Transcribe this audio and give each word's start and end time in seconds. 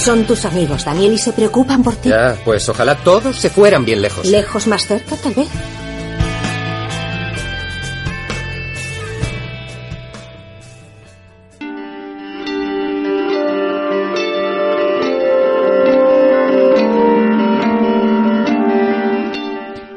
Son 0.00 0.24
tus 0.24 0.46
amigos, 0.46 0.86
Daniel, 0.86 1.12
y 1.12 1.18
se 1.18 1.30
preocupan 1.34 1.82
por 1.82 1.94
ti. 1.94 2.08
Ya, 2.08 2.34
pues 2.42 2.66
ojalá 2.70 2.96
todos 2.96 3.36
se 3.36 3.50
fueran 3.50 3.84
bien 3.84 4.00
lejos. 4.00 4.24
Lejos 4.24 4.66
más 4.66 4.86
cerca, 4.86 5.14
tal 5.14 5.34
vez. 5.34 5.48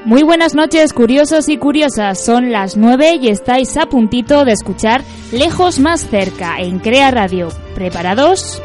Muy 0.03 0.23
buenas 0.23 0.53
noches, 0.53 0.91
curiosos 0.91 1.47
y 1.47 1.57
curiosas. 1.57 2.19
Son 2.19 2.51
las 2.51 2.75
9 2.75 3.19
y 3.21 3.29
estáis 3.29 3.77
a 3.77 3.85
puntito 3.85 4.43
de 4.43 4.51
escuchar 4.51 5.01
Lejos 5.31 5.79
más 5.79 6.05
cerca 6.09 6.57
en 6.59 6.79
Crea 6.79 7.09
Radio. 7.09 7.47
¿Preparados? 7.73 8.61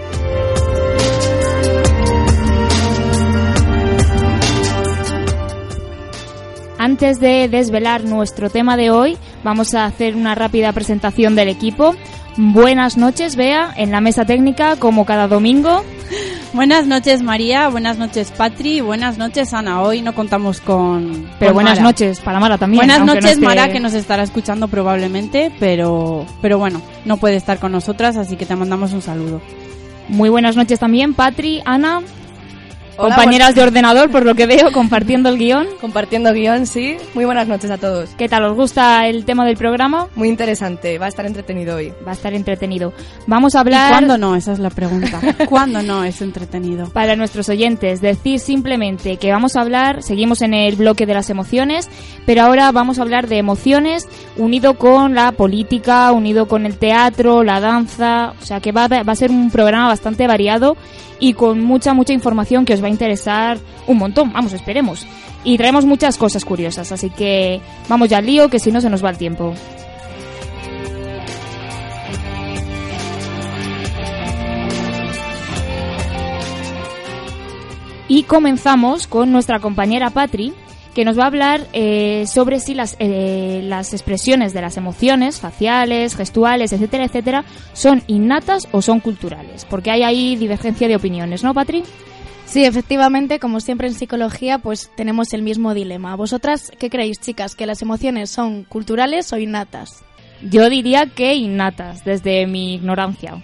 Antes 6.89 7.21
de 7.21 7.51
desvelar 7.51 8.05
nuestro 8.05 8.49
tema 8.49 8.79
de 8.79 8.91
hoy, 8.91 9.19
vamos 9.45 9.75
a 9.75 9.85
hacer 9.85 10.17
una 10.17 10.35
rápida 10.35 10.73
presentación 10.73 11.37
del 11.37 11.49
equipo. 11.49 11.95
Buenas 12.39 12.97
noches, 12.97 13.37
Bea, 13.37 13.75
en 13.77 13.91
la 13.91 14.01
mesa 14.01 14.25
técnica, 14.25 14.77
como 14.77 15.05
cada 15.05 15.29
domingo. 15.29 15.85
Buenas 16.55 16.87
noches 16.87 17.21
María, 17.21 17.69
buenas 17.69 17.99
noches 17.99 18.31
Patri, 18.35 18.81
buenas 18.81 19.19
noches 19.19 19.53
Ana. 19.53 19.83
Hoy 19.83 20.01
no 20.01 20.15
contamos 20.15 20.63
con... 20.63 21.29
Pero 21.39 21.51
con 21.51 21.57
buenas 21.57 21.79
Mara. 21.79 21.91
noches 21.91 22.21
para 22.21 22.41
Mara 22.41 22.57
también. 22.57 22.79
Buenas 22.79 23.01
no 23.01 23.15
noches 23.15 23.33
esté- 23.33 23.45
Mara 23.45 23.71
que 23.71 23.81
nos 23.81 23.93
estará 23.93 24.23
escuchando 24.23 24.67
probablemente, 24.67 25.53
pero, 25.61 26.25
pero 26.41 26.57
bueno, 26.57 26.81
no 27.05 27.19
puede 27.19 27.37
estar 27.37 27.59
con 27.59 27.73
nosotras, 27.73 28.17
así 28.17 28.37
que 28.37 28.47
te 28.47 28.57
mandamos 28.57 28.95
un 28.95 29.03
saludo. 29.03 29.43
Muy 30.09 30.31
buenas 30.31 30.57
noches 30.57 30.79
también, 30.81 31.13
Patri, 31.13 31.61
Ana, 31.67 32.01
Hola, 33.01 33.15
compañeras 33.15 33.55
de 33.55 33.63
ordenador, 33.63 34.11
por 34.11 34.27
lo 34.27 34.35
que 34.35 34.47
veo, 34.47 34.71
compartiendo 34.73 35.29
el 35.29 35.39
guion. 35.39 35.67
Compartiendo 35.81 36.33
guion, 36.33 36.67
sí. 36.67 36.97
Muy 37.15 37.25
buenas 37.25 37.47
noches 37.47 37.71
a 37.71 37.79
todos. 37.79 38.11
¿Qué 38.19 38.29
tal? 38.29 38.43
¿Os 38.45 38.57
gusta 38.57 39.07
el 39.07 39.25
tema 39.25 39.47
del 39.47 39.57
programa? 39.57 40.09
Muy 40.17 40.29
interesante, 40.29 40.99
va 40.99 41.07
a 41.07 41.09
estar 41.09 41.25
entretenido 41.25 41.77
hoy. 41.77 41.93
Va 42.07 42.11
a 42.11 42.15
estar 42.15 42.35
entretenido. 42.35 42.93
Vamos 43.29 43.55
a 43.55 43.59
¿Y 43.59 43.61
hablar... 43.61 43.93
cuándo 43.93 44.19
no? 44.19 44.35
Esa 44.35 44.53
es 44.53 44.59
la 44.59 44.71
pregunta. 44.71 45.21
¿Cuándo 45.49 45.81
no 45.83 46.03
es 46.03 46.21
entretenido? 46.23 46.89
Para 46.91 47.15
nuestros 47.15 47.49
oyentes, 47.49 48.01
decir 48.01 48.41
simplemente 48.41 49.17
que 49.17 49.31
vamos 49.31 49.55
a 49.55 49.61
hablar, 49.61 50.03
seguimos 50.03 50.43
en 50.43 50.53
el 50.55 50.75
bloque 50.75 51.07
de 51.07 51.15
las 51.15 51.31
emociones, 51.31 51.89
pero 52.27 52.43
ahora 52.43 52.73
vamos 52.73 52.99
a 52.99 53.03
hablar 53.03 53.29
de 53.29 53.39
emociones 53.39 54.09
unido 54.37 54.75
con 54.75 55.15
la 55.15 55.31
política, 55.33 56.11
unido 56.11 56.49
con 56.49 56.67
el 56.67 56.77
teatro, 56.79 57.45
la 57.45 57.61
danza, 57.61 58.33
o 58.43 58.45
sea 58.45 58.59
que 58.61 58.73
va, 58.73 58.85
a- 58.87 59.03
va 59.05 59.13
a 59.13 59.17
ser 59.17 59.31
un 59.31 59.51
programa 59.53 59.87
bastante 59.87 60.27
variado 60.27 60.77
y 61.21 61.33
con 61.33 61.61
mucha, 61.65 61.95
mucha 61.95 62.13
información 62.13 62.65
que 62.65 62.75
os 62.75 62.83
va 62.83 62.88
a 62.89 62.93
interesar 62.93 63.59
un 63.87 63.99
montón, 63.99 64.33
vamos, 64.33 64.53
esperemos. 64.53 65.07
Y 65.45 65.57
traemos 65.57 65.85
muchas 65.85 66.19
cosas 66.19 66.45
curiosas, 66.45 66.91
así 66.91 67.11
que 67.11 67.61
vamos 67.89 68.09
ya 68.09 68.19
al 68.19 68.27
lío, 68.27 68.49
que 68.49 68.59
si 68.59 68.73
no 68.73 68.81
se 68.81 68.91
nos 68.91 69.05
va 69.05 69.11
el 69.11 69.19
tiempo. 69.19 69.55
Y 78.09 78.23
comenzamos 78.23 79.07
con 79.07 79.31
nuestra 79.31 79.61
compañera 79.61 80.11
Patri, 80.11 80.55
que 80.95 81.05
nos 81.05 81.19
va 81.19 81.25
a 81.25 81.27
hablar 81.27 81.61
eh, 81.75 82.25
sobre 82.27 82.59
si 82.59 82.75
las, 82.75 82.97
eh, 82.99 83.61
las 83.63 83.93
expresiones 83.93 84.53
de 84.55 84.63
las 84.63 84.77
emociones 84.79 85.39
faciales, 85.39 86.17
gestuales, 86.17 86.73
etcétera, 86.73 87.05
etcétera, 87.05 87.45
son 87.75 88.03
innatas 88.07 88.67
o 88.73 88.83
son 88.83 89.01
culturales. 89.01 89.67
Porque 89.67 89.91
hay 89.91 90.03
ahí 90.03 90.37
divergencia 90.37 90.89
de 90.89 90.97
opiniones, 90.97 91.45
¿no, 91.45 91.55
Patri? 91.55 91.85
Sí, 92.49 92.65
efectivamente, 92.65 93.39
como 93.39 93.61
siempre 93.61 93.89
en 93.89 93.95
psicología, 93.95 94.59
pues 94.59 94.91
tenemos 94.97 95.33
el 95.35 95.43
mismo 95.43 95.75
dilema. 95.75 96.17
¿Vosotras 96.17 96.73
qué 96.79 96.89
creéis, 96.89 97.21
chicas, 97.21 97.55
que 97.55 97.67
las 97.67 97.83
emociones 97.83 98.31
son 98.31 98.65
culturales 98.65 99.33
o 99.33 99.39
innatas? 99.39 100.03
Yo 100.43 100.71
diría 100.71 101.07
que 101.07 101.35
innatas, 101.35 102.05
desde 102.05 102.47
mi 102.47 102.75
ignorancia. 102.75 103.43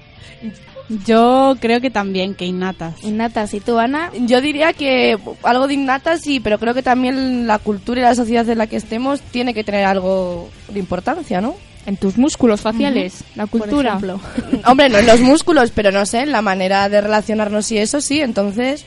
Yo 1.07 1.57
creo 1.61 1.81
que 1.81 1.91
también, 1.91 2.35
que 2.35 2.47
innatas. 2.47 3.03
Innatas, 3.05 3.53
¿y 3.55 3.61
tú, 3.61 3.79
Ana? 3.79 4.11
Yo 4.27 4.41
diría 4.41 4.73
que 4.73 5.19
algo 5.43 5.67
de 5.67 5.75
innata 5.75 6.19
sí, 6.19 6.41
pero 6.41 6.59
creo 6.59 6.75
que 6.75 6.83
también 6.83 7.47
la 7.47 7.59
cultura 7.59 8.01
y 8.01 8.05
la 8.05 8.15
sociedad 8.15 8.49
en 8.49 8.59
la 8.59 8.67
que 8.67 8.77
estemos 8.77 9.21
tiene 9.21 9.55
que 9.55 9.65
tener 9.65 9.85
algo 9.85 10.49
de 10.69 10.79
importancia, 10.79 11.41
¿no? 11.41 11.57
En 11.87 11.97
tus 11.99 12.17
músculos 12.17 12.63
faciales, 12.63 13.25
la 13.35 13.47
Por 13.47 13.61
cultura. 13.61 13.91
ejemplo. 13.91 14.21
Hombre, 14.67 14.89
no 14.89 14.99
en 14.99 15.07
los 15.07 15.21
músculos, 15.21 15.71
pero 15.75 15.91
no 15.91 16.07
sé, 16.07 16.21
en 16.21 16.33
la 16.33 16.41
manera 16.41 16.89
de 16.89 17.01
relacionarnos 17.01 17.71
y 17.73 17.79
eso 17.79 18.01
sí, 18.01 18.21
entonces... 18.21 18.87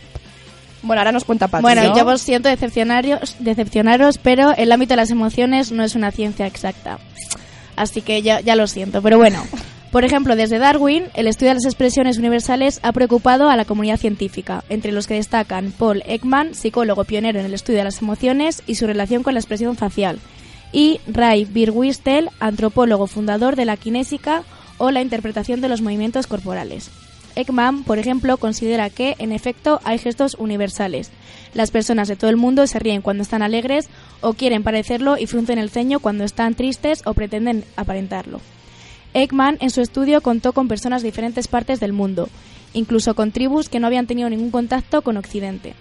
Bueno, 0.87 1.01
ahora 1.01 1.11
nos 1.11 1.25
cuenta 1.25 1.47
Patri, 1.47 1.61
Bueno, 1.61 1.83
¿no? 1.83 1.95
yo 1.95 2.05
os 2.05 2.21
siento 2.21 2.49
decepcionarios, 2.49 3.35
decepcionaros, 3.39 4.17
pero 4.17 4.53
el 4.55 4.71
ámbito 4.71 4.93
de 4.93 4.97
las 4.97 5.11
emociones 5.11 5.71
no 5.71 5.83
es 5.83 5.95
una 5.95 6.11
ciencia 6.11 6.47
exacta. 6.47 6.99
Así 7.75 8.01
que 8.01 8.21
ya, 8.21 8.39
ya 8.39 8.55
lo 8.55 8.65
siento, 8.67 9.01
pero 9.01 9.17
bueno. 9.17 9.43
Por 9.91 10.03
ejemplo, 10.03 10.35
desde 10.35 10.59
Darwin, 10.59 11.05
el 11.13 11.27
estudio 11.27 11.51
de 11.51 11.55
las 11.55 11.65
expresiones 11.65 12.17
universales 12.17 12.79
ha 12.83 12.91
preocupado 12.91 13.49
a 13.49 13.55
la 13.55 13.65
comunidad 13.65 13.97
científica, 13.97 14.63
entre 14.69 14.91
los 14.91 15.07
que 15.07 15.13
destacan 15.13 15.71
Paul 15.71 16.03
Ekman, 16.05 16.55
psicólogo 16.55 17.05
pionero 17.05 17.39
en 17.39 17.45
el 17.45 17.53
estudio 17.53 17.79
de 17.79 17.85
las 17.85 18.01
emociones 18.01 18.63
y 18.67 18.75
su 18.75 18.85
relación 18.85 19.23
con 19.23 19.33
la 19.33 19.39
expresión 19.39 19.77
facial, 19.77 20.19
y 20.73 20.99
Ray 21.07 21.45
Birwistel, 21.45 22.29
antropólogo 22.39 23.07
fundador 23.07 23.55
de 23.55 23.65
la 23.65 23.77
kinésica 23.77 24.43
o 24.77 24.91
la 24.91 25.01
interpretación 25.01 25.61
de 25.61 25.69
los 25.69 25.81
movimientos 25.81 26.27
corporales. 26.27 26.91
Ekman, 27.37 27.83
por 27.83 27.99
ejemplo, 27.99 28.37
considera 28.37 28.89
que, 28.89 29.15
en 29.19 29.31
efecto, 29.31 29.79
hay 29.83 29.99
gestos 29.99 30.35
universales. 30.39 31.11
Las 31.53 31.69
personas 31.69 32.07
de 32.07 32.15
todo 32.15 32.31
el 32.31 32.35
mundo 32.35 32.65
se 32.65 32.79
ríen 32.79 33.03
cuando 33.03 33.21
están 33.21 33.43
alegres 33.43 33.89
o 34.21 34.33
quieren 34.33 34.63
parecerlo 34.63 35.19
y 35.19 35.27
fruncen 35.27 35.59
el 35.59 35.69
ceño 35.69 35.99
cuando 35.99 36.23
están 36.23 36.55
tristes 36.55 37.03
o 37.05 37.13
pretenden 37.13 37.63
aparentarlo. 37.75 38.41
Ekman 39.13 39.57
en 39.61 39.69
su 39.69 39.81
estudio 39.81 40.21
contó 40.21 40.51
con 40.51 40.67
personas 40.67 41.03
de 41.03 41.09
diferentes 41.09 41.47
partes 41.47 41.79
del 41.79 41.93
mundo, 41.93 42.27
incluso 42.73 43.13
con 43.13 43.31
tribus 43.31 43.69
que 43.69 43.79
no 43.79 43.85
habían 43.85 44.07
tenido 44.07 44.31
ningún 44.31 44.49
contacto 44.49 45.03
con 45.03 45.15
Occidente. 45.15 45.75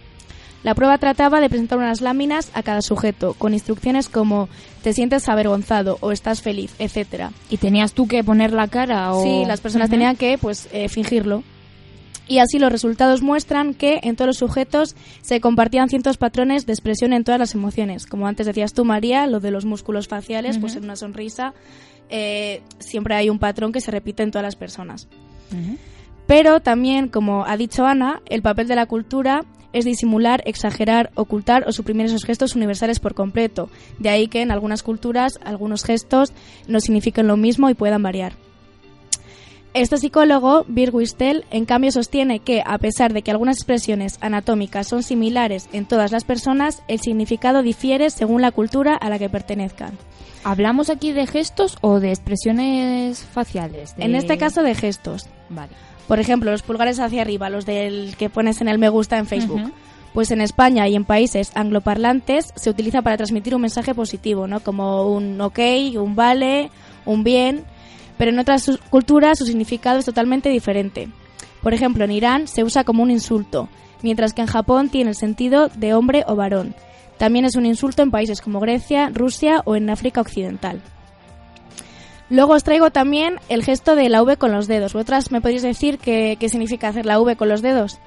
La 0.66 0.74
prueba 0.74 0.98
trataba 0.98 1.38
de 1.38 1.48
presentar 1.48 1.78
unas 1.78 2.00
láminas 2.00 2.50
a 2.52 2.64
cada 2.64 2.82
sujeto, 2.82 3.34
con 3.34 3.54
instrucciones 3.54 4.08
como 4.08 4.48
te 4.82 4.92
sientes 4.92 5.28
avergonzado 5.28 5.96
o 6.00 6.10
estás 6.10 6.42
feliz, 6.42 6.74
etcétera. 6.80 7.30
¿Y 7.48 7.58
tenías 7.58 7.92
tú 7.92 8.08
que 8.08 8.24
poner 8.24 8.52
la 8.52 8.66
cara 8.66 9.14
o...? 9.14 9.22
Sí, 9.22 9.44
las 9.46 9.60
personas 9.60 9.90
tenían 9.90 10.16
que 10.16 10.38
pues 10.38 10.68
eh, 10.72 10.88
fingirlo. 10.88 11.44
Y 12.26 12.38
así 12.38 12.58
los 12.58 12.72
resultados 12.72 13.22
muestran 13.22 13.74
que 13.74 14.00
en 14.02 14.16
todos 14.16 14.26
los 14.26 14.38
sujetos 14.38 14.96
se 15.22 15.40
compartían 15.40 15.88
ciertos 15.88 16.16
patrones 16.16 16.66
de 16.66 16.72
expresión 16.72 17.12
en 17.12 17.22
todas 17.22 17.38
las 17.38 17.54
emociones. 17.54 18.04
Como 18.04 18.26
antes 18.26 18.44
decías 18.44 18.72
tú, 18.72 18.84
María, 18.84 19.28
lo 19.28 19.38
de 19.38 19.52
los 19.52 19.64
músculos 19.64 20.08
faciales, 20.08 20.58
pues 20.58 20.74
en 20.74 20.82
una 20.82 20.96
sonrisa 20.96 21.54
eh, 22.08 22.62
siempre 22.80 23.14
hay 23.14 23.30
un 23.30 23.38
patrón 23.38 23.70
que 23.70 23.80
se 23.80 23.92
repite 23.92 24.24
en 24.24 24.32
todas 24.32 24.42
las 24.42 24.56
personas. 24.56 25.06
Pero 26.26 26.60
también, 26.60 27.08
como 27.08 27.44
ha 27.46 27.56
dicho 27.56 27.86
Ana, 27.86 28.20
el 28.26 28.42
papel 28.42 28.66
de 28.68 28.74
la 28.76 28.86
cultura 28.86 29.44
es 29.72 29.84
disimular, 29.84 30.42
exagerar, 30.46 31.10
ocultar 31.14 31.64
o 31.68 31.72
suprimir 31.72 32.06
esos 32.06 32.24
gestos 32.24 32.56
universales 32.56 32.98
por 32.98 33.14
completo. 33.14 33.68
De 33.98 34.08
ahí 34.08 34.26
que 34.26 34.40
en 34.42 34.50
algunas 34.50 34.82
culturas 34.82 35.38
algunos 35.44 35.84
gestos 35.84 36.32
no 36.66 36.80
signifiquen 36.80 37.26
lo 37.26 37.36
mismo 37.36 37.68
y 37.70 37.74
puedan 37.74 38.02
variar. 38.02 38.32
Este 39.74 39.98
psicólogo, 39.98 40.64
Birg 40.68 40.94
Wistel, 40.94 41.44
en 41.50 41.66
cambio 41.66 41.92
sostiene 41.92 42.38
que, 42.40 42.62
a 42.64 42.78
pesar 42.78 43.12
de 43.12 43.20
que 43.20 43.30
algunas 43.30 43.58
expresiones 43.58 44.16
anatómicas 44.22 44.88
son 44.88 45.02
similares 45.02 45.68
en 45.74 45.84
todas 45.84 46.12
las 46.12 46.24
personas, 46.24 46.82
el 46.88 46.98
significado 47.00 47.62
difiere 47.62 48.08
según 48.08 48.40
la 48.40 48.52
cultura 48.52 48.94
a 48.96 49.10
la 49.10 49.18
que 49.18 49.28
pertenezcan. 49.28 49.90
¿Hablamos 50.44 50.88
aquí 50.88 51.12
de 51.12 51.26
gestos 51.26 51.76
o 51.82 52.00
de 52.00 52.08
expresiones 52.10 53.20
faciales? 53.22 53.94
De- 53.96 54.04
En 54.04 54.14
este 54.14 54.38
caso 54.38 54.62
de 54.62 54.74
gestos. 54.74 55.26
Vale. 55.50 55.72
Por 56.08 56.20
ejemplo, 56.20 56.50
los 56.50 56.62
pulgares 56.62 57.00
hacia 57.00 57.22
arriba, 57.22 57.50
los 57.50 57.66
del 57.66 58.14
que 58.16 58.30
pones 58.30 58.60
en 58.60 58.68
el 58.68 58.78
me 58.78 58.88
gusta 58.88 59.18
en 59.18 59.26
Facebook. 59.26 59.72
Pues 60.14 60.30
en 60.30 60.40
España 60.40 60.88
y 60.88 60.94
en 60.94 61.04
países 61.04 61.50
angloparlantes 61.54 62.52
se 62.56 62.70
utiliza 62.70 63.02
para 63.02 63.16
transmitir 63.18 63.54
un 63.54 63.60
mensaje 63.62 63.94
positivo, 63.94 64.46
¿no? 64.46 64.60
Como 64.60 65.10
un 65.12 65.38
ok, 65.40 65.58
un 65.98 66.14
vale, 66.16 66.70
un 67.04 67.22
bien. 67.24 67.64
pero 68.18 68.30
en 68.30 68.38
otras 68.38 68.62
su- 68.62 68.78
culturas 68.88 69.38
su 69.38 69.44
significado 69.44 69.98
es 69.98 70.06
totalmente 70.06 70.48
diferente. 70.48 71.08
Por 71.62 71.74
ejemplo, 71.74 72.04
en 72.04 72.12
Irán 72.12 72.48
se 72.48 72.64
usa 72.64 72.82
como 72.84 73.02
un 73.02 73.10
insulto, 73.10 73.68
mientras 74.02 74.32
que 74.32 74.40
en 74.40 74.46
Japón 74.46 74.88
tiene 74.88 75.10
el 75.10 75.16
sentido 75.16 75.68
de 75.68 75.92
hombre 75.92 76.24
o 76.26 76.34
varón. 76.34 76.74
También 77.18 77.44
es 77.44 77.56
un 77.56 77.66
insulto 77.66 78.02
en 78.02 78.10
países 78.10 78.40
como 78.40 78.58
Grecia, 78.60 79.10
Rusia 79.12 79.60
o 79.66 79.76
en 79.76 79.90
África 79.90 80.22
Occidental. 80.22 80.80
Luego 82.28 82.54
os 82.54 82.64
traigo 82.64 82.90
también 82.90 83.36
el 83.48 83.62
gesto 83.62 83.94
de 83.94 84.08
la 84.08 84.22
V 84.22 84.36
con 84.36 84.52
los 84.52 84.66
dedos. 84.66 84.92
¿Vosotras 84.92 85.30
me 85.30 85.40
podéis 85.40 85.62
decir 85.62 85.98
qué, 85.98 86.36
qué 86.40 86.48
significa 86.48 86.88
hacer 86.88 87.06
la 87.06 87.20
V 87.20 87.36
con 87.36 87.48
los 87.48 87.62
dedos? 87.62 87.98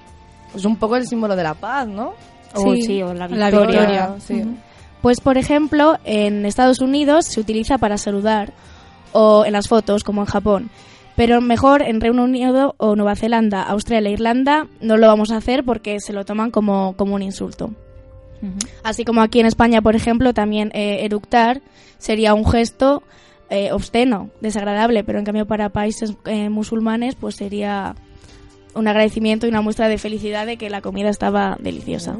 Pues 0.52 0.66
un 0.66 0.76
poco 0.76 0.96
el 0.98 1.08
símbolo 1.08 1.36
de 1.36 1.44
la 1.44 1.54
paz, 1.54 1.88
¿no? 1.88 2.14
O 2.56 2.74
Sí. 2.74 2.82
sí, 2.82 3.02
o 3.02 3.14
la 3.14 3.28
La 3.28 3.48
victoria. 3.50 3.80
victoria. 3.80 4.16
sí. 4.20 4.44
Pues, 5.02 5.22
por 5.22 5.38
ejemplo, 5.38 5.98
en 6.04 6.46
Estados 6.46 6.82
Unidos 6.82 7.26
se 7.26 7.40
utiliza 7.40 7.78
para 7.78 7.98
saludar 7.98 8.52
o 9.14 9.46
en 9.46 9.54
las 9.54 9.70
fotos, 9.70 10.04
como 10.04 10.22
en 10.22 10.28
Japón. 10.28 10.70
Pero 11.16 11.40
mejor 11.40 11.82
en 11.82 12.02
Reino 12.02 12.24
Unido 12.24 12.76
o 12.78 12.98
Nueva 12.98 13.16
Zelanda, 13.16 13.62
Australia 13.64 14.10
e 14.10 14.14
Irlanda 14.14 14.68
no 14.82 14.98
lo 14.98 15.08
vamos 15.08 15.32
a 15.32 15.38
hacer 15.38 15.64
porque 15.64 16.00
se 16.02 16.12
lo 16.12 16.26
toman 16.26 16.52
como, 16.52 16.94
como 16.98 17.16
un 17.16 17.22
insulto. 17.22 17.72
Así 18.84 19.04
como 19.06 19.22
aquí 19.22 19.40
en 19.40 19.46
España, 19.46 19.82
por 19.82 19.96
ejemplo, 19.96 20.34
también 20.34 20.72
eh, 20.74 21.06
eructar 21.06 21.62
sería 21.98 22.34
un 22.34 22.46
gesto 22.46 23.04
eh, 23.50 23.72
obsceno, 23.72 24.30
desagradable, 24.42 25.04
pero 25.04 25.20
en 25.20 25.26
cambio 25.26 25.46
para 25.46 25.70
países 25.70 26.14
eh, 26.26 26.50
musulmanes 26.50 27.16
pues 27.16 27.36
sería 27.36 27.96
un 28.76 28.88
agradecimiento 28.88 29.46
y 29.46 29.50
una 29.50 29.62
muestra 29.62 29.88
de 29.88 29.98
felicidad 29.98 30.46
de 30.46 30.58
que 30.58 30.70
la 30.70 30.82
comida 30.82 31.10
estaba 31.10 31.58
deliciosa. 31.60 32.16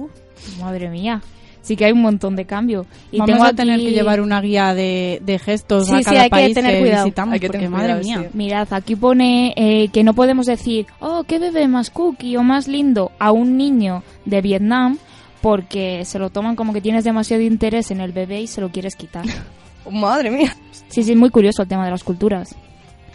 Madre 0.60 0.90
mía. 0.90 1.22
Sí 1.62 1.76
que 1.76 1.86
hay 1.86 1.92
un 1.92 2.02
montón 2.02 2.36
de 2.38 2.46
cambio. 2.46 2.86
Y 3.12 3.20
Vamos 3.20 3.36
tengo 3.36 3.46
a 3.46 3.54
tener 3.54 3.76
aquí- 3.76 3.86
que 3.88 3.92
llevar 3.92 4.22
una 4.22 4.40
guía 4.42 4.74
de, 4.74 5.22
de 5.24 5.38
gestos 5.40 5.88
Sí, 5.88 5.94
a 5.94 5.98
sí, 6.00 6.04
cada 6.06 6.22
hay 6.22 6.24
que 6.24 6.30
país 6.30 6.54
tener 6.56 6.80
cuidado. 6.80 7.04
visitamos, 7.06 7.34
Hay 7.34 7.40
que 7.42 7.48
porque 7.48 7.58
tener 7.60 7.70
madre 7.70 8.00
cuidado, 8.00 8.22
mía. 8.22 8.30
sí. 8.32 8.38
Mirad, 8.38 8.68
aquí 8.74 8.96
pone 8.96 9.54
eh, 9.58 9.90
que 9.90 10.04
no 10.04 10.14
podemos 10.14 10.46
decir, 10.48 10.88
oh, 11.02 11.26
qué 11.28 11.38
bebé 11.38 11.68
más 11.68 11.90
cookie 11.92 12.38
o 12.38 12.44
más 12.44 12.68
lindo 12.70 13.12
a 13.20 13.32
un 13.32 13.58
niño 13.58 14.04
de 14.26 14.42
Vietnam 14.42 14.98
porque 15.42 16.04
se 16.06 16.18
lo 16.18 16.30
toman 16.30 16.56
como 16.56 16.74
que 16.74 16.82
tienes 16.82 17.04
demasiado 17.04 17.44
interés 17.44 17.92
en 17.92 18.02
el 18.02 18.14
bebé 18.14 18.42
y 18.42 18.48
se 18.48 18.62
lo 18.62 18.70
quieres 18.70 18.96
quitar. 18.96 19.26
Madre 19.90 20.32
mía. 20.32 20.56
Sí, 20.90 21.04
sí, 21.04 21.16
muy 21.16 21.30
curioso 21.30 21.62
el 21.62 21.68
tema 21.68 21.86
de 21.86 21.92
las 21.92 22.04
culturas. 22.04 22.56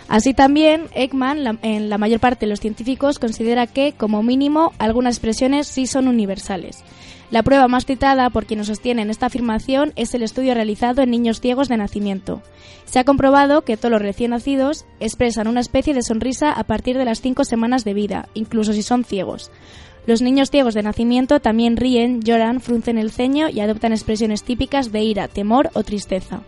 Así 0.09 0.35
también, 0.35 0.88
Ekman, 0.94 1.59
en 1.62 1.88
la 1.88 1.99
mayor 1.99 2.21
parte 2.21 2.47
de 2.47 2.50
los 2.50 2.61
científicos, 2.61 3.19
considera 3.19 3.67
que, 3.67 3.93
como 3.93 4.23
mínimo, 4.23 4.73
algunas 4.79 5.17
expresiones 5.17 5.67
sí 5.67 5.87
son 5.87 6.09
universales. 6.09 6.85
La 7.31 7.43
prueba 7.43 7.69
más 7.69 7.87
citada 7.87 8.29
por 8.31 8.44
quienes 8.44 8.67
sostienen 8.67 9.11
esta 9.11 9.26
afirmación 9.26 9.93
es 9.97 10.15
el 10.15 10.23
estudio 10.23 10.55
realizado 10.55 11.03
en 11.03 11.11
niños 11.11 11.41
ciegos 11.41 11.69
de 11.69 11.79
nacimiento. 11.79 12.43
Se 12.85 12.99
ha 12.99 13.05
comprobado 13.05 13.62
que 13.62 13.76
todos 13.76 13.91
los 13.91 14.03
recién 14.03 14.32
nacidos 14.32 14.85
expresan 15.00 15.49
una 15.49 15.61
especie 15.61 15.94
de 15.94 16.03
sonrisa 16.03 16.53
a 16.53 16.65
partir 16.65 16.99
de 16.99 17.06
las 17.06 17.23
cinco 17.23 17.44
semanas 17.44 17.82
de 17.85 17.94
vida, 17.94 18.29
incluso 18.35 18.75
si 18.75 18.82
son 18.82 19.05
ciegos. 19.05 19.50
Los 20.06 20.21
niños 20.21 20.50
ciegos 20.50 20.75
de 20.75 20.82
nacimiento 20.82 21.41
también 21.41 21.79
ríen, 21.79 22.21
lloran, 22.21 22.61
fruncen 22.61 22.99
el 22.99 23.11
ceño 23.11 23.49
y 23.49 23.61
adoptan 23.61 23.93
expresiones 23.93 24.44
típicas 24.44 24.93
de 24.93 25.03
ira, 25.03 25.29
temor 25.29 25.71
o 25.73 25.82
tristeza 25.82 26.43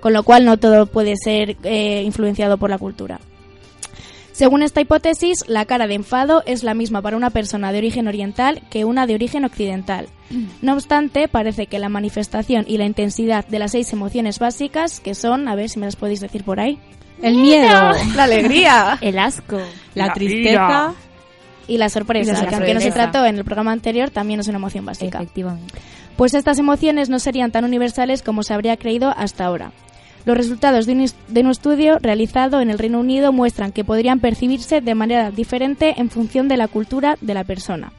con 0.00 0.12
lo 0.12 0.22
cual 0.22 0.44
no 0.44 0.56
todo 0.58 0.86
puede 0.86 1.14
ser 1.16 1.56
eh, 1.62 2.02
influenciado 2.04 2.58
por 2.58 2.70
la 2.70 2.78
cultura. 2.78 3.20
Según 4.40 4.62
esta 4.62 4.80
hipótesis, 4.80 5.44
la 5.48 5.66
cara 5.66 5.86
de 5.86 5.94
enfado 5.94 6.42
es 6.46 6.62
la 6.62 6.72
misma 6.72 7.02
para 7.02 7.18
una 7.18 7.28
persona 7.28 7.72
de 7.72 7.78
origen 7.78 8.08
oriental 8.08 8.62
que 8.70 8.86
una 8.86 9.06
de 9.06 9.14
origen 9.14 9.44
occidental. 9.44 10.08
No 10.62 10.72
obstante, 10.72 11.28
parece 11.28 11.66
que 11.66 11.78
la 11.78 11.90
manifestación 11.90 12.64
y 12.66 12.78
la 12.78 12.86
intensidad 12.86 13.46
de 13.46 13.58
las 13.58 13.72
seis 13.72 13.92
emociones 13.92 14.38
básicas, 14.38 15.00
que 15.00 15.14
son, 15.14 15.46
a 15.46 15.54
ver 15.56 15.68
si 15.68 15.78
me 15.78 15.84
las 15.84 15.96
podéis 15.96 16.20
decir 16.20 16.42
por 16.42 16.58
ahí, 16.58 16.78
El 17.20 17.34
miedo, 17.34 17.68
La 18.16 18.24
alegría. 18.24 18.96
El 19.02 19.18
asco. 19.18 19.60
la, 19.94 20.14
tristeza, 20.14 20.94
y 21.68 21.76
la 21.76 21.90
sorpresa, 21.90 22.32
Y 22.32 22.42
la 22.42 22.48
que 22.48 22.54
aunque 22.54 22.72
no 22.72 22.80
se 22.80 22.92
trató 22.92 23.26
en 23.26 23.36
el 23.36 23.44
programa 23.44 23.72
anterior, 23.72 24.08
también 24.08 24.40
es 24.40 24.48
una 24.48 24.56
emoción 24.56 24.86
básica. 24.86 25.18
Efectivamente. 25.18 25.74
Pues 26.16 26.32
estas 26.32 26.58
emociones 26.58 27.10
no 27.10 27.18
serían 27.18 27.52
tan 27.52 27.64
universales 27.64 28.22
como 28.22 28.42
se 28.42 28.54
habría 28.54 28.78
creído 28.78 29.12
hasta 29.14 29.44
ahora. 29.44 29.72
Los 30.26 30.36
resultados 30.36 30.86
de 30.86 30.92
un, 30.92 31.50
estudio 31.50 31.98
realizado 31.98 32.60
en 32.60 32.70
el 32.70 32.78
Reino 32.78 33.00
Unido 33.00 33.32
muestran 33.32 33.72
que 33.72 33.84
podrían 33.84 34.20
percibirse 34.20 34.80
de 34.80 34.94
manera 34.94 35.30
diferente 35.30 35.94
en 35.96 36.10
función 36.10 36.46
de 36.46 36.58
la 36.58 36.68
cultura 36.68 37.16
de 37.20 37.34
la 37.34 37.44
persona. 37.44 37.92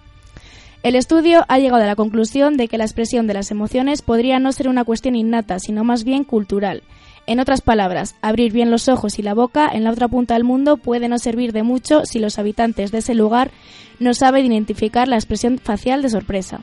El 0.84 0.96
estudio 0.96 1.46
ha 1.48 1.60
llegado 1.60 1.84
a 1.84 1.88
la 1.88 1.96
conclusión 1.96 2.58
de 2.58 2.68
que 2.68 2.78
la 2.78 2.86
expresión 2.86 3.28
de 3.28 3.34
las 3.34 3.52
emociones 3.52 4.02
podría 4.02 4.40
no 4.40 4.52
ser 4.52 4.68
una 4.68 4.84
cuestión 4.84 5.16
innata, 5.16 5.60
sino 5.60 5.84
más 5.84 6.04
bien 6.04 6.24
cultural. 6.24 6.84
En 7.28 7.40
otras 7.40 7.62
palabras, 7.62 8.16
abrir 8.22 8.52
bien 8.52 8.72
los 8.72 8.88
ojos 8.88 9.20
y 9.20 9.22
la 9.22 9.36
boca 9.36 9.70
en 9.72 9.84
la 9.84 9.92
otra 9.92 10.08
punta 10.08 10.34
del 10.34 10.44
mundo 10.44 10.78
puede 10.78 11.08
no 11.08 11.20
servir 11.20 11.54
de 11.54 11.64
mucho 11.64 12.04
si 12.06 12.20
los 12.20 12.40
habitantes 12.40 12.92
de 12.92 13.00
ese 13.00 13.14
lugar 13.14 13.52
no 14.00 14.14
saben 14.14 14.46
identificar 14.46 15.08
la 15.08 15.18
expresión 15.18 15.60
facial 15.60 16.02
de 16.02 16.10
sorpresa. 16.10 16.62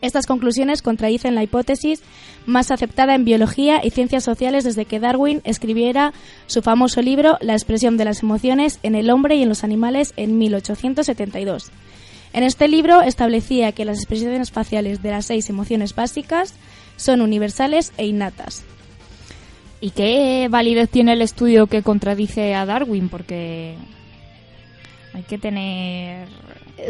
Estas 0.00 0.26
conclusiones 0.26 0.80
contradicen 0.80 1.34
la 1.34 1.42
hipótesis 1.42 2.02
más 2.46 2.70
aceptada 2.70 3.14
en 3.14 3.24
biología 3.24 3.84
y 3.84 3.90
ciencias 3.90 4.24
sociales 4.24 4.64
desde 4.64 4.86
que 4.86 5.00
Darwin 5.00 5.42
escribiera 5.44 6.14
su 6.46 6.62
famoso 6.62 7.02
libro 7.02 7.36
La 7.40 7.52
expresión 7.52 7.96
de 7.96 8.06
las 8.06 8.22
emociones 8.22 8.78
en 8.82 8.94
el 8.94 9.10
hombre 9.10 9.36
y 9.36 9.42
en 9.42 9.48
los 9.48 9.64
animales 9.64 10.14
en 10.16 10.38
1872. 10.38 11.70
En 12.32 12.42
este 12.42 12.68
libro 12.68 13.02
establecía 13.02 13.72
que 13.72 13.84
las 13.84 13.98
expresiones 13.98 14.50
faciales 14.50 15.02
de 15.02 15.10
las 15.10 15.26
seis 15.26 15.48
emociones 15.50 15.94
básicas 15.94 16.54
son 16.96 17.20
universales 17.20 17.92
e 17.96 18.06
innatas. 18.06 18.64
¿Y 19.80 19.90
qué 19.90 20.48
validez 20.50 20.88
tiene 20.88 21.12
el 21.12 21.22
estudio 21.22 21.66
que 21.66 21.82
contradice 21.82 22.54
a 22.54 22.64
Darwin? 22.64 23.08
Porque 23.08 23.76
hay 25.12 25.22
que 25.22 25.38
tener 25.38 26.26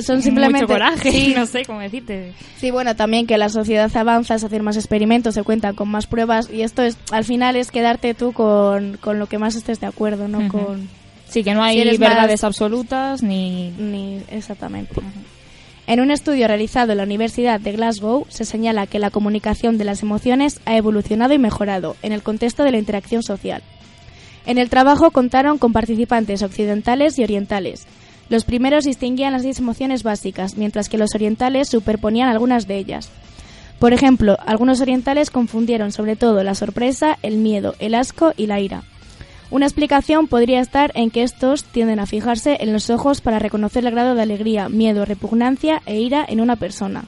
Son 0.01 0.23
simplemente 0.23 0.63
mucho 0.63 0.73
coraje, 0.73 1.11
Sí, 1.13 1.35
no 1.37 1.47
sé 1.47 1.65
cómo 1.65 1.81
decirte. 1.81 2.33
Sí, 2.57 2.71
bueno, 2.71 2.97
también 2.97 3.27
que 3.27 3.39
la 3.39 3.49
sociedad 3.49 3.95
avanza, 3.97 4.39
se 4.39 4.47
hacen 4.47 4.65
más 4.65 4.77
experimentos, 4.77 5.35
se 5.35 5.43
cuentan 5.43 5.75
con 5.75 5.89
más 5.89 6.07
pruebas 6.07 6.49
y 6.51 6.63
esto 6.63 6.83
es, 6.83 6.97
al 7.13 7.25
final 7.25 7.55
es 7.57 7.71
quedarte 7.71 8.15
tú 8.15 8.33
con, 8.33 8.97
con 8.99 9.19
lo 9.19 9.27
que 9.27 9.39
más 9.39 9.55
estés 9.55 9.81
de 9.81 9.87
acuerdo, 9.87 10.27
no 10.29 10.39
Ujú. 10.39 10.49
con 10.49 10.89
Sí, 11.29 11.43
que 11.43 11.55
no 11.55 11.63
hay 11.63 11.83
Si 11.83 11.97
verdades 11.99 12.43
más- 12.43 12.45
absolutas 12.45 13.23
ni... 13.23 13.71
ni 13.79 14.21
exactamente. 14.31 14.95
En 15.87 16.01
un 16.01 16.11
estudio 16.11 16.47
realizado 16.49 16.93
en 16.93 16.99
la 16.99 17.05
Universidad 17.05 17.61
de 17.61 17.73
Glasgow 17.73 18.25
se 18.31 18.45
señala 18.45 18.87
que 18.87 18.99
la 18.99 19.11
comunicación 19.11 19.77
de 19.77 19.85
las 19.85 20.03
emociones 20.03 20.61
ha 20.65 20.77
evolucionado 20.77 21.35
y 21.35 21.39
mejorado 21.39 21.97
en 22.03 22.13
el 22.13 22.23
contexto 22.23 22.63
de 22.63 22.71
la 22.71 22.79
interacción 22.79 23.23
social. 23.23 23.63
En 24.47 24.59
el 24.59 24.71
trabajo 24.71 25.11
contaron 25.11 25.59
con 25.59 25.73
participantes 25.73 26.43
occidentales 26.43 27.19
y 27.19 27.23
orientales. 27.25 27.87
Los 28.29 28.45
primeros 28.45 28.85
distinguían 28.85 29.33
las 29.33 29.43
seis 29.43 29.59
emociones 29.59 30.03
básicas, 30.03 30.57
mientras 30.57 30.89
que 30.89 30.99
los 30.99 31.15
orientales 31.15 31.69
superponían 31.69 32.29
algunas 32.29 32.67
de 32.67 32.79
ellas. 32.79 33.11
Por 33.79 33.93
ejemplo, 33.93 34.39
algunos 34.47 34.81
orientales 34.81 35.31
confundieron 35.31 35.93
sobre 35.93 36.17
todo 36.17 36.43
la 36.43 36.55
sorpresa, 36.55 37.19
el 37.23 37.37
miedo, 37.37 37.75
el 37.79 37.95
asco 37.95 38.33
y 38.37 38.47
la 38.47 38.61
ira. 38.61 38.85
Una 39.51 39.67
explicación 39.67 40.27
podría 40.27 40.61
estar 40.61 40.91
en 40.95 41.11
que 41.11 41.23
estos 41.23 41.65
tienden 41.65 42.01
a 42.01 42.07
fijarse 42.07 42.57
en 42.61 42.73
los 42.73 42.89
ojos 42.89 43.21
para 43.21 43.39
reconocer 43.39 43.85
el 43.85 43.93
grado 43.93 44.15
de 44.15 44.23
alegría, 44.23 44.69
miedo, 44.69 45.05
repugnancia 45.05 45.83
e 45.87 46.01
ira 46.01 46.25
en 46.27 46.41
una 46.41 46.57
persona. 46.57 47.05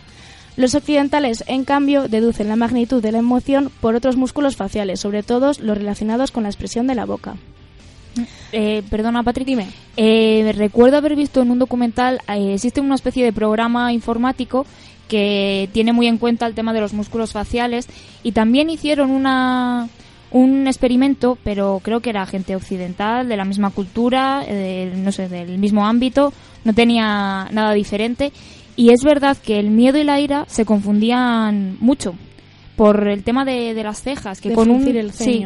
Los 0.56 0.74
occidentales, 0.74 1.44
en 1.46 1.64
cambio, 1.64 2.08
deducen 2.08 2.48
la 2.48 2.56
magnitud 2.56 3.02
de 3.02 3.12
la 3.12 3.18
emoción 3.18 3.70
por 3.80 3.94
otros 3.94 4.16
músculos 4.16 4.56
faciales, 4.56 5.00
sobre 5.00 5.22
todo 5.22 5.52
los 5.60 5.78
relacionados 5.78 6.30
con 6.30 6.44
la 6.44 6.48
expresión 6.48 6.86
de 6.86 6.94
la 6.94 7.04
boca. 7.04 7.36
Eh, 8.52 8.82
perdona, 8.90 9.22
Patrick. 9.22 9.46
Dime. 9.46 9.66
Eh, 9.96 10.52
recuerdo 10.56 10.96
haber 10.96 11.16
visto 11.16 11.42
en 11.42 11.50
un 11.50 11.58
documental, 11.58 12.20
eh, 12.28 12.54
existe 12.54 12.80
una 12.80 12.94
especie 12.94 13.24
de 13.24 13.32
programa 13.32 13.92
informático 13.92 14.66
que 15.08 15.68
tiene 15.72 15.92
muy 15.92 16.06
en 16.06 16.18
cuenta 16.18 16.46
el 16.46 16.54
tema 16.54 16.72
de 16.72 16.80
los 16.80 16.92
músculos 16.92 17.32
faciales 17.32 17.88
y 18.22 18.32
también 18.32 18.70
hicieron 18.70 19.10
una 19.10 19.88
un 20.32 20.66
experimento, 20.66 21.38
pero 21.44 21.80
creo 21.82 22.00
que 22.00 22.10
era 22.10 22.26
gente 22.26 22.56
occidental, 22.56 23.28
de 23.28 23.36
la 23.36 23.44
misma 23.44 23.70
cultura, 23.70 24.44
eh, 24.46 24.92
no 24.96 25.12
sé, 25.12 25.28
del 25.28 25.58
mismo 25.58 25.86
ámbito, 25.86 26.32
no 26.64 26.74
tenía 26.74 27.48
nada 27.52 27.72
diferente. 27.72 28.32
Y 28.74 28.90
es 28.90 29.02
verdad 29.02 29.36
que 29.36 29.58
el 29.58 29.70
miedo 29.70 29.98
y 29.98 30.04
la 30.04 30.20
ira 30.20 30.44
se 30.48 30.66
confundían 30.66 31.76
mucho 31.80 32.14
por 32.76 33.08
el 33.08 33.22
tema 33.24 33.44
de, 33.44 33.72
de 33.74 33.82
las 33.82 34.02
cejas, 34.02 34.40
que 34.40 34.50
De 34.50 34.54
con 34.54 34.70
un 34.70 34.84
sí, 35.12 35.38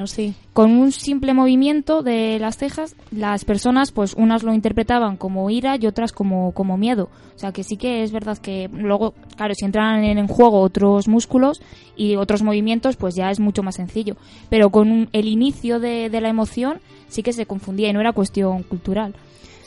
con 0.52 0.72
un 0.72 0.90
simple 0.92 1.32
movimiento 1.32 2.02
de 2.02 2.38
las 2.40 2.56
cejas, 2.58 2.96
las 3.12 3.44
personas, 3.44 3.92
pues 3.92 4.14
unas 4.14 4.42
lo 4.42 4.52
interpretaban 4.52 5.16
como 5.16 5.48
ira 5.48 5.76
y 5.80 5.86
otras 5.86 6.12
como, 6.12 6.52
como 6.52 6.76
miedo. 6.76 7.08
O 7.36 7.38
sea 7.38 7.52
que 7.52 7.62
sí 7.64 7.76
que 7.76 8.02
es 8.02 8.10
verdad 8.12 8.36
que 8.36 8.68
luego, 8.72 9.14
claro, 9.36 9.54
si 9.54 9.64
entran 9.64 10.02
en, 10.04 10.18
en 10.18 10.26
juego 10.26 10.60
otros 10.60 11.08
músculos 11.08 11.62
y 11.96 12.16
otros 12.16 12.42
movimientos, 12.42 12.96
pues 12.96 13.14
ya 13.14 13.30
es 13.30 13.40
mucho 13.40 13.62
más 13.62 13.76
sencillo. 13.76 14.16
Pero 14.50 14.70
con 14.70 14.90
un- 14.90 15.08
el 15.12 15.28
inicio 15.28 15.78
de, 15.80 16.10
de 16.10 16.20
la 16.20 16.28
emoción 16.28 16.80
sí 17.08 17.22
que 17.22 17.32
se 17.32 17.46
confundía 17.46 17.88
y 17.88 17.92
no 17.92 18.00
era 18.00 18.12
cuestión 18.12 18.62
cultural, 18.64 19.14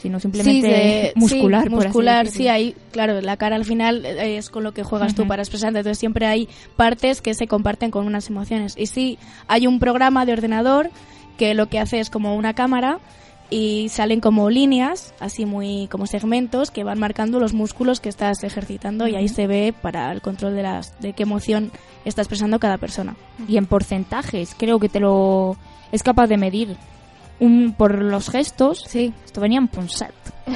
sino 0.04 0.20
simplemente 0.20 0.68
de- 0.68 1.12
muscular. 1.16 1.62
sí, 1.64 1.70
por 1.70 1.84
muscular, 1.84 2.26
sí, 2.28 2.48
ahí, 2.48 2.76
claro, 2.92 3.20
la 3.22 3.38
cara 3.38 3.56
al 3.56 3.64
final 3.64 4.04
eh, 4.04 4.36
es 4.36 4.50
con 4.50 4.62
lo 4.62 4.72
que 4.74 4.82
juegas 4.84 5.14
tú 5.14 5.22
Ujú. 5.22 5.30
para 5.30 5.40
expresarte, 5.42 5.78
entonces 5.78 5.98
siempre 5.98 6.26
hay 6.26 6.46
partes 6.76 7.22
que 7.22 7.32
se 7.32 7.46
comparten 7.46 7.90
con 7.90 8.06
unas 8.06 8.28
emociones. 8.28 8.74
Y 8.76 8.84
sí, 8.86 9.18
hay 9.48 9.66
un 9.66 9.78
programa 9.78 10.26
de 10.26 10.34
ordenador 10.34 10.90
que 11.38 11.54
lo 11.54 11.70
que 11.70 11.78
hace 11.78 12.00
es 12.00 12.10
como 12.10 12.36
una 12.36 12.52
cámara 12.52 12.98
y 13.48 13.88
salen 13.88 14.20
como 14.20 14.50
líneas, 14.50 15.14
así 15.20 15.46
muy 15.46 15.88
como 15.90 16.06
segmentos 16.06 16.70
que 16.70 16.84
van 16.84 16.98
marcando 16.98 17.40
los 17.40 17.54
músculos 17.54 18.00
que 18.00 18.10
estás 18.10 18.44
ejercitando 18.44 19.08
y 19.08 19.16
ahí 19.16 19.28
se 19.28 19.46
ve 19.46 19.72
para 19.80 20.12
el 20.12 20.20
control 20.20 20.54
de 20.54 20.62
las 20.64 21.00
de 21.00 21.14
qué 21.14 21.22
emoción 21.22 21.72
está 22.04 22.20
expresando 22.20 22.58
cada 22.58 22.76
persona. 22.76 23.16
Y 23.48 23.56
en 23.56 23.64
porcentajes, 23.64 24.54
creo 24.58 24.78
que 24.78 24.90
te 24.90 25.00
lo 25.00 25.56
es 25.92 26.02
capaz 26.02 26.26
de 26.26 26.36
medir 26.36 26.76
un, 27.40 27.74
por 27.76 28.02
los 28.02 28.30
gestos. 28.30 28.84
Sí. 28.86 29.12
Esto 29.24 29.40
venía 29.40 29.58
en 29.58 29.68
Punset. 29.68 30.14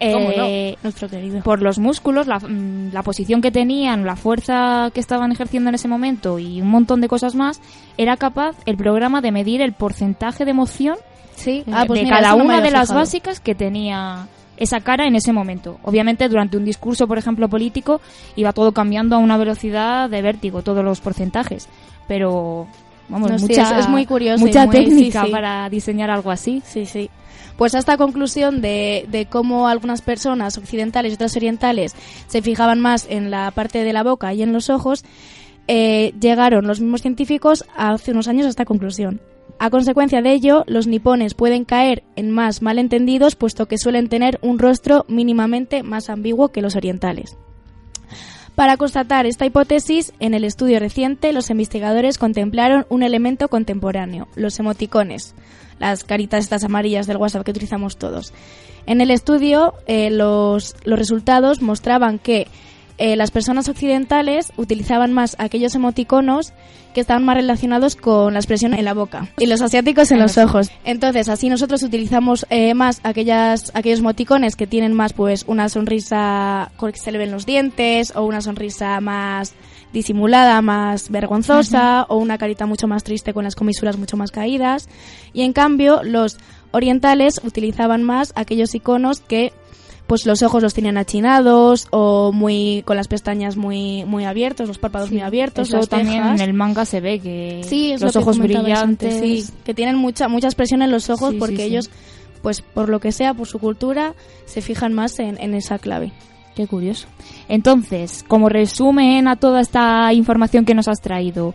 Eh, 0.00 0.76
Nuestro 0.82 1.08
querido. 1.08 1.42
por 1.42 1.60
los 1.60 1.78
músculos, 1.78 2.26
la, 2.26 2.38
mm, 2.38 2.92
la 2.92 3.02
posición 3.02 3.42
que 3.42 3.50
tenían, 3.50 4.06
la 4.06 4.16
fuerza 4.16 4.90
que 4.94 5.00
estaban 5.00 5.30
ejerciendo 5.30 5.68
en 5.68 5.74
ese 5.74 5.88
momento 5.88 6.38
y 6.38 6.62
un 6.62 6.68
montón 6.68 7.00
de 7.00 7.08
cosas 7.08 7.34
más, 7.34 7.60
era 7.98 8.16
capaz 8.16 8.56
el 8.64 8.76
programa 8.76 9.20
de 9.20 9.32
medir 9.32 9.60
el 9.60 9.72
porcentaje 9.72 10.44
de 10.44 10.52
emoción 10.52 10.96
Sí, 11.36 11.62
de 11.66 11.72
ah, 11.74 11.84
pues 11.86 12.02
mira, 12.02 12.16
cada 12.16 12.34
no 12.34 12.44
una 12.44 12.60
de 12.60 12.70
las 12.70 12.92
básicas 12.92 13.40
que 13.40 13.54
tenía 13.54 14.26
esa 14.56 14.80
cara 14.80 15.06
en 15.06 15.14
ese 15.14 15.32
momento. 15.32 15.78
Obviamente 15.82 16.28
durante 16.28 16.56
un 16.56 16.64
discurso, 16.64 17.06
por 17.06 17.18
ejemplo, 17.18 17.48
político, 17.48 18.00
iba 18.36 18.52
todo 18.52 18.72
cambiando 18.72 19.16
a 19.16 19.18
una 19.18 19.36
velocidad 19.36 20.08
de 20.08 20.22
vértigo, 20.22 20.62
todos 20.62 20.82
los 20.82 21.00
porcentajes. 21.00 21.68
Pero, 22.08 22.66
vamos, 23.08 23.30
No, 23.30 23.38
sí, 23.38 23.46
mucha, 23.48 23.78
es- 23.78 23.84
es 23.84 23.88
muy 23.90 24.06
curioso 24.06 24.44
y 24.44 24.48
Mucha 24.48 24.66
muy- 24.66 24.74
técnica 24.74 25.20
sí, 25.22 25.26
sí. 25.26 25.32
para 25.32 25.68
diseñar 25.70 26.10
algo 26.10 26.30
así. 26.30 26.62
Sí, 26.66 26.86
sí. 26.86 27.10
Pues 27.56 27.74
a 27.74 27.78
esta 27.78 27.96
conclusión 27.96 28.60
de, 28.60 29.06
de 29.10 29.26
cómo 29.26 29.66
algunas 29.68 30.02
personas 30.02 30.58
occidentales 30.58 31.12
y 31.12 31.14
otras 31.14 31.34
orientales 31.36 31.94
se 32.26 32.42
fijaban 32.42 32.80
más 32.80 33.06
en 33.08 33.30
la 33.30 33.50
parte 33.50 33.82
de 33.82 33.92
la 33.94 34.02
boca 34.02 34.34
y 34.34 34.42
en 34.42 34.52
los 34.52 34.68
ojos, 34.68 35.04
eh, 35.68 36.12
llegaron 36.20 36.66
los 36.66 36.80
mismos 36.80 37.02
científicos 37.02 37.64
hace 37.76 38.12
unos 38.12 38.28
años 38.28 38.46
a 38.46 38.50
esta 38.50 38.64
conclusión. 38.66 39.20
A 39.58 39.70
consecuencia 39.70 40.20
de 40.20 40.32
ello, 40.32 40.64
los 40.66 40.86
nipones 40.86 41.32
pueden 41.32 41.64
caer 41.64 42.02
en 42.14 42.30
más 42.30 42.60
malentendidos 42.60 43.36
puesto 43.36 43.66
que 43.66 43.78
suelen 43.78 44.08
tener 44.10 44.38
un 44.42 44.58
rostro 44.58 45.06
mínimamente 45.08 45.82
más 45.82 46.10
ambiguo 46.10 46.48
que 46.48 46.60
los 46.60 46.76
orientales. 46.76 47.38
Para 48.56 48.78
constatar 48.78 49.26
esta 49.26 49.44
hipótesis, 49.44 50.14
en 50.18 50.32
el 50.32 50.42
estudio 50.42 50.80
reciente 50.80 51.34
los 51.34 51.50
investigadores 51.50 52.16
contemplaron 52.16 52.86
un 52.88 53.02
elemento 53.02 53.48
contemporáneo, 53.48 54.28
los 54.34 54.58
emoticones, 54.58 55.34
las 55.78 56.04
caritas 56.04 56.44
estas 56.44 56.64
amarillas 56.64 57.06
del 57.06 57.18
WhatsApp 57.18 57.44
que 57.44 57.50
utilizamos 57.50 57.98
todos. 57.98 58.32
En 58.86 59.02
el 59.02 59.10
estudio, 59.10 59.74
eh, 59.86 60.10
los, 60.10 60.74
los 60.84 60.98
resultados 60.98 61.60
mostraban 61.60 62.18
que 62.18 62.48
eh, 62.98 63.16
las 63.16 63.30
personas 63.30 63.68
occidentales 63.68 64.52
utilizaban 64.56 65.12
más 65.12 65.36
aquellos 65.38 65.74
emoticonos 65.74 66.52
que 66.94 67.02
estaban 67.02 67.26
más 67.26 67.36
relacionados 67.36 67.94
con 67.94 68.32
la 68.32 68.38
expresión 68.38 68.72
en 68.72 68.82
la 68.86 68.94
boca 68.94 69.28
y 69.38 69.44
los 69.44 69.60
asiáticos 69.60 70.10
en 70.12 70.18
los 70.18 70.38
ojos. 70.38 70.70
Entonces, 70.82 71.28
así 71.28 71.50
nosotros 71.50 71.82
utilizamos 71.82 72.46
eh, 72.48 72.72
más 72.72 73.00
aquellas, 73.02 73.70
aquellos 73.74 73.98
emoticones 73.98 74.56
que 74.56 74.66
tienen 74.66 74.94
más 74.94 75.12
pues 75.12 75.44
una 75.46 75.68
sonrisa 75.68 76.72
con 76.78 76.92
que 76.92 76.98
se 76.98 77.12
le 77.12 77.18
ven 77.18 77.30
los 77.30 77.44
dientes 77.44 78.14
o 78.16 78.22
una 78.24 78.40
sonrisa 78.40 78.98
más 79.02 79.52
disimulada, 79.92 80.62
más 80.62 81.10
vergonzosa 81.10 82.04
o 82.08 82.16
una 82.16 82.38
carita 82.38 82.64
mucho 82.64 82.88
más 82.88 83.04
triste 83.04 83.34
con 83.34 83.44
las 83.44 83.56
comisuras 83.56 83.98
mucho 83.98 84.16
más 84.16 84.30
caídas. 84.30 84.88
Y 85.34 85.42
en 85.42 85.52
cambio, 85.52 86.02
los 86.02 86.38
orientales 86.70 87.42
utilizaban 87.44 88.04
más 88.04 88.32
aquellos 88.36 88.74
iconos 88.74 89.20
que 89.20 89.52
pues 90.06 90.24
los 90.26 90.42
ojos 90.42 90.62
los 90.62 90.72
tenían 90.74 90.96
achinados 90.98 91.88
o 91.90 92.30
muy 92.32 92.82
con 92.86 92.96
las 92.96 93.08
pestañas 93.08 93.56
muy 93.56 94.04
muy 94.04 94.24
abiertos, 94.24 94.68
los 94.68 94.78
párpados 94.78 95.10
muy 95.10 95.20
abiertos, 95.20 95.68
Eso 95.68 95.86
también 95.86 96.24
en 96.24 96.40
el 96.40 96.52
manga 96.54 96.84
se 96.84 97.00
ve 97.00 97.18
que 97.18 97.62
Sí, 97.64 97.92
los 97.92 98.02
lo 98.02 98.12
que 98.12 98.18
ojos 98.18 98.38
antes, 98.38 98.52
brillantes. 98.54 99.20
sí, 99.20 99.52
que 99.64 99.74
tienen 99.74 99.96
mucha 99.96 100.28
mucha 100.28 100.46
expresión 100.46 100.82
en 100.82 100.90
los 100.90 101.10
ojos 101.10 101.34
porque 101.38 101.64
ellos 101.64 101.90
pues 102.42 102.60
por 102.60 102.88
lo 102.88 103.00
que 103.00 103.10
sea, 103.10 103.34
por 103.34 103.48
su 103.48 103.58
cultura, 103.58 104.14
se 104.44 104.60
fijan 104.60 104.92
más 104.92 105.18
en, 105.18 105.36
en 105.40 105.54
esa 105.54 105.78
clave. 105.80 106.12
Qué 106.54 106.66
curioso. 106.68 107.08
Entonces, 107.48 108.24
como 108.28 108.48
resumen 108.48 109.26
a 109.26 109.34
toda 109.36 109.60
esta 109.60 110.12
información 110.12 110.64
que 110.64 110.74
nos 110.74 110.86
has 110.86 111.00
traído, 111.00 111.54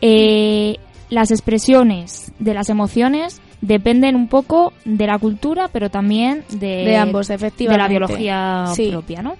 eh, 0.00 0.76
las 1.08 1.30
expresiones 1.30 2.32
de 2.38 2.52
las 2.54 2.68
emociones 2.68 3.40
dependen 3.66 4.14
un 4.14 4.28
poco 4.28 4.72
de 4.84 5.06
la 5.06 5.18
cultura, 5.18 5.68
pero 5.72 5.90
también 5.90 6.44
de, 6.50 6.84
De 6.84 6.96
ambos, 6.96 7.28
de 7.28 7.34
efectivamente. 7.34 7.82
la 7.82 7.88
biología 7.88 8.64
Sí. 8.74 8.90
propia, 8.90 9.22
¿no? 9.22 9.36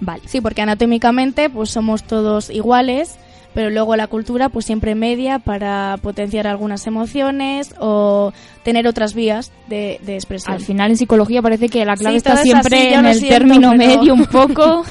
Vale. 0.00 0.22
Sí, 0.26 0.40
porque 0.40 0.62
anatómicamente 0.62 1.50
pues 1.50 1.70
somos 1.70 2.02
todos 2.04 2.50
iguales, 2.50 3.18
pero 3.54 3.70
luego 3.70 3.96
la 3.96 4.06
cultura 4.06 4.50
pues 4.50 4.66
siempre 4.66 4.94
media 4.94 5.38
para 5.38 5.96
potenciar 6.02 6.46
algunas 6.46 6.86
emociones 6.86 7.74
o 7.80 8.32
tener 8.62 8.86
otras 8.86 9.14
vías 9.14 9.50
de, 9.68 9.98
de 10.04 10.14
expresión. 10.14 10.54
Al 10.54 10.60
final 10.60 10.90
en 10.90 10.96
psicología 10.98 11.40
parece 11.42 11.68
que 11.68 11.84
la 11.84 11.96
clave 11.96 12.14
Sí, 12.14 12.18
está 12.18 12.36
siempre 12.36 12.76
así, 12.78 12.94
en 12.94 13.06
el 13.06 13.14
siento, 13.14 13.34
término 13.38 13.70
pero- 13.70 13.78
medio 13.98 14.14
un 14.14 14.26
poco 14.30 14.84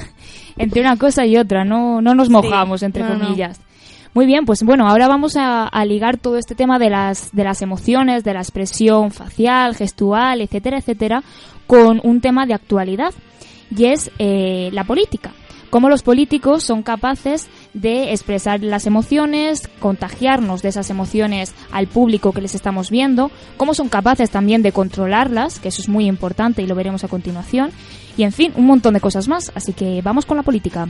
entre 0.57 0.81
una 0.81 0.97
cosa 0.97 1.25
y 1.25 1.37
otra, 1.37 1.63
no, 1.63 2.01
no 2.01 2.15
nos 2.15 2.29
mojamos, 2.29 2.81
entre 2.81 3.03
no, 3.03 3.09
no. 3.15 3.29
Muy 4.15 4.25
bien, 4.25 4.45
pues 4.45 4.63
bueno, 4.63 4.87
ahora 4.87 5.09
vamos 5.09 5.35
a, 5.35 5.67
a 5.67 5.83
ligar 5.83 6.15
todo 6.15 6.37
este 6.37 6.55
tema 6.55 6.79
de 6.79 6.89
las, 6.89 7.33
de 7.33 7.43
las 7.43 7.61
emociones, 7.61 8.23
de 8.23 8.33
la 8.33 8.39
expresión 8.39 9.11
facial, 9.11 9.75
gestual, 9.75 10.39
etcétera, 10.39 10.77
etcétera, 10.77 11.21
con 11.67 11.99
un 12.01 12.21
tema 12.21 12.45
de 12.45 12.53
actualidad 12.53 13.13
y 13.75 13.87
es 13.87 14.11
eh, 14.17 14.69
la 14.71 14.85
política. 14.85 15.33
Cómo 15.69 15.89
los 15.89 16.01
políticos 16.01 16.63
son 16.63 16.81
capaces 16.81 17.49
de 17.73 18.13
expresar 18.13 18.63
las 18.63 18.87
emociones, 18.87 19.67
contagiarnos 19.81 20.61
de 20.61 20.69
esas 20.69 20.89
emociones 20.89 21.53
al 21.73 21.87
público 21.87 22.31
que 22.31 22.39
les 22.39 22.55
estamos 22.55 22.89
viendo, 22.89 23.31
cómo 23.57 23.73
son 23.73 23.89
capaces 23.89 24.29
también 24.29 24.61
de 24.61 24.71
controlarlas, 24.71 25.59
que 25.59 25.67
eso 25.67 25.81
es 25.81 25.89
muy 25.89 26.05
importante 26.05 26.61
y 26.61 26.67
lo 26.67 26.75
veremos 26.75 27.03
a 27.03 27.09
continuación, 27.09 27.71
y 28.15 28.23
en 28.23 28.31
fin, 28.31 28.53
un 28.55 28.65
montón 28.65 28.93
de 28.93 29.01
cosas 29.01 29.27
más. 29.27 29.51
Así 29.55 29.73
que 29.73 30.01
vamos 30.01 30.25
con 30.25 30.37
la 30.37 30.43
política. 30.43 30.87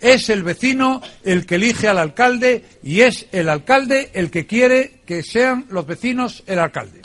Es 0.00 0.30
el 0.30 0.42
vecino 0.42 1.02
el 1.24 1.44
que 1.46 1.56
elige 1.56 1.88
al 1.88 1.98
alcalde 1.98 2.64
y 2.82 3.00
es 3.02 3.26
el 3.32 3.48
alcalde 3.48 4.10
el 4.14 4.30
que 4.30 4.46
quiere 4.46 5.00
que 5.06 5.22
sean 5.22 5.66
los 5.70 5.86
vecinos 5.86 6.42
el 6.46 6.58
alcalde. 6.58 7.02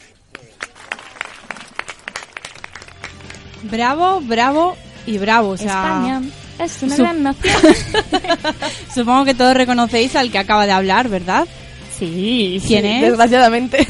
Bravo, 3.63 4.21
bravo 4.21 4.75
y 5.05 5.17
bravo. 5.17 5.49
O 5.49 5.57
sea, 5.57 5.67
España 5.67 6.21
es 6.59 6.83
una 6.83 6.95
su- 6.95 7.01
gran 7.01 7.23
nación. 7.23 7.55
Supongo 8.93 9.25
que 9.25 9.33
todos 9.33 9.55
reconocéis 9.55 10.15
al 10.15 10.31
que 10.31 10.37
acaba 10.37 10.65
de 10.65 10.71
hablar, 10.71 11.09
¿verdad? 11.09 11.47
Sí, 11.97 12.61
¿Quién 12.65 12.85
es? 12.85 13.01
Desgraciadamente. 13.09 13.87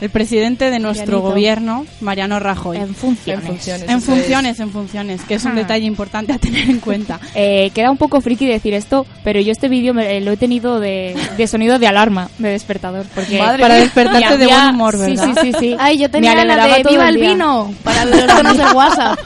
El 0.00 0.10
presidente 0.10 0.70
de 0.70 0.78
nuestro 0.78 1.06
Pianito. 1.18 1.28
gobierno, 1.30 1.86
Mariano 2.00 2.40
Rajoy. 2.40 2.78
en 2.78 2.94
funciones. 2.94 3.44
En 3.44 3.50
funciones. 3.52 3.88
En 3.90 4.00
funciones, 4.02 4.60
en 4.60 4.70
funciones, 4.70 5.20
que 5.22 5.34
es 5.34 5.44
un 5.44 5.50
Ajá. 5.52 5.60
detalle 5.60 5.86
importante 5.86 6.32
a 6.32 6.38
tener 6.38 6.68
en 6.70 6.80
cuenta. 6.80 7.20
Eh, 7.34 7.70
queda 7.74 7.90
un 7.90 7.96
poco 7.96 8.20
friki 8.20 8.46
decir 8.46 8.74
esto, 8.74 9.06
pero 9.24 9.40
yo 9.40 9.52
este 9.52 9.68
vídeo 9.68 9.94
me- 9.94 10.20
lo 10.20 10.32
he 10.32 10.36
tenido 10.36 10.80
de, 10.80 11.14
de 11.36 11.46
sonido 11.46 11.78
de 11.78 11.86
alarma, 11.86 12.28
de 12.38 12.50
despertador. 12.50 13.06
Porque 13.14 13.38
Madre 13.38 13.62
Para 13.62 13.74
mía. 13.74 13.82
despertarte 13.84 14.38
de 14.38 14.46
buen 14.46 14.68
humor, 14.70 14.94
sí, 14.94 15.00
¿verdad? 15.00 15.24
Sí, 15.40 15.52
sí, 15.52 15.52
sí. 15.58 15.76
Ay, 15.78 15.98
yo 15.98 16.10
tenía 16.10 16.34
la 16.44 16.66
de 16.66 16.82
todo 16.82 16.92
Viva 16.92 17.08
el 17.08 17.18
vino 17.18 17.72
para 17.84 18.04
los 18.04 18.26
tonos 18.26 18.56
del 18.56 18.72
WhatsApp. 18.74 19.18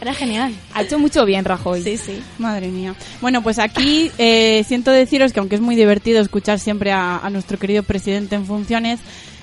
Era 0.00 0.14
genial. 0.14 0.52
Ha 0.74 0.82
hecho 0.82 0.98
mucho 0.98 1.24
bien, 1.24 1.44
Rajoy. 1.44 1.82
Sí, 1.82 1.96
sí. 1.96 2.20
Madre 2.38 2.68
mía. 2.68 2.94
Bueno, 3.20 3.42
pues 3.42 3.58
aquí 3.58 4.10
eh, 4.18 4.64
siento 4.66 4.90
deciros 4.90 5.32
que 5.32 5.40
aunque 5.40 5.56
es 5.56 5.60
muy 5.60 5.76
divertido 5.76 6.20
escuchar 6.20 6.58
siempre 6.58 6.92
a, 6.92 7.18
a 7.18 7.30
nuestro 7.30 7.58
querido 7.58 7.82
presidente 7.82 8.36
en 8.36 8.46
funciones, 8.46 9.00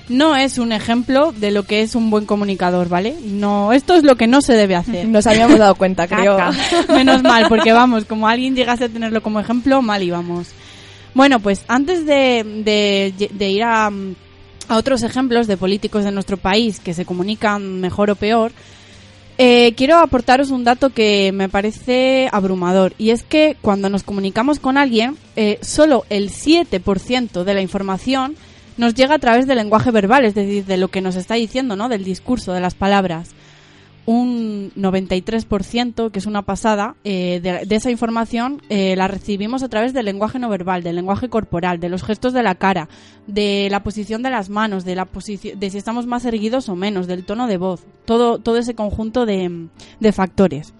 no 0.08 0.34
es 0.36 0.58
un 0.58 0.72
ejemplo 0.72 1.32
de 1.32 1.50
lo 1.50 1.62
que 1.64 1.82
es 1.82 1.94
un 1.94 2.10
buen 2.10 2.24
comunicador, 2.26 2.88
¿vale? 2.88 3.14
No, 3.24 3.72
esto 3.72 3.94
es 3.94 4.04
lo 4.04 4.16
que 4.16 4.26
no 4.26 4.40
se 4.40 4.54
debe 4.54 4.74
hacer. 4.76 5.06
Nos 5.08 5.26
habíamos 5.26 5.58
dado 5.58 5.74
cuenta, 5.74 6.06
creo. 6.06 6.36
Menos 6.88 7.22
mal, 7.22 7.46
porque 7.48 7.72
vamos, 7.72 8.04
como 8.04 8.26
alguien 8.28 8.54
llegase 8.56 8.84
a 8.84 8.88
tenerlo 8.88 9.22
como 9.22 9.40
ejemplo, 9.40 9.82
mal 9.82 10.02
íbamos. 10.02 10.48
Bueno, 11.14 11.40
pues 11.40 11.64
antes 11.68 12.06
de, 12.06 12.44
de- 12.64 13.28
de 13.32 13.48
ir 13.50 13.62
a, 13.64 13.86
a 13.86 14.76
otros 14.76 15.02
ejemplos 15.02 15.46
de 15.46 15.56
políticos 15.56 16.04
de 16.04 16.12
nuestro 16.12 16.36
país 16.36 16.80
que 16.80 16.94
se 16.94 17.04
comunican 17.04 17.80
mejor 17.80 18.10
o 18.10 18.16
peor, 18.16 18.52
eh, 19.40 19.72
quiero 19.76 19.98
aportaros 19.98 20.50
un 20.50 20.64
dato 20.64 20.90
que 20.90 21.30
me 21.32 21.48
parece 21.48 22.28
abrumador. 22.32 22.94
Y 22.98 23.10
es 23.10 23.22
que 23.22 23.56
cuando 23.60 23.88
nos 23.88 24.02
comunicamos 24.02 24.58
con 24.58 24.76
alguien, 24.76 25.16
eh, 25.36 25.58
solo 25.62 26.04
el 26.10 26.30
7% 26.30 27.44
de 27.44 27.54
la 27.54 27.60
información 27.62 28.34
nos 28.78 28.94
llega 28.94 29.16
a 29.16 29.18
través 29.18 29.46
del 29.46 29.58
lenguaje 29.58 29.90
verbal, 29.90 30.24
es 30.24 30.34
decir, 30.34 30.64
de 30.64 30.76
lo 30.76 30.88
que 30.88 31.00
nos 31.00 31.16
está 31.16 31.34
diciendo, 31.34 31.76
¿no? 31.76 31.88
Del 31.88 32.04
discurso, 32.04 32.52
de 32.52 32.60
las 32.60 32.74
palabras 32.74 33.34
un 34.08 34.72
93%, 34.74 36.10
que 36.10 36.18
es 36.18 36.24
una 36.24 36.40
pasada, 36.40 36.96
eh, 37.04 37.40
de, 37.42 37.66
de 37.66 37.76
esa 37.76 37.90
información 37.90 38.62
eh, 38.70 38.96
la 38.96 39.06
recibimos 39.06 39.62
a 39.62 39.68
través 39.68 39.92
del 39.92 40.06
lenguaje 40.06 40.38
no 40.38 40.48
verbal, 40.48 40.82
del 40.82 40.96
lenguaje 40.96 41.28
corporal, 41.28 41.78
de 41.78 41.90
los 41.90 42.02
gestos 42.02 42.32
de 42.32 42.42
la 42.42 42.54
cara, 42.54 42.88
de 43.26 43.68
la 43.70 43.82
posición 43.82 44.22
de 44.22 44.30
las 44.30 44.48
manos, 44.48 44.86
de 44.86 44.94
la 44.94 45.06
de 45.06 45.70
si 45.70 45.76
estamos 45.76 46.06
más 46.06 46.24
erguidos 46.24 46.70
o 46.70 46.74
menos, 46.74 47.06
del 47.06 47.26
tono 47.26 47.46
de 47.48 47.58
voz, 47.58 47.84
todo, 48.06 48.38
todo 48.38 48.56
ese 48.56 48.74
conjunto 48.74 49.26
de, 49.26 49.68
de 50.00 50.12
factores. 50.12 50.72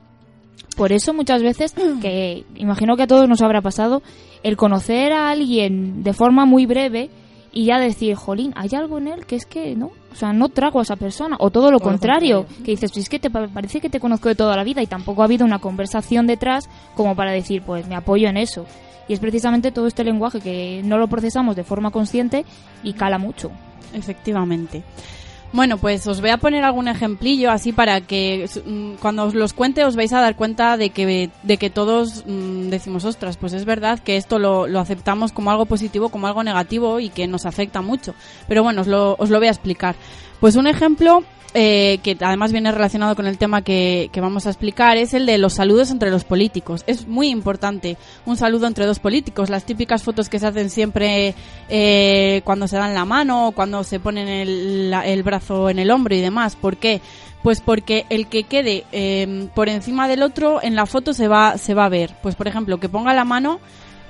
Por 0.75 0.93
eso 0.93 1.12
muchas 1.12 1.43
veces, 1.43 1.75
que 2.00 2.47
imagino 2.55 2.97
que 2.97 3.02
a 3.02 3.07
todos 3.07 3.28
nos 3.28 3.43
habrá 3.43 3.61
pasado, 3.61 4.02
el 4.43 4.57
conocer 4.57 5.12
a 5.12 5.28
alguien 5.28 6.02
de 6.02 6.14
forma 6.14 6.47
muy 6.47 6.64
breve 6.64 7.11
y 7.59 7.65
ya 7.65 7.79
decir, 7.81 8.15
jolín, 8.15 8.53
hay 8.57 8.69
algo 8.77 8.99
en 8.99 9.09
él 9.09 9.27
que 9.27 9.35
es 9.35 9.45
que 9.45 9.75
no, 9.75 9.87
o 10.12 10.15
sea, 10.15 10.33
no 10.33 10.49
trago 10.49 10.79
a 10.79 10.83
esa 10.83 10.95
persona, 10.95 11.37
o 11.41 11.50
todo 11.50 11.71
lo 11.73 11.81
contrario, 11.81 12.38
contrario. 12.45 12.65
que 12.65 12.71
dices, 12.71 12.93
pues 12.93 13.03
es 13.05 13.09
que 13.09 13.19
te 13.19 13.31
pa- 13.31 13.49
parece 13.49 13.81
que 13.81 13.91
te 13.91 13.99
conozco 13.99 14.29
de 14.29 14.37
toda 14.37 14.55
la 14.57 14.62
vida 14.62 14.81
y 14.83 14.87
tampoco 14.87 15.23
ha 15.23 15.25
habido 15.25 15.45
una 15.45 15.59
conversación 15.59 16.27
detrás 16.29 16.69
como 16.95 17.17
para 17.17 17.33
decir, 17.33 17.62
pues 17.62 17.88
me 17.88 17.97
apoyo 17.97 18.29
en 18.29 18.37
eso. 18.37 18.65
Y 19.09 19.12
es 19.15 19.19
precisamente 19.21 19.73
todo 19.73 19.87
este 19.88 20.05
lenguaje 20.05 20.41
que 20.41 20.83
no 20.85 20.99
lo 20.99 21.09
procesamos 21.09 21.57
de 21.57 21.65
forma 21.65 21.91
consciente 21.91 22.45
y 22.85 22.93
cala 22.93 23.19
mucho. 23.19 23.50
Efectivamente. 23.93 24.83
Bueno, 25.50 25.78
pues 25.78 26.07
os 26.07 26.21
voy 26.21 26.28
a 26.28 26.37
poner 26.37 26.62
algún 26.62 26.88
ejemplillo 26.88 27.50
así 27.50 27.73
para 27.73 28.02
que 28.02 28.49
mm, 28.67 28.95
cuando 29.00 29.25
os 29.25 29.35
los 29.35 29.55
cuente 29.55 29.83
os 29.85 29.97
vais 29.97 30.12
a 30.12 30.21
dar 30.21 30.37
cuenta 30.37 30.76
de 30.76 30.90
que, 30.90 31.31
de 31.43 31.57
que 31.57 31.71
todos 31.71 32.25
mm, 32.26 32.69
decimos, 32.69 33.07
ostras, 33.07 33.38
pues 33.38 33.55
es 33.55 33.64
verdad 33.64 33.99
que 33.99 34.19
esto 34.19 34.38
lo, 34.38 34.67
lo 34.67 34.78
aceptamos 34.78 35.33
como 35.33 35.50
algo 35.50 35.64
positivo, 35.64 36.11
como 36.11 36.26
algo 36.26 36.43
negativo 36.43 37.00
y 37.00 37.09
que 37.09 37.26
nos 37.26 37.47
afecta 37.47 37.81
mucho. 37.81 38.14
Pero 38.47 38.62
bueno, 38.62 38.83
os 38.83 38.87
lo, 38.87 39.17
os 39.19 39.31
lo 39.31 39.38
voy 39.38 39.49
a 39.49 39.52
explicar. 39.52 39.97
Pues 40.38 40.55
un 40.55 40.67
ejemplo 40.67 41.25
eh, 41.55 41.99
que 42.02 42.17
además 42.21 42.52
viene 42.52 42.71
relacionado 42.71 43.17
con 43.17 43.26
el 43.26 43.38
tema 43.38 43.62
que, 43.62 44.11
que 44.12 44.21
vamos 44.21 44.47
a 44.47 44.50
explicar 44.50 44.97
es 44.97 45.14
el 45.14 45.25
de 45.26 45.38
los 45.38 45.55
saludos 45.55 45.90
entre 45.90 46.11
los 46.11 46.25
políticos. 46.25 46.85
Es 46.87 47.09
muy 47.09 47.28
importante 47.28 47.97
un 48.26 48.37
saludo 48.37 48.67
entre 48.67 48.85
dos 48.87 48.99
políticos. 48.99 49.49
Las 49.50 49.64
típicas 49.64 50.02
fotos 50.02 50.28
que 50.28 50.38
se 50.38 50.47
hacen 50.47 50.69
siempre 50.71 51.35
eh, 51.69 52.43
cuando 52.45 52.69
se 52.69 52.76
dan 52.76 52.95
la 52.95 53.05
mano 53.05 53.49
o 53.49 53.52
cuando 53.52 53.83
se 53.85 53.99
ponen 54.00 54.28
el, 54.28 54.90
la- 54.90 55.07
el 55.07 55.23
brazo 55.23 55.71
en 55.71 55.78
el 55.78 55.90
hombro 55.90 56.14
y 56.14 56.21
demás. 56.21 56.55
¿Por 56.57 56.76
qué? 56.76 57.00
Pues 57.43 57.61
porque 57.61 58.05
el 58.11 58.26
que 58.26 58.43
quede 58.45 58.85
eh, 58.93 59.49
por 59.55 59.69
encima 59.69 60.09
del 60.09 60.23
otro 60.23 60.61
en 60.62 60.75
la 60.75 60.87
foto 60.87 61.14
se 61.14 61.28
va, 61.28 61.57
se 61.57 61.73
va 61.75 61.85
a 61.87 61.88
ver. 61.88 62.14
Pues 62.23 62.35
por 62.35 62.49
ejemplo, 62.49 62.78
que 62.78 62.88
ponga 62.88 63.14
la 63.14 63.25
mano 63.25 63.61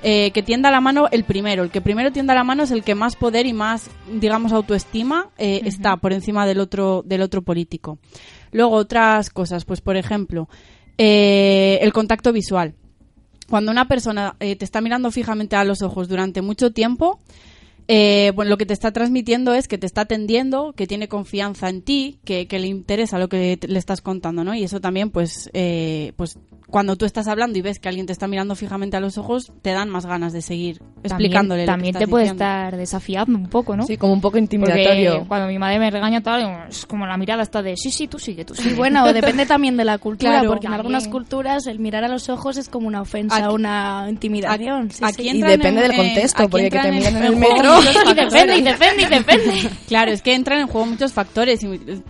eh, 0.03 0.31
que 0.31 0.43
tienda 0.43 0.71
la 0.71 0.81
mano 0.81 1.07
el 1.11 1.23
primero. 1.23 1.63
El 1.63 1.71
que 1.71 1.81
primero 1.81 2.11
tienda 2.11 2.33
la 2.33 2.43
mano 2.43 2.63
es 2.63 2.71
el 2.71 2.83
que 2.83 2.95
más 2.95 3.15
poder 3.15 3.45
y 3.45 3.53
más, 3.53 3.89
digamos, 4.11 4.51
autoestima 4.51 5.29
eh, 5.37 5.61
está 5.65 5.97
por 5.97 6.13
encima 6.13 6.45
del 6.45 6.59
otro, 6.59 7.03
del 7.05 7.21
otro 7.21 7.41
político. 7.41 7.99
Luego, 8.51 8.75
otras 8.75 9.29
cosas, 9.29 9.65
pues 9.65 9.81
por 9.81 9.97
ejemplo, 9.97 10.47
eh, 10.97 11.79
el 11.81 11.93
contacto 11.93 12.33
visual. 12.33 12.75
Cuando 13.49 13.71
una 13.71 13.87
persona 13.87 14.35
eh, 14.39 14.55
te 14.55 14.65
está 14.65 14.81
mirando 14.81 15.11
fijamente 15.11 15.55
a 15.55 15.63
los 15.63 15.81
ojos 15.81 16.07
durante 16.07 16.41
mucho 16.41 16.71
tiempo, 16.71 17.19
eh, 17.91 18.31
bueno, 18.35 18.49
lo 18.49 18.57
que 18.57 18.67
te 18.67 18.73
está 18.73 18.91
transmitiendo 18.91 19.55
es 19.55 19.67
que 19.67 19.79
te 19.79 19.87
está 19.87 20.01
atendiendo, 20.01 20.73
que 20.73 20.85
tiene 20.85 21.07
confianza 21.07 21.69
en 21.69 21.81
ti, 21.81 22.19
que, 22.23 22.47
que 22.47 22.59
le 22.59 22.67
interesa 22.67 23.17
lo 23.17 23.29
que 23.29 23.57
te- 23.57 23.67
le 23.67 23.79
estás 23.79 24.01
contando, 24.01 24.43
¿no? 24.43 24.53
Y 24.53 24.63
eso 24.63 24.79
también, 24.79 25.09
pues, 25.09 25.49
eh, 25.53 26.13
pues 26.15 26.37
cuando 26.67 26.95
tú 26.97 27.05
estás 27.05 27.27
hablando 27.27 27.57
y 27.57 27.61
ves 27.63 27.79
que 27.79 27.89
alguien 27.89 28.05
te 28.05 28.13
está 28.13 28.27
mirando 28.27 28.53
fijamente 28.55 28.95
a 28.95 28.99
los 28.99 29.17
ojos, 29.17 29.51
te 29.63 29.71
dan 29.71 29.89
más 29.89 30.05
ganas 30.05 30.33
de 30.33 30.43
seguir 30.43 30.83
explicándole. 31.03 31.65
También, 31.65 31.65
también 31.65 31.93
lo 31.95 31.97
que 31.97 31.97
te 31.97 32.03
estás 32.03 32.09
puede 32.11 32.23
diciendo. 32.25 32.43
estar 32.43 32.77
desafiando 32.77 33.37
un 33.39 33.47
poco, 33.49 33.75
¿no? 33.75 33.87
Sí, 33.87 33.97
como 33.97 34.13
un 34.13 34.21
poco 34.21 34.33
Porque 34.33 34.43
intimidatorio. 34.43 35.25
cuando 35.27 35.47
mi 35.47 35.57
madre 35.57 35.79
me 35.79 35.89
regaña 35.89 36.21
tal, 36.21 36.67
es 36.69 36.85
como 36.85 37.07
la 37.07 37.17
mirada 37.17 37.41
está 37.41 37.63
de 37.63 37.75
sí, 37.75 37.89
sí, 37.89 38.07
tú 38.07 38.19
sigue, 38.19 38.45
tú 38.45 38.53
sigue. 38.53 38.69
Y 38.69 38.73
bueno, 38.75 39.11
depende 39.11 39.47
también 39.47 39.77
de 39.77 39.85
la 39.85 39.97
cultura, 39.97 40.33
Claro, 40.33 40.49
porque 40.49 40.67
en 40.67 40.73
también. 40.73 40.79
algunas 40.95 41.07
culturas 41.07 41.65
el 41.65 41.79
mirar 41.79 42.03
a 42.03 42.07
los 42.07 42.29
ojos 42.29 42.55
es 42.57 42.69
como 42.69 42.87
una 42.87 43.01
ofensa, 43.01 43.37
Aquí- 43.37 43.55
una 43.55 44.05
intimidación. 44.07 44.91
sí, 44.91 45.03
aquí 45.03 45.23
sí. 45.31 45.37
Y 45.37 45.41
depende 45.41 45.81
en- 45.85 45.87
del 45.87 45.95
contexto, 45.95 46.47
porque 46.49 46.69
que 46.69 46.77
te 46.79 46.91
miren 46.91 47.17
en 47.17 47.23
el 47.23 47.35
metro. 47.35 47.78
y 48.11 48.13
depende, 48.13 48.57
y 48.57 48.61
depende, 48.61 49.03
y 49.03 49.05
depende. 49.05 49.69
Claro, 49.87 50.11
es 50.11 50.21
que 50.21 50.33
entran 50.35 50.59
en 50.59 50.67
juego 50.67 50.85
muchos 50.87 51.13
factores, 51.13 51.61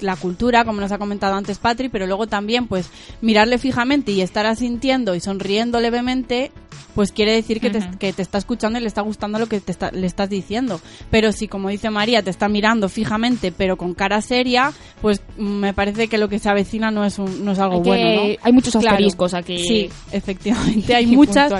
la 0.01 0.15
cultura, 0.15 0.65
como 0.65 0.81
nos 0.81 0.91
ha 0.91 0.97
comentado 0.97 1.35
antes 1.35 1.57
Patri, 1.59 1.89
pero 1.89 2.05
luego 2.07 2.27
también, 2.27 2.67
pues, 2.67 2.89
mirarle 3.21 3.57
fijamente 3.57 4.11
y 4.11 4.21
estar 4.21 4.45
asintiendo 4.45 5.15
y 5.15 5.19
sonriendo 5.21 5.79
levemente, 5.79 6.51
pues 6.95 7.11
quiere 7.13 7.31
decir 7.33 7.61
que, 7.61 7.69
te, 7.69 7.77
Ujú. 7.77 7.97
que 7.99 8.11
te 8.11 8.21
está 8.21 8.37
escuchando 8.39 8.77
y 8.77 8.81
le 8.81 8.87
está 8.87 9.01
gustando 9.01 9.39
lo 9.39 9.47
que 9.47 9.61
te 9.61 9.71
está- 9.71 9.91
le 9.91 10.05
estás 10.07 10.29
diciendo. 10.29 10.81
Pero 11.09 11.31
si, 11.31 11.47
como 11.47 11.69
dice 11.69 11.89
María, 11.89 12.21
te 12.23 12.29
está 12.29 12.49
mirando 12.49 12.89
fijamente, 12.89 13.51
pero 13.53 13.77
con 13.77 13.93
cara 13.93 14.21
seria, 14.21 14.73
pues 15.01 15.21
mm, 15.37 15.43
me 15.47 15.73
parece 15.73 16.07
que 16.09 16.17
lo 16.17 16.27
que 16.27 16.39
se 16.39 16.49
avecina 16.49 16.91
no 16.91 17.05
es, 17.05 17.17
un- 17.19 17.45
no 17.45 17.53
es 17.53 17.59
algo 17.59 17.75
Hay 17.77 17.81
que- 17.83 17.89
bueno, 17.89 18.23
¿no? 18.23 18.35
hay 18.41 18.51
muchos 18.51 18.73
Claro. 18.73 18.89
asteriscos 18.89 19.33
aquí. 19.33 19.59
Sí, 19.59 19.89
efectivamente, 20.11 20.93
hay 20.95 21.05
muchas, 21.05 21.53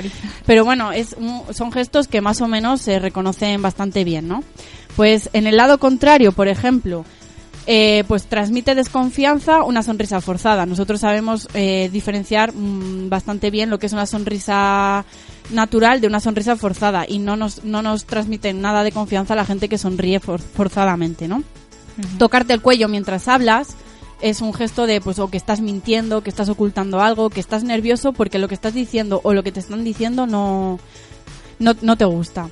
pero 0.45 0.65
bueno, 0.65 0.91
es 0.91 1.13
un- 1.17 1.43
son 1.54 1.72
gestos 1.72 2.08
que 2.08 2.19
más 2.22 2.41
o 2.41 2.48
menos 2.48 2.82
se 2.82 3.00
reconocen 3.00 3.62
bastante 3.62 3.88
bien, 4.04 4.28
¿no? 4.28 4.43
Pues 4.95 5.30
en 5.34 5.47
el 5.47 5.58
lado 5.58 5.78
contrario, 5.80 6.32
por 6.32 6.47
ejemplo, 6.47 7.06
eh, 7.67 8.04
pues 8.08 8.23
transmite 8.25 8.73
desconfianza 8.75 9.63
una 9.63 9.84
sonrisa 9.84 10.21
forzada. 10.21 10.65
Nosotros 10.65 11.02
sabemos 11.02 11.47
eh, 11.54 11.89
diferenciar 11.91 12.54
mm, 12.54 13.10
bastante 13.10 13.52
bien 13.52 13.69
lo 13.69 13.78
que 13.80 13.86
es 13.86 13.93
una 13.93 14.06
sonrisa 14.08 15.06
natural 15.52 16.02
de 16.02 16.08
una 16.08 16.19
sonrisa 16.19 16.56
forzada 16.56 17.06
y 17.08 17.19
no 17.19 17.36
nos, 17.36 17.63
no 17.63 17.82
nos 17.82 18.06
transmite 18.06 18.54
nada 18.54 18.84
de 18.84 18.91
confianza 18.91 19.36
la 19.36 19.45
gente 19.45 19.69
que 19.69 19.78
sonríe 19.78 20.19
for- 20.19 20.41
forzadamente, 20.41 21.28
¿no? 21.28 21.43
Tocarte 22.17 22.54
el 22.54 22.62
cuello 22.62 22.88
mientras 22.88 23.28
hablas 23.28 23.69
es 24.21 24.41
un 24.41 24.54
gesto 24.54 24.86
de 24.86 24.99
pues 25.02 25.19
o 25.19 25.30
que 25.30 25.38
estás 25.38 25.60
mintiendo, 25.62 26.21
que 26.23 26.30
estás 26.30 26.49
ocultando 26.49 27.02
algo, 27.02 27.30
que 27.30 27.39
estás 27.39 27.63
nervioso 27.63 28.13
porque 28.13 28.39
lo 28.39 28.47
que 28.47 28.54
estás 28.56 28.73
diciendo 28.73 29.21
o 29.23 29.34
lo 29.34 29.43
que 29.43 29.52
te 29.52 29.60
están 29.60 29.84
diciendo 29.84 30.25
no, 30.28 30.80
no, 31.60 31.73
no 31.82 31.95
te 31.97 32.06
gusta. 32.06 32.49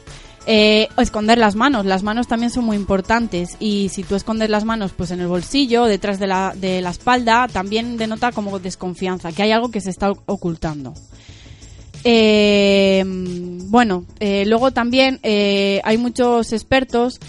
Eh, 0.50 0.88
esconder 0.98 1.38
las 1.38 1.56
manos, 1.56 1.86
las 1.86 2.04
manos 2.04 2.28
también 2.28 2.50
son 2.50 2.64
muy 2.64 2.78
importantes 2.78 3.58
y 3.60 3.90
si 3.90 4.04
tú 4.04 4.16
escondes 4.16 4.50
las 4.50 4.64
manos 4.64 4.94
pues 4.96 5.12
en 5.12 5.20
el 5.20 5.28
bolsillo, 5.28 5.84
detrás 5.84 6.20
de 6.20 6.28
la, 6.28 6.54
de 6.56 6.82
la 6.82 6.92
espalda, 6.92 7.50
también 7.52 7.98
denota 7.98 8.32
como 8.32 8.58
desconfianza, 8.58 9.34
que 9.34 9.44
hay 9.44 9.52
algo 9.52 9.72
que 9.72 9.82
se 9.82 9.90
está 9.90 10.10
ocultando. 10.10 10.94
Eh, 12.06 13.04
bueno, 13.06 14.06
eh, 14.22 14.46
luego 14.46 14.72
también 14.72 15.20
eh, 15.24 15.82
hay 15.84 15.98
muchos 15.98 16.54
expertos 16.54 17.20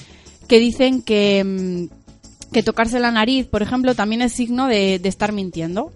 que 0.47 0.61
dicen 0.61 1.03
que, 1.03 1.43
mm, 1.45 2.53
que 2.53 2.63
tocarse 2.63 3.01
la 3.01 3.11
nariz, 3.11 3.47
por 3.47 3.63
ejemplo, 3.63 3.97
también 3.97 4.23
es 4.23 4.33
signo 4.33 4.69
de, 4.69 5.01
de 5.01 5.09
estar 5.09 5.33
mintiendo. 5.33 5.93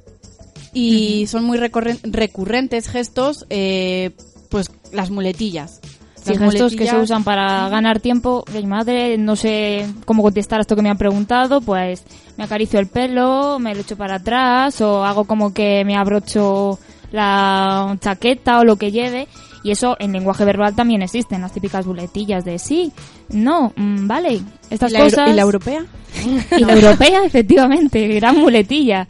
Y 0.75 1.27
son 1.27 1.45
muy 1.45 1.59
recurrentes 1.59 2.89
gestos, 2.89 3.47
eh, 3.51 4.11
pues 4.49 4.71
las 4.91 5.11
muletillas. 5.11 5.81
Sí, 6.25 6.37
gestos 6.37 6.77
que 6.77 6.87
se 6.87 6.97
usan 6.97 7.25
para 7.25 7.69
ganar 7.69 8.01
tiempo. 8.01 8.45
Mi 8.53 8.65
madre, 8.67 9.19
no 9.19 9.35
sé 9.35 9.87
cómo 10.05 10.23
contestar 10.23 10.59
a 10.59 10.63
esto 10.63 10.77
que 10.77 10.83
me 10.83 10.91
han 10.91 10.99
preguntado, 10.99 11.61
pues 11.61 12.05
me 12.37 12.45
acaricio 12.45 12.79
el 12.79 12.87
pelo, 12.87 13.59
me 13.59 13.75
lo 13.75 13.81
echo 13.81 13.97
para 13.97 14.17
atrás 14.17 14.81
o 14.81 15.05
hago 15.05 15.25
como 15.25 15.53
que 15.53 15.85
me 15.85 15.97
abrocho 15.97 16.79
la 17.11 17.97
chaqueta 18.01 18.61
o 18.61 18.65
lo 18.65 18.77
que 18.77 18.93
lleve. 18.93 19.27
Y 19.65 19.71
eso 19.71 19.97
en 20.01 20.13
lenguaje 20.13 20.45
verbal 20.45 20.75
también 20.75 21.03
existen, 21.03 21.41
las 21.41 21.53
típicas 21.53 21.87
buletillas 21.87 22.45
de 22.45 22.59
sí, 22.59 22.93
no, 23.29 23.73
mm, 23.77 24.09
vale, 24.09 24.41
estas 24.71 24.91
¿Y 24.91 24.95
la, 24.95 25.01
cosas. 25.01 25.31
¿Y 25.31 25.33
la 25.35 25.43
europea? 25.43 25.85
Y 26.59 26.65
la 26.65 26.75
europea, 26.75 27.21
efectivamente, 27.25 28.09
gran 28.09 28.39
muletilla. 28.39 29.07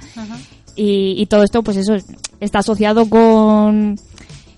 Y, 0.76 1.14
y 1.18 1.26
todo 1.26 1.42
esto, 1.42 1.62
pues 1.62 1.78
eso, 1.78 1.96
está 2.38 2.58
asociado 2.58 3.08
con 3.08 3.96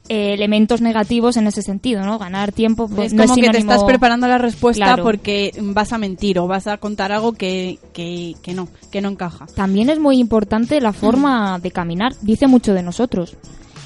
eh, 0.09 0.35
elementos 0.35 0.81
negativos 0.81 1.37
en 1.37 1.47
ese 1.47 1.63
sentido, 1.63 2.03
¿no? 2.03 2.19
Ganar 2.19 2.53
tiempo 2.53 2.89
pues, 2.89 3.09
es 3.09 3.15
no 3.15 3.25
como 3.25 3.37
que 3.37 3.49
te 3.51 3.59
estás 3.59 3.85
preparando 3.85 4.29
la 4.29 4.39
respuesta 4.39 4.85
Claro. 4.85 5.03
porque 5.03 5.53
vas 5.59 5.93
a 5.93 5.99
mentir 5.99 6.39
o 6.39 6.47
vas 6.47 6.67
a 6.67 6.77
contar 6.77 7.11
algo 7.13 7.33
que, 7.33 7.79
que, 7.93 8.35
que 8.43 8.53
no, 8.53 8.69
que 8.91 9.01
no 9.01 9.09
encaja. 9.09 9.47
También 9.55 9.89
es 9.91 9.99
muy 9.99 10.19
importante 10.19 10.81
la 10.81 10.93
forma 10.93 11.59
de 11.59 11.71
caminar, 11.71 12.13
dice 12.21 12.47
mucho 12.47 12.75
de 12.75 12.83
nosotros. 12.83 13.37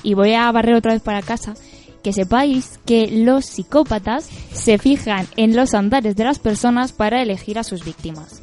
Y 0.03 0.15
voy 0.15 0.35
a 0.35 0.51
barrer 0.51 0.75
otra 0.75 0.93
vez 0.93 1.03
para 1.03 1.23
casa. 1.23 1.55
Que 2.03 2.13
sepáis 2.13 2.79
que 2.87 3.09
los 3.11 3.45
psicópatas 3.45 4.29
se 4.53 4.79
fijan 4.79 5.27
en 5.37 5.57
los 5.57 5.75
andares 5.75 6.15
de 6.15 6.25
las 6.25 6.39
personas 6.39 6.93
para 6.93 7.21
elegir 7.23 7.59
a 7.59 7.65
sus 7.65 7.85
víctimas. 7.85 8.43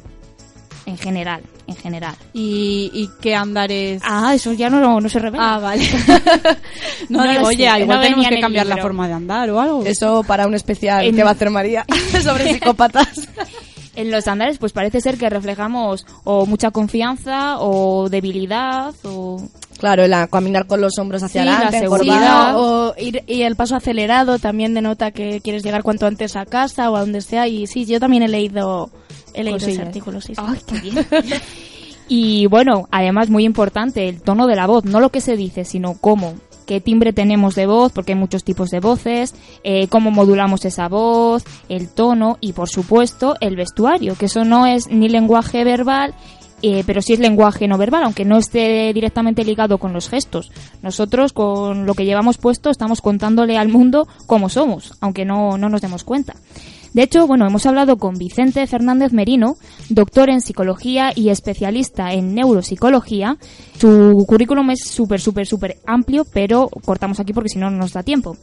En 0.86 0.96
general, 0.96 1.42
en 1.66 1.74
general. 1.76 2.14
¿Y, 2.32 2.90
y 2.94 3.10
qué 3.20 3.34
andares? 3.34 4.00
Ah, 4.04 4.32
eso 4.34 4.52
ya 4.52 4.70
no, 4.70 5.00
no 5.00 5.08
se 5.08 5.18
revela. 5.18 5.56
Ah, 5.56 5.58
vale. 5.58 5.84
no, 7.08 7.24
No 7.24 7.30
digo, 7.30 7.40
sé, 7.42 7.46
oye, 7.56 7.68
no 7.70 7.78
igual 7.80 8.00
tenemos 8.02 8.28
que 8.28 8.40
cambiar 8.40 8.66
la 8.66 8.76
forma 8.78 9.08
de 9.08 9.14
andar 9.14 9.50
o 9.50 9.60
algo. 9.60 9.84
Eso 9.84 10.22
para 10.22 10.46
un 10.46 10.54
especial 10.54 11.04
En- 11.04 11.16
que 11.16 11.22
va 11.24 11.30
a 11.30 11.32
hacer 11.32 11.50
María 11.50 11.84
sobre 12.22 12.52
psicópatas. 12.54 13.28
En 13.96 14.10
los 14.10 14.28
andares, 14.28 14.58
pues 14.58 14.72
parece 14.72 15.00
ser 15.00 15.16
que 15.16 15.28
reflejamos 15.30 16.04
o 16.24 16.44
mucha 16.46 16.70
confianza 16.70 17.58
o 17.58 18.08
debilidad 18.10 18.94
o... 19.04 19.42
Claro, 19.78 20.06
la, 20.06 20.26
caminar 20.28 20.66
con 20.66 20.80
los 20.80 20.98
hombros 20.98 21.22
hacia 21.22 21.42
Sí, 21.42 21.46
la 21.48 21.54
adelante, 21.56 21.80
seguridad. 21.80 22.16
encorvado. 22.50 22.88
O 22.90 22.94
ir, 22.98 23.22
y 23.26 23.42
el 23.42 23.56
paso 23.56 23.74
acelerado 23.76 24.38
también 24.38 24.72
denota 24.74 25.10
que 25.10 25.40
quieres 25.42 25.62
llegar 25.62 25.82
cuanto 25.82 26.06
antes 26.06 26.36
a 26.36 26.44
casa 26.46 26.90
o 26.90 26.96
a 26.96 27.00
donde 27.00 27.20
sea. 27.22 27.48
Y 27.48 27.66
sí, 27.66 27.84
yo 27.86 27.98
también 28.00 28.22
he 28.22 28.28
leído, 28.28 28.90
he 29.36 29.44
leído 29.44 29.58
ese 29.58 29.66
Cosillas. 29.66 29.86
artículo. 29.86 30.20
Sí, 30.20 30.34
sí. 30.34 30.42
¡Ay, 30.44 30.58
qué 30.66 30.80
bien! 30.80 31.06
y 32.08 32.46
bueno, 32.46 32.88
además 32.90 33.30
muy 33.30 33.44
importante, 33.44 34.08
el 34.08 34.20
tono 34.22 34.46
de 34.46 34.56
la 34.56 34.66
voz, 34.66 34.84
no 34.84 35.00
lo 35.00 35.10
que 35.10 35.20
se 35.20 35.36
dice, 35.36 35.64
sino 35.64 35.94
cómo. 36.00 36.34
Qué 36.66 36.80
timbre 36.80 37.12
tenemos 37.12 37.54
de 37.54 37.66
voz, 37.66 37.92
porque 37.92 38.12
hay 38.12 38.18
muchos 38.18 38.42
tipos 38.42 38.70
de 38.70 38.80
voces, 38.80 39.34
eh, 39.62 39.86
cómo 39.86 40.10
modulamos 40.10 40.64
esa 40.64 40.88
voz, 40.88 41.44
el 41.68 41.88
tono 41.88 42.38
y 42.40 42.54
por 42.54 42.68
supuesto 42.68 43.36
el 43.40 43.54
vestuario, 43.54 44.16
que 44.16 44.26
eso 44.26 44.44
no 44.44 44.66
es 44.66 44.88
ni 44.88 45.08
lenguaje 45.08 45.62
verbal 45.62 46.12
eh, 46.62 46.84
pero 46.86 47.02
sí 47.02 47.12
es 47.12 47.18
lenguaje 47.18 47.68
no 47.68 47.76
verbal, 47.76 48.04
aunque 48.04 48.24
no 48.24 48.38
esté 48.38 48.92
directamente 48.94 49.44
ligado 49.44 49.78
con 49.78 49.92
los 49.92 50.08
gestos. 50.08 50.50
Nosotros, 50.82 51.32
con 51.32 51.84
lo 51.84 51.94
que 51.94 52.06
llevamos 52.06 52.38
puesto, 52.38 52.70
estamos 52.70 53.00
contándole 53.00 53.58
al 53.58 53.68
mundo 53.68 54.08
cómo 54.26 54.48
somos, 54.48 54.94
aunque 55.00 55.24
no, 55.24 55.58
no 55.58 55.68
nos 55.68 55.82
demos 55.82 56.02
cuenta. 56.02 56.34
De 56.96 57.02
hecho, 57.02 57.26
bueno, 57.26 57.46
hemos 57.46 57.66
hablado 57.66 57.98
con 57.98 58.14
Vicente 58.14 58.66
Fernández 58.66 59.12
Merino, 59.12 59.56
doctor 59.90 60.30
en 60.30 60.40
psicología 60.40 61.10
y 61.14 61.28
especialista 61.28 62.14
en 62.14 62.34
neuropsicología. 62.34 63.36
Su 63.76 64.24
currículum 64.26 64.70
es 64.70 64.88
súper, 64.88 65.20
súper, 65.20 65.44
súper 65.44 65.74
amplio, 65.86 66.22
pero 66.32 66.70
cortamos 66.86 67.20
aquí 67.20 67.34
porque 67.34 67.50
si 67.50 67.58
no, 67.58 67.68
no 67.68 67.76
nos 67.76 67.92
da 67.92 68.02
tiempo. 68.02 68.38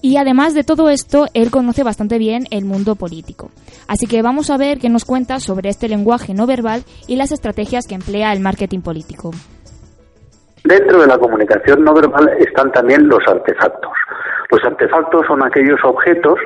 Y 0.00 0.16
además 0.16 0.54
de 0.54 0.64
todo 0.64 0.88
esto, 0.88 1.26
él 1.34 1.50
conoce 1.50 1.82
bastante 1.82 2.16
bien 2.16 2.44
el 2.50 2.64
mundo 2.64 2.96
político. 2.96 3.50
Así 3.88 4.06
que 4.06 4.22
vamos 4.22 4.48
a 4.48 4.56
ver 4.56 4.78
qué 4.78 4.88
nos 4.88 5.04
cuenta 5.04 5.38
sobre 5.38 5.68
este 5.68 5.86
lenguaje 5.86 6.32
no 6.32 6.46
verbal 6.46 6.84
y 7.06 7.16
las 7.16 7.30
estrategias 7.30 7.86
que 7.86 7.94
emplea 7.94 8.32
el 8.32 8.40
marketing 8.40 8.80
político. 8.80 9.32
Dentro 10.64 10.98
de 10.98 11.08
la 11.08 11.18
comunicación 11.18 11.84
no 11.84 11.92
verbal 11.92 12.26
están 12.38 12.72
también 12.72 13.06
los 13.06 13.20
artefactos. 13.28 13.92
Los 14.50 14.64
artefactos 14.64 15.26
son 15.26 15.44
aquellos 15.44 15.78
objetos 15.84 16.38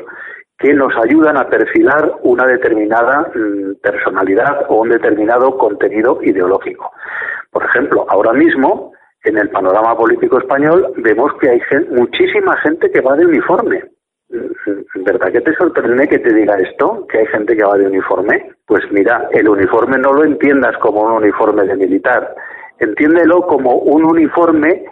que 0.59 0.73
nos 0.73 0.92
ayudan 0.97 1.37
a 1.37 1.49
perfilar 1.49 2.12
una 2.23 2.47
determinada 2.47 3.31
mm, 3.35 3.75
personalidad 3.83 4.66
o 4.69 4.83
un 4.83 4.88
determinado 4.88 5.57
contenido 5.59 6.19
ideológico. 6.23 6.90
Por 7.51 7.64
ejemplo, 7.64 8.07
ahora 8.09 8.33
mismo, 8.33 8.92
en 9.25 9.38
el 9.38 9.51
panorama 9.51 9.97
político 9.97 10.38
español, 10.38 10.92
vemos 10.97 11.33
que 11.40 11.51
hay 11.51 11.61
muchísima 11.90 12.57
gente 12.59 12.90
que 12.90 13.01
va 13.01 13.16
de 13.16 13.27
uniforme. 13.27 13.85
Mm, 14.31 15.05
¿Verdad 15.05 15.31
que 15.31 15.42
te 15.42 15.55
sorprende 15.57 16.09
que 16.09 16.19
te 16.19 16.33
diga 16.33 16.57
esto? 16.57 17.07
¿Que 17.07 17.19
hay 17.19 17.27
gente 17.27 17.57
que 17.57 17.64
va 17.64 17.77
de 17.77 17.87
uniforme? 17.87 18.51
Pues 18.66 18.83
mira, 18.90 19.29
el 19.33 19.49
uniforme 19.49 19.99
no 19.99 20.12
lo 20.12 20.25
entiendas 20.25 20.77
como 20.79 21.03
un 21.03 21.12
uniforme 21.12 21.64
de 21.64 21.77
militar, 21.77 22.35
entiéndelo 22.79 23.42
como 23.42 23.77
un 23.77 24.05
uniforme 24.05 24.85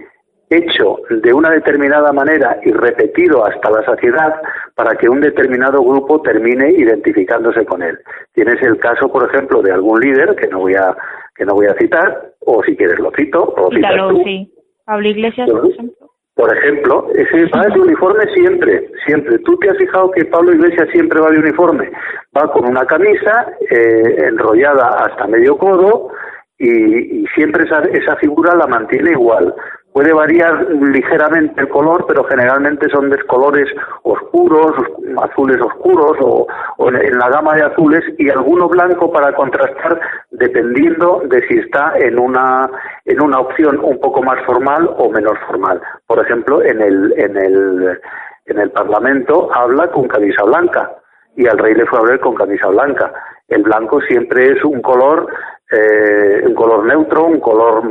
hecho 0.56 0.98
de 1.10 1.32
una 1.32 1.50
determinada 1.50 2.12
manera 2.12 2.58
y 2.62 2.72
repetido 2.72 3.44
hasta 3.44 3.70
la 3.70 3.84
saciedad 3.84 4.34
para 4.74 4.94
que 4.96 5.08
un 5.08 5.20
determinado 5.20 5.82
grupo 5.82 6.20
termine 6.22 6.70
identificándose 6.70 7.64
con 7.64 7.82
él. 7.82 7.98
Tienes 8.32 8.60
el 8.62 8.78
caso, 8.78 9.08
por 9.08 9.28
ejemplo, 9.28 9.62
de 9.62 9.72
algún 9.72 10.00
líder 10.00 10.34
que 10.36 10.48
no 10.48 10.60
voy 10.60 10.74
a 10.74 10.96
que 11.36 11.44
no 11.44 11.54
voy 11.54 11.66
a 11.66 11.74
citar, 11.74 12.32
o 12.40 12.62
si 12.62 12.76
quieres 12.76 12.98
lo 13.00 13.10
cito, 13.10 13.42
o 13.56 13.70
citas 13.70 13.92
tú. 14.08 14.22
sí. 14.24 14.50
Pablo 14.84 15.08
Iglesias, 15.08 15.50
por 15.50 15.70
ejemplo. 15.70 16.08
Por 16.34 16.56
ejemplo, 16.56 17.08
ese 17.14 17.46
va 17.46 17.62
de 17.68 17.80
uniforme 17.80 18.24
siempre, 18.34 18.90
siempre. 19.06 19.38
¿Tú 19.38 19.56
te 19.58 19.70
has 19.70 19.78
fijado 19.78 20.10
que 20.10 20.24
Pablo 20.24 20.52
Iglesias 20.52 20.88
siempre 20.90 21.20
va 21.20 21.30
de 21.30 21.38
uniforme? 21.38 21.90
Va 22.36 22.50
con 22.50 22.68
una 22.68 22.84
camisa 22.86 23.52
eh, 23.70 24.16
enrollada 24.18 24.88
hasta 25.06 25.28
medio 25.28 25.56
codo 25.56 26.08
y, 26.58 27.22
y 27.22 27.26
siempre 27.36 27.64
esa, 27.64 27.82
esa 27.82 28.16
figura 28.16 28.56
la 28.56 28.66
mantiene 28.66 29.12
igual. 29.12 29.54
Puede 29.94 30.12
variar 30.12 30.66
ligeramente 30.72 31.61
el 31.61 31.68
color, 31.68 32.04
pero 32.09 32.24
generalmente 32.24 32.88
son 32.90 33.11
de 33.11 33.22
colores 33.26 33.70
oscuros, 34.02 34.72
azules 35.22 35.61
oscuros 35.61 36.16
o, 36.20 36.48
en 36.88 37.16
la 37.16 37.28
gama 37.28 37.54
de 37.54 37.62
azules 37.62 38.02
y 38.18 38.28
alguno 38.28 38.68
blanco 38.68 39.12
para 39.12 39.33
contrastar 39.37 40.00
dependiendo 40.33 41.22
de 41.26 41.46
si 41.46 41.59
está 41.59 41.94
en 41.96 42.18
una 42.18 42.68
en 43.04 43.22
una 43.22 43.38
opción 43.38 43.78
un 43.85 44.00
poco 44.00 44.20
más 44.20 44.44
formal 44.44 44.90
o 44.98 45.11
menos 45.11 45.38
formal. 45.46 45.80
Por 46.09 46.18
ejemplo, 46.18 46.61
en 46.61 46.83
el 46.83 47.14
en 47.16 47.37
el 47.37 48.00
en 48.46 48.59
el 48.59 48.70
Parlamento 48.72 49.48
habla 49.54 49.92
con 49.92 50.09
camisa 50.09 50.42
blanca 50.42 50.90
y 51.37 51.47
al 51.47 51.59
rey 51.59 51.75
le 51.75 51.87
fue 51.87 51.99
a 51.99 52.03
ver 52.03 52.20
con 52.20 52.35
camisa 52.35 52.68
blanca. 52.68 53.12
El 53.49 53.62
blanco 53.62 54.01
siempre 54.01 54.53
es 54.53 54.64
un 54.64 54.81
color 54.81 55.29
eh, 55.73 56.42
un 56.47 56.55
color 56.55 56.85
neutro, 56.87 57.25
un 57.25 57.40
color 57.40 57.83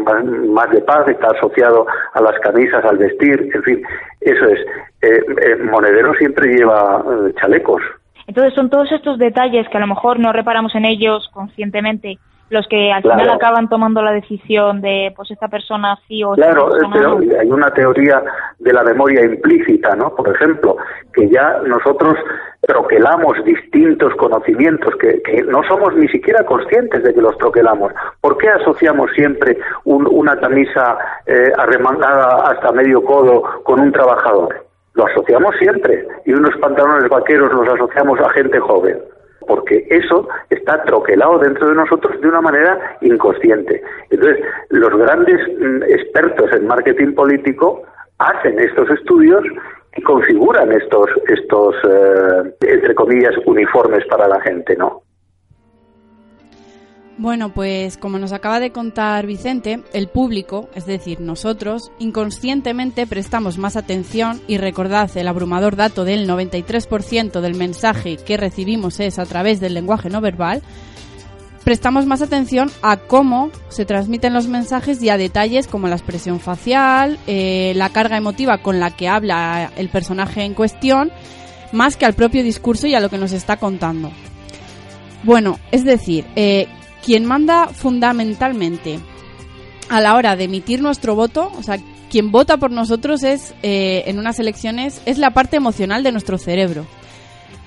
más 0.47 0.69
de 0.69 0.81
paz, 0.81 1.07
está 1.07 1.27
asociado 1.27 1.85
a 2.13 2.21
las 2.21 2.39
camisas, 2.39 2.85
al 2.85 2.97
vestir, 2.97 3.49
en 3.53 3.63
fin, 3.63 3.81
eso 4.21 4.45
es. 4.45 4.59
Eh, 5.01 5.21
eh, 5.41 5.55
Monedero 5.57 6.13
siempre 6.13 6.53
lleva 6.53 7.03
chalecos. 7.41 7.81
Entonces 8.27 8.53
son 8.53 8.69
todos 8.69 8.91
estos 8.91 9.17
detalles 9.17 9.67
que 9.67 9.77
a 9.77 9.81
lo 9.81 9.87
mejor 9.87 10.19
no 10.19 10.31
reparamos 10.31 10.73
en 10.75 10.85
ellos 10.85 11.29
conscientemente 11.33 12.19
los 12.49 12.67
que 12.67 12.91
al 12.91 13.01
final 13.01 13.29
acaban 13.29 13.67
tomando 13.67 14.01
la 14.01 14.11
decisión 14.11 14.81
de, 14.81 15.11
pues 15.15 15.31
esta 15.31 15.47
persona 15.47 15.97
sí 16.07 16.23
o 16.23 16.33
Claro, 16.33 16.69
pero 16.91 17.19
hay 17.39 17.49
una 17.49 17.71
teoría 17.71 18.21
de 18.59 18.73
la 18.73 18.83
memoria 18.83 19.23
implícita, 19.23 19.95
¿no? 19.95 20.15
Por 20.15 20.29
ejemplo, 20.29 20.77
que 21.13 21.29
ya 21.29 21.59
nosotros 21.65 22.15
troquelamos 22.61 23.43
distintos 23.43 24.13
conocimientos 24.15 24.93
que, 24.97 25.43
no 25.43 25.63
somos 25.63 25.95
ni 25.95 26.07
siquiera 26.07 26.45
conscientes 26.45 27.03
de 27.03 27.13
que 27.13 27.21
los 27.21 27.37
troquelamos. 27.37 27.91
¿Por 28.21 28.37
qué 28.37 28.49
asociamos 28.49 29.11
siempre 29.15 29.57
una 29.85 30.37
camisa 30.37 30.97
eh, 31.25 31.51
arremangada 31.57 32.51
hasta 32.51 32.71
medio 32.71 33.03
codo 33.03 33.43
con 33.63 33.79
un 33.79 33.91
trabajador? 33.91 34.65
Lo 34.93 35.07
asociamos 35.07 35.55
siempre 35.57 36.07
y 36.25 36.33
unos 36.33 36.55
pantalones 36.57 37.09
vaqueros 37.09 37.51
los 37.51 37.67
asociamos 37.67 38.19
a 38.19 38.29
gente 38.29 38.59
joven 38.59 38.99
porque 39.45 39.85
eso 39.89 40.27
está 40.49 40.83
troquelado 40.83 41.39
dentro 41.39 41.69
de 41.69 41.75
nosotros 41.75 42.19
de 42.21 42.27
una 42.27 42.41
manera 42.41 42.97
inconsciente. 43.01 43.81
Entonces, 44.09 44.43
los 44.69 44.95
grandes 44.97 45.39
mm, 45.59 45.83
expertos 45.83 46.51
en 46.53 46.67
marketing 46.67 47.13
político 47.13 47.83
hacen 48.19 48.59
estos 48.59 48.89
estudios 48.89 49.43
y 49.95 50.01
configuran 50.01 50.71
estos, 50.71 51.09
estos 51.27 51.75
eh, 51.83 52.53
entre 52.61 52.95
comillas, 52.95 53.35
uniformes 53.45 54.05
para 54.07 54.27
la 54.27 54.39
gente, 54.41 54.75
¿no? 54.75 55.03
Bueno, 57.17 57.53
pues 57.53 57.97
como 57.97 58.17
nos 58.17 58.31
acaba 58.31 58.59
de 58.59 58.71
contar 58.71 59.27
Vicente, 59.27 59.83
el 59.93 60.07
público, 60.07 60.69
es 60.73 60.87
decir, 60.87 61.19
nosotros, 61.21 61.91
inconscientemente 61.99 63.05
prestamos 63.05 63.59
más 63.59 63.77
atención 63.77 64.41
y 64.47 64.57
recordad 64.57 65.15
el 65.15 65.27
abrumador 65.27 65.75
dato 65.75 66.05
del 66.05 66.27
93% 66.27 67.39
del 67.39 67.53
mensaje 67.53 68.17
que 68.17 68.35
recibimos 68.35 68.99
es 68.99 69.19
a 69.19 69.27
través 69.27 69.59
del 69.59 69.75
lenguaje 69.75 70.09
no 70.09 70.21
verbal, 70.21 70.63
prestamos 71.63 72.07
más 72.07 72.23
atención 72.23 72.71
a 72.81 72.97
cómo 72.97 73.51
se 73.69 73.85
transmiten 73.85 74.33
los 74.33 74.47
mensajes 74.47 75.01
y 75.03 75.09
a 75.09 75.17
detalles 75.17 75.67
como 75.67 75.87
la 75.87 75.95
expresión 75.95 76.39
facial, 76.39 77.19
eh, 77.27 77.73
la 77.75 77.89
carga 77.89 78.17
emotiva 78.17 78.57
con 78.57 78.79
la 78.79 78.89
que 78.89 79.07
habla 79.07 79.71
el 79.77 79.89
personaje 79.89 80.45
en 80.45 80.55
cuestión, 80.55 81.11
más 81.71 81.95
que 81.95 82.07
al 82.07 82.13
propio 82.13 82.43
discurso 82.43 82.87
y 82.87 82.95
a 82.95 82.99
lo 82.99 83.09
que 83.09 83.19
nos 83.19 83.33
está 83.33 83.57
contando. 83.57 84.11
Bueno, 85.23 85.57
es 85.71 85.85
decir, 85.85 86.25
eh, 86.35 86.67
quien 87.03 87.25
manda 87.25 87.67
fundamentalmente 87.67 88.99
a 89.89 90.01
la 90.01 90.15
hora 90.15 90.35
de 90.35 90.45
emitir 90.45 90.81
nuestro 90.81 91.15
voto, 91.15 91.51
o 91.57 91.63
sea, 91.63 91.77
quien 92.09 92.31
vota 92.31 92.57
por 92.57 92.71
nosotros 92.71 93.23
es, 93.23 93.53
eh, 93.63 94.03
en 94.07 94.19
unas 94.19 94.39
elecciones, 94.39 95.01
es 95.05 95.17
la 95.17 95.31
parte 95.31 95.57
emocional 95.57 96.03
de 96.03 96.11
nuestro 96.11 96.37
cerebro. 96.37 96.85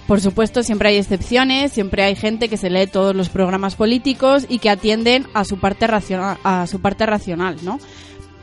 Por 0.06 0.20
supuesto, 0.20 0.62
siempre 0.62 0.90
hay 0.90 0.98
excepciones, 0.98 1.72
siempre 1.72 2.04
hay 2.04 2.14
gente 2.14 2.48
que 2.48 2.56
se 2.56 2.70
lee 2.70 2.86
todos 2.86 3.14
los 3.14 3.28
programas 3.28 3.74
políticos 3.74 4.46
y 4.48 4.60
que 4.60 4.70
atienden 4.70 5.26
a 5.34 5.44
su 5.44 5.58
parte 5.58 5.88
racional, 5.88 6.38
a 6.44 6.66
su 6.68 6.80
parte 6.80 7.06
racional, 7.06 7.56
¿no? 7.62 7.80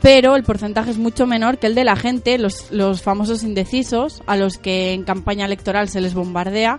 Pero 0.02 0.36
el 0.36 0.44
porcentaje 0.44 0.90
es 0.90 0.98
mucho 0.98 1.26
menor 1.26 1.56
que 1.56 1.66
el 1.66 1.74
de 1.74 1.84
la 1.84 1.96
gente, 1.96 2.36
los, 2.36 2.70
los 2.70 3.00
famosos 3.00 3.42
indecisos, 3.42 4.22
a 4.26 4.36
los 4.36 4.58
que 4.58 4.92
en 4.92 5.04
campaña 5.04 5.46
electoral 5.46 5.88
se 5.88 6.02
les 6.02 6.12
bombardea, 6.12 6.78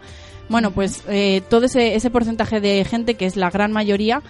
bueno, 0.49 0.71
pues 0.71 1.03
eh, 1.07 1.41
todo 1.49 1.65
ese, 1.65 1.95
ese 1.95 2.09
porcentaje 2.09 2.61
de 2.61 2.85
gente, 2.85 3.15
que 3.15 3.25
es 3.25 3.35
la 3.35 3.49
gran 3.49 3.71
mayoría, 3.71 4.21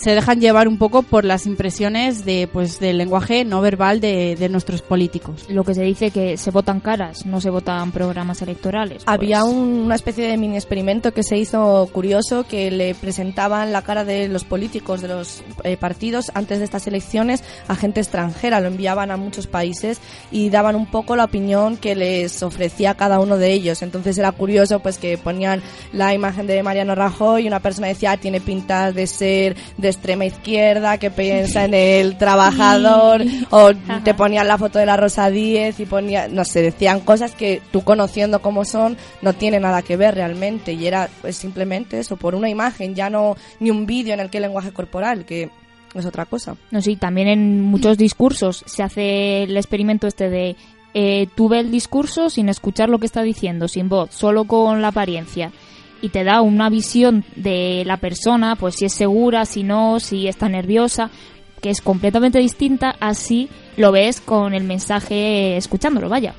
se 0.00 0.14
dejan 0.14 0.40
llevar 0.40 0.66
un 0.66 0.78
poco 0.78 1.02
por 1.02 1.24
las 1.24 1.46
impresiones 1.46 2.24
de 2.24 2.48
pues 2.50 2.80
del 2.80 2.96
lenguaje 2.96 3.44
no 3.44 3.60
verbal 3.60 4.00
de, 4.00 4.34
de, 4.34 4.48
nuestros 4.48 4.80
políticos. 4.80 5.44
Lo 5.48 5.62
que 5.62 5.74
se 5.74 5.82
dice 5.82 6.10
que 6.10 6.38
se 6.38 6.50
votan 6.50 6.80
caras, 6.80 7.26
no 7.26 7.40
se 7.40 7.50
votan 7.50 7.92
programas 7.92 8.40
electorales. 8.40 9.02
Había 9.04 9.42
pues. 9.42 9.52
una 9.52 9.94
especie 9.94 10.26
de 10.26 10.38
mini 10.38 10.56
experimento 10.56 11.12
que 11.12 11.22
se 11.22 11.36
hizo 11.36 11.86
curioso 11.92 12.44
que 12.44 12.70
le 12.70 12.94
presentaban 12.94 13.72
la 13.72 13.82
cara 13.82 14.04
de 14.04 14.28
los 14.28 14.44
políticos 14.44 15.02
de 15.02 15.08
los 15.08 15.42
eh, 15.64 15.76
partidos 15.76 16.30
antes 16.34 16.58
de 16.58 16.64
estas 16.64 16.86
elecciones 16.86 17.44
a 17.68 17.76
gente 17.76 18.00
extranjera, 18.00 18.60
lo 18.60 18.68
enviaban 18.68 19.10
a 19.10 19.18
muchos 19.18 19.46
países 19.46 20.00
y 20.30 20.48
daban 20.48 20.76
un 20.76 20.86
poco 20.86 21.14
la 21.14 21.24
opinión 21.24 21.76
que 21.76 21.94
les 21.94 22.42
ofrecía 22.42 22.94
cada 22.94 23.20
uno 23.20 23.36
de 23.36 23.52
ellos. 23.52 23.82
Entonces 23.82 24.16
era 24.16 24.32
curioso 24.32 24.80
pues 24.80 24.96
que 24.96 25.18
ponían 25.18 25.62
la 25.92 26.14
imagen 26.14 26.46
de 26.46 26.62
Mariano 26.62 26.94
Rajoy 26.94 27.44
y 27.44 27.48
una 27.48 27.60
persona 27.60 27.88
decía 27.88 28.12
ah, 28.12 28.16
tiene 28.16 28.40
pinta 28.40 28.92
de 28.92 29.06
ser 29.06 29.56
de 29.76 29.89
extrema 29.90 30.24
izquierda 30.24 30.98
que 30.98 31.10
piensa 31.10 31.64
en 31.64 31.74
el 31.74 32.16
trabajador 32.16 33.22
o 33.50 33.70
te 34.04 34.14
ponían 34.14 34.48
la 34.48 34.58
foto 34.58 34.78
de 34.78 34.86
la 34.86 34.96
Rosa 34.96 35.30
Díez 35.30 35.78
y 35.80 35.86
ponía, 35.86 36.28
no 36.28 36.44
sé, 36.44 36.62
decían 36.62 37.00
cosas 37.00 37.32
que 37.32 37.60
tú 37.70 37.82
conociendo 37.82 38.40
cómo 38.40 38.64
son 38.64 38.96
no 39.22 39.32
tiene 39.32 39.60
nada 39.60 39.82
que 39.82 39.96
ver 39.96 40.14
realmente. 40.14 40.72
Y 40.72 40.86
era 40.86 41.08
pues 41.20 41.36
simplemente 41.36 41.98
eso, 41.98 42.16
por 42.16 42.34
una 42.34 42.48
imagen, 42.48 42.94
ya 42.94 43.10
no 43.10 43.36
ni 43.58 43.70
un 43.70 43.86
vídeo 43.86 44.14
en 44.14 44.20
el 44.20 44.30
que 44.30 44.38
el 44.38 44.42
lenguaje 44.42 44.72
corporal, 44.72 45.24
que 45.24 45.50
es 45.94 46.06
otra 46.06 46.24
cosa. 46.26 46.56
No, 46.70 46.80
sí, 46.80 46.96
también 46.96 47.28
en 47.28 47.60
muchos 47.60 47.98
discursos 47.98 48.62
se 48.66 48.82
hace 48.82 49.42
el 49.44 49.56
experimento 49.56 50.06
este 50.06 50.30
de 50.30 50.56
eh, 50.94 51.28
tú 51.34 51.48
ves 51.48 51.60
el 51.60 51.70
discurso 51.70 52.30
sin 52.30 52.48
escuchar 52.48 52.88
lo 52.88 52.98
que 52.98 53.06
está 53.06 53.22
diciendo, 53.22 53.68
sin 53.68 53.88
voz, 53.88 54.10
solo 54.12 54.44
con 54.44 54.82
la 54.82 54.88
apariencia 54.88 55.52
y 56.02 56.08
te 56.10 56.24
da 56.24 56.40
una 56.40 56.68
visión 56.70 57.24
de 57.36 57.82
la 57.86 57.96
persona, 57.98 58.56
pues 58.56 58.76
si 58.76 58.84
es 58.86 58.92
segura, 58.92 59.44
si 59.44 59.62
no, 59.62 60.00
si 60.00 60.28
está 60.28 60.48
nerviosa, 60.48 61.10
que 61.60 61.70
es 61.70 61.80
completamente 61.80 62.38
distinta, 62.38 62.96
así 63.00 63.48
lo 63.76 63.92
ves 63.92 64.20
con 64.20 64.54
el 64.54 64.64
mensaje 64.64 65.56
escuchándolo, 65.56 66.08
vaya. 66.08 66.34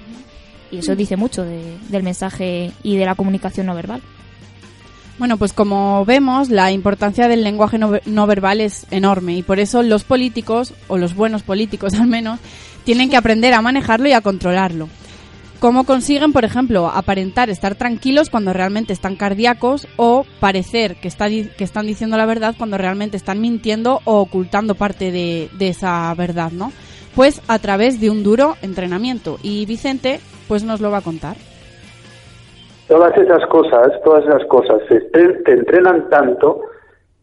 Y 0.72 0.78
eso 0.78 0.96
dice 0.96 1.18
mucho 1.18 1.44
de- 1.44 1.78
del 1.90 2.02
mensaje 2.04 2.72
y 2.82 2.96
de 2.96 3.06
la 3.06 3.16
comunicación 3.16 3.68
no 3.68 3.76
verbal. 3.76 4.02
Bueno, 5.20 5.38
pues 5.38 5.54
como 5.54 6.04
vemos, 6.06 6.50
la 6.50 6.72
importancia 6.72 7.28
del 7.28 7.44
lenguaje 7.44 7.78
no, 7.78 7.92
no 8.06 8.26
verbal 8.26 8.62
es 8.62 8.88
enorme 8.90 9.36
y 9.36 9.44
por 9.44 9.60
eso 9.60 9.84
los 9.84 10.04
políticos, 10.04 10.74
o 10.88 10.98
los 10.98 11.14
buenos 11.14 11.44
políticos 11.44 11.94
al 12.00 12.08
menos, 12.08 12.40
tienen 12.86 13.10
que 13.12 13.18
aprender 13.18 13.54
a 13.54 13.62
manejarlo 13.62 14.08
y 14.10 14.14
a 14.14 14.22
controlarlo. 14.22 14.90
¿Cómo 15.62 15.84
consiguen, 15.84 16.34
por 16.34 16.44
ejemplo, 16.44 16.88
aparentar 16.88 17.52
estar 17.52 17.76
tranquilos 17.76 18.32
cuando 18.32 18.52
realmente 18.52 18.94
están 18.94 19.16
cardíacos 19.16 19.88
o 19.96 20.26
parecer 20.40 20.96
que, 20.96 21.08
están 21.08 21.86
diciendo 21.86 22.18
la 22.18 22.26
verdad 22.26 22.56
cuando 22.58 22.80
realmente 22.80 23.16
están 23.16 23.40
mintiendo 23.40 24.00
o 24.06 24.22
ocultando 24.22 24.74
parte 24.74 25.12
de, 25.12 25.50
esa 25.60 26.12
verdad, 26.16 26.50
¿no? 26.52 26.72
Pues 27.16 27.44
a 27.48 27.60
través 27.60 28.02
de 28.02 28.10
un 28.10 28.24
duro 28.24 28.56
entrenamiento. 28.64 29.38
Y 29.44 29.68
Vicente, 29.68 30.20
pues 30.48 30.64
nos 30.64 30.82
lo 30.82 30.90
va 30.90 30.98
a 30.98 31.02
contar. 31.02 31.36
Todas 32.88 33.16
esas 33.16 33.46
cosas, 33.46 33.92
todas 34.04 34.26
esas 34.26 34.44
cosas 34.48 34.80
te 34.90 35.54
entrenan 35.54 36.10
tanto 36.10 36.71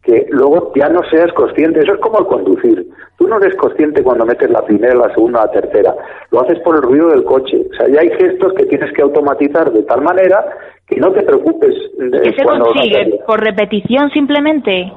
que 0.09 0.25
luego 0.31 0.73
ya 0.75 0.89
no 0.89 1.01
seas 1.11 1.31
consciente. 1.35 1.81
Eso 1.81 1.93
es 1.93 2.01
como 2.01 2.21
el 2.21 2.25
conducir. 2.27 2.89
Tú 3.19 3.29
no 3.29 3.37
eres 3.37 3.55
consciente 3.57 4.03
cuando 4.03 4.25
metes 4.25 4.49
la 4.49 4.63
primera, 4.63 4.95
la 4.95 5.13
segunda, 5.13 5.45
la 5.45 5.51
tercera. 5.51 5.95
Lo 6.31 6.41
haces 6.41 6.59
por 6.61 6.77
el 6.77 6.83
ruido 6.83 7.09
del 7.11 7.25
coche. 7.25 7.59
O 7.71 7.75
sea, 7.77 7.89
ya 7.89 8.01
hay 8.01 8.09
gestos 8.17 8.55
que 8.55 8.65
tienes 8.65 8.91
que 8.95 9.03
automatizar 9.03 9.71
de 9.71 9.83
tal 9.83 10.01
manera 10.01 10.47
que 10.87 10.97
no 10.97 11.13
te 11.13 11.23
preocupes 11.23 11.75
de 11.99 12.11
¿Qué 12.23 12.33
se 12.33 12.43
consigue? 12.43 13.21
¿Por 13.27 13.45
repetición 13.45 14.09
simplemente? 14.11 14.91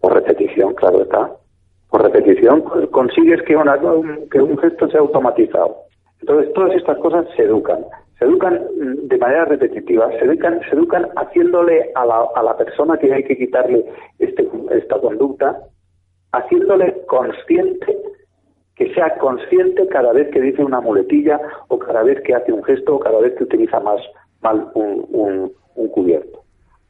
Por 0.00 0.14
repetición, 0.14 0.74
claro 0.74 1.02
está. 1.02 1.30
Por 1.88 2.02
repetición 2.02 2.62
consigues 2.90 3.40
que, 3.42 3.54
una- 3.54 3.78
que 4.32 4.40
un 4.42 4.58
gesto 4.58 4.88
sea 4.88 4.98
automatizado. 4.98 5.76
Entonces, 6.22 6.52
todas 6.54 6.74
estas 6.74 6.98
cosas 6.98 7.24
se 7.36 7.44
educan. 7.44 7.84
Se 8.24 8.30
educan 8.30 8.58
de 9.06 9.18
manera 9.18 9.44
repetitiva, 9.44 10.08
se 10.12 10.24
educan, 10.24 10.58
se 10.70 10.74
educan 10.74 11.06
haciéndole 11.16 11.90
a 11.94 12.06
la, 12.06 12.24
a 12.34 12.42
la 12.42 12.56
persona 12.56 12.96
que 12.96 13.12
hay 13.12 13.22
que 13.24 13.36
quitarle 13.36 13.84
este, 14.18 14.48
esta 14.70 14.98
conducta, 14.98 15.60
haciéndole 16.32 17.04
consciente, 17.06 17.98
que 18.76 18.94
sea 18.94 19.18
consciente 19.18 19.86
cada 19.88 20.12
vez 20.14 20.30
que 20.30 20.40
dice 20.40 20.64
una 20.64 20.80
muletilla 20.80 21.38
o 21.68 21.78
cada 21.78 22.02
vez 22.02 22.22
que 22.22 22.34
hace 22.34 22.50
un 22.50 22.64
gesto 22.64 22.94
o 22.96 22.98
cada 22.98 23.20
vez 23.20 23.34
que 23.36 23.44
utiliza 23.44 23.78
más 23.80 24.00
mal 24.40 24.70
un, 24.74 25.04
un- 25.10 25.52
un 25.74 25.88
cubierto. 25.88 26.44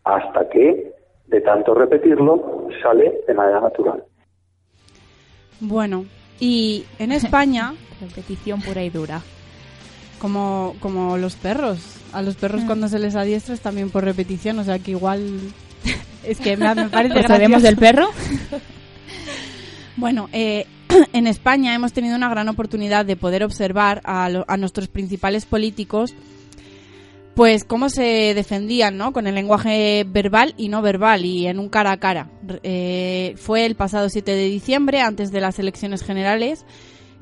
Hasta 0.04 0.48
que, 0.50 0.92
de 1.26 1.40
tanto 1.40 1.74
repetirlo, 1.74 2.68
sale 2.80 3.22
de 3.26 3.34
manera 3.34 3.60
natural. 3.60 4.04
Bueno, 5.60 6.04
y 6.38 6.84
en 7.00 7.10
España, 7.10 7.74
Repetición 8.00 8.60
pura 8.60 8.82
y 8.84 8.90
dura. 8.90 9.20
Como, 10.24 10.74
como 10.80 11.18
los 11.18 11.34
perros, 11.36 11.78
a 12.14 12.22
los 12.22 12.34
perros 12.36 12.62
Mm. 12.62 12.66
cuando 12.66 12.88
se 12.88 12.98
les 12.98 13.14
adiestra 13.14 13.52
es 13.52 13.60
también 13.60 13.90
por 13.90 14.04
repetición, 14.04 14.58
o 14.58 14.64
sea 14.64 14.78
que 14.78 14.92
igual 14.92 15.38
es 16.24 16.38
que 16.40 16.56
me, 16.56 16.74
me 16.74 16.88
parece 16.88 17.12
¿Procedemos 17.12 17.60
gracioso. 17.60 17.66
del 17.66 17.76
perro? 17.76 18.08
Bueno, 19.96 20.28
eh, 20.32 20.66
en 21.12 21.26
España 21.26 21.74
hemos 21.74 21.92
tenido 21.92 22.16
una 22.16 22.28
gran 22.30 22.48
oportunidad 22.48 23.04
de 23.04 23.16
poder 23.16 23.44
observar 23.44 24.00
a, 24.04 24.28
lo- 24.30 24.44
a 24.48 24.56
nuestros 24.56 24.88
principales 24.88 25.44
políticos 25.44 26.14
pues 27.34 27.64
cómo 27.64 27.88
se 27.90 28.32
defendían 28.34 28.96
¿no? 28.96 29.12
con 29.12 29.26
el 29.26 29.34
lenguaje 29.34 30.06
verbal 30.08 30.54
y 30.56 30.68
no 30.68 30.82
verbal 30.82 31.24
y 31.24 31.48
en 31.48 31.58
un 31.58 31.68
cara 31.68 31.90
a 31.92 31.96
cara. 31.98 32.28
Eh, 32.62 33.34
fue 33.36 33.66
el 33.66 33.74
pasado 33.74 34.08
7 34.08 34.30
de 34.30 34.44
diciembre, 34.46 35.00
antes 35.00 35.32
de 35.32 35.40
las 35.40 35.58
elecciones 35.58 36.02
generales, 36.04 36.64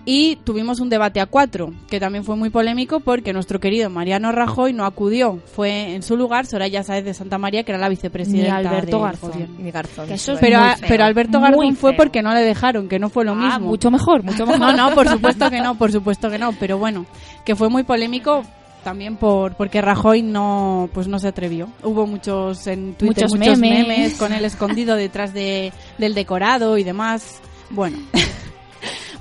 y 0.05 0.37
tuvimos 0.37 0.81
un 0.81 0.89
debate 0.89 1.21
a 1.21 1.27
cuatro, 1.27 1.73
que 1.89 2.01
también 2.01 2.25
fue 2.25 2.35
muy 2.37 2.51
polémico 2.51 2.99
porque 3.01 3.33
nuestro 3.33 3.61
querido 3.61 3.89
Mariano 3.89 4.33
Rajoy 4.33 4.73
no 4.73 4.85
acudió. 4.85 5.39
Fue 5.55 5.95
en 5.95 6.03
su 6.03 6.17
lugar 6.17 6.45
Soraya 6.47 6.83
Sáez 6.83 7.05
de 7.05 7.15
Santa 7.15 7.39
María, 7.39 7.63
que 7.63 7.73
era 7.73 7.79
la 7.79 7.89
vicepresidenta 7.89 8.61
Ni 8.61 8.67
Alberto 8.67 8.97
del 8.97 9.01
Garzón. 9.07 9.31
garzón. 9.73 10.07
Que 10.09 10.15
eso 10.15 10.33
es 10.33 10.41
Pero, 10.41 10.59
a- 10.59 10.73
Alberto 11.07 11.39
Muy 11.39 11.51
Garzón 11.51 11.77
fue 11.77 11.93
porque 11.93 12.21
no 12.23 12.35
le 12.35 12.41
dejaron, 12.41 12.89
que 12.89 12.99
no 12.99 13.11
fue 13.11 13.25
lo 13.25 13.33
Ah, 13.33 13.37
mismo. 13.37 13.69
mucho 13.69 13.91
mejor, 13.91 14.23
mucho 14.25 14.45
mejor. 14.47 14.59
No, 14.61 14.73
no, 14.73 14.95
por 14.95 15.09
supuesto 15.09 15.49
que 15.51 15.61
no, 15.61 15.77
por 15.79 15.93
supuesto 15.93 16.31
que 16.31 16.39
no, 16.39 16.53
pero 16.53 16.79
bueno, 16.79 17.07
que 17.45 17.55
fue 17.55 17.69
muy 17.69 17.85
polémico 17.85 18.43
también 18.83 19.15
por 19.17 19.55
porque 19.55 19.81
Rajoy 19.81 20.23
no 20.23 20.89
pues 20.93 21.07
no 21.07 21.21
se 21.21 21.29
atrevió. 21.29 21.69
Hubo 21.85 22.05
muchos 22.09 22.67
en 22.67 22.95
Twitter 22.95 23.25
Muchos 23.29 23.39
muchos, 23.39 23.59
memes. 23.61 23.87
memes. 23.87 24.15
con 24.15 24.33
él 24.33 24.45
escondido 24.45 24.97
detrás 24.97 25.33
de 25.33 25.73
del 25.99 26.15
decorado 26.15 26.77
y 26.77 26.83
demás. 26.83 27.41
Bueno. 27.71 27.99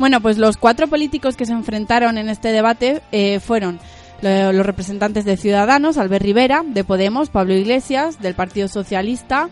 Bueno, 0.02 0.20
pues 0.20 0.38
los 0.38 0.58
cuatro 0.58 0.88
políticos 0.88 1.38
que 1.38 1.46
se 1.46 1.54
enfrentaron 1.54 2.18
en 2.18 2.28
este 2.28 2.52
debate 2.52 3.02
eh, 3.14 3.40
fueron 3.40 3.80
lo- 4.22 4.52
los 4.52 4.66
representantes 4.66 5.24
de 5.24 5.38
Ciudadanos, 5.38 5.98
Albert 5.98 6.24
Rivera, 6.26 6.64
de 6.66 6.84
Podemos, 6.84 7.30
Pablo 7.30 7.54
Iglesias, 7.54 8.20
del 8.22 8.34
Partido 8.36 8.68
Socialista, 8.68 9.48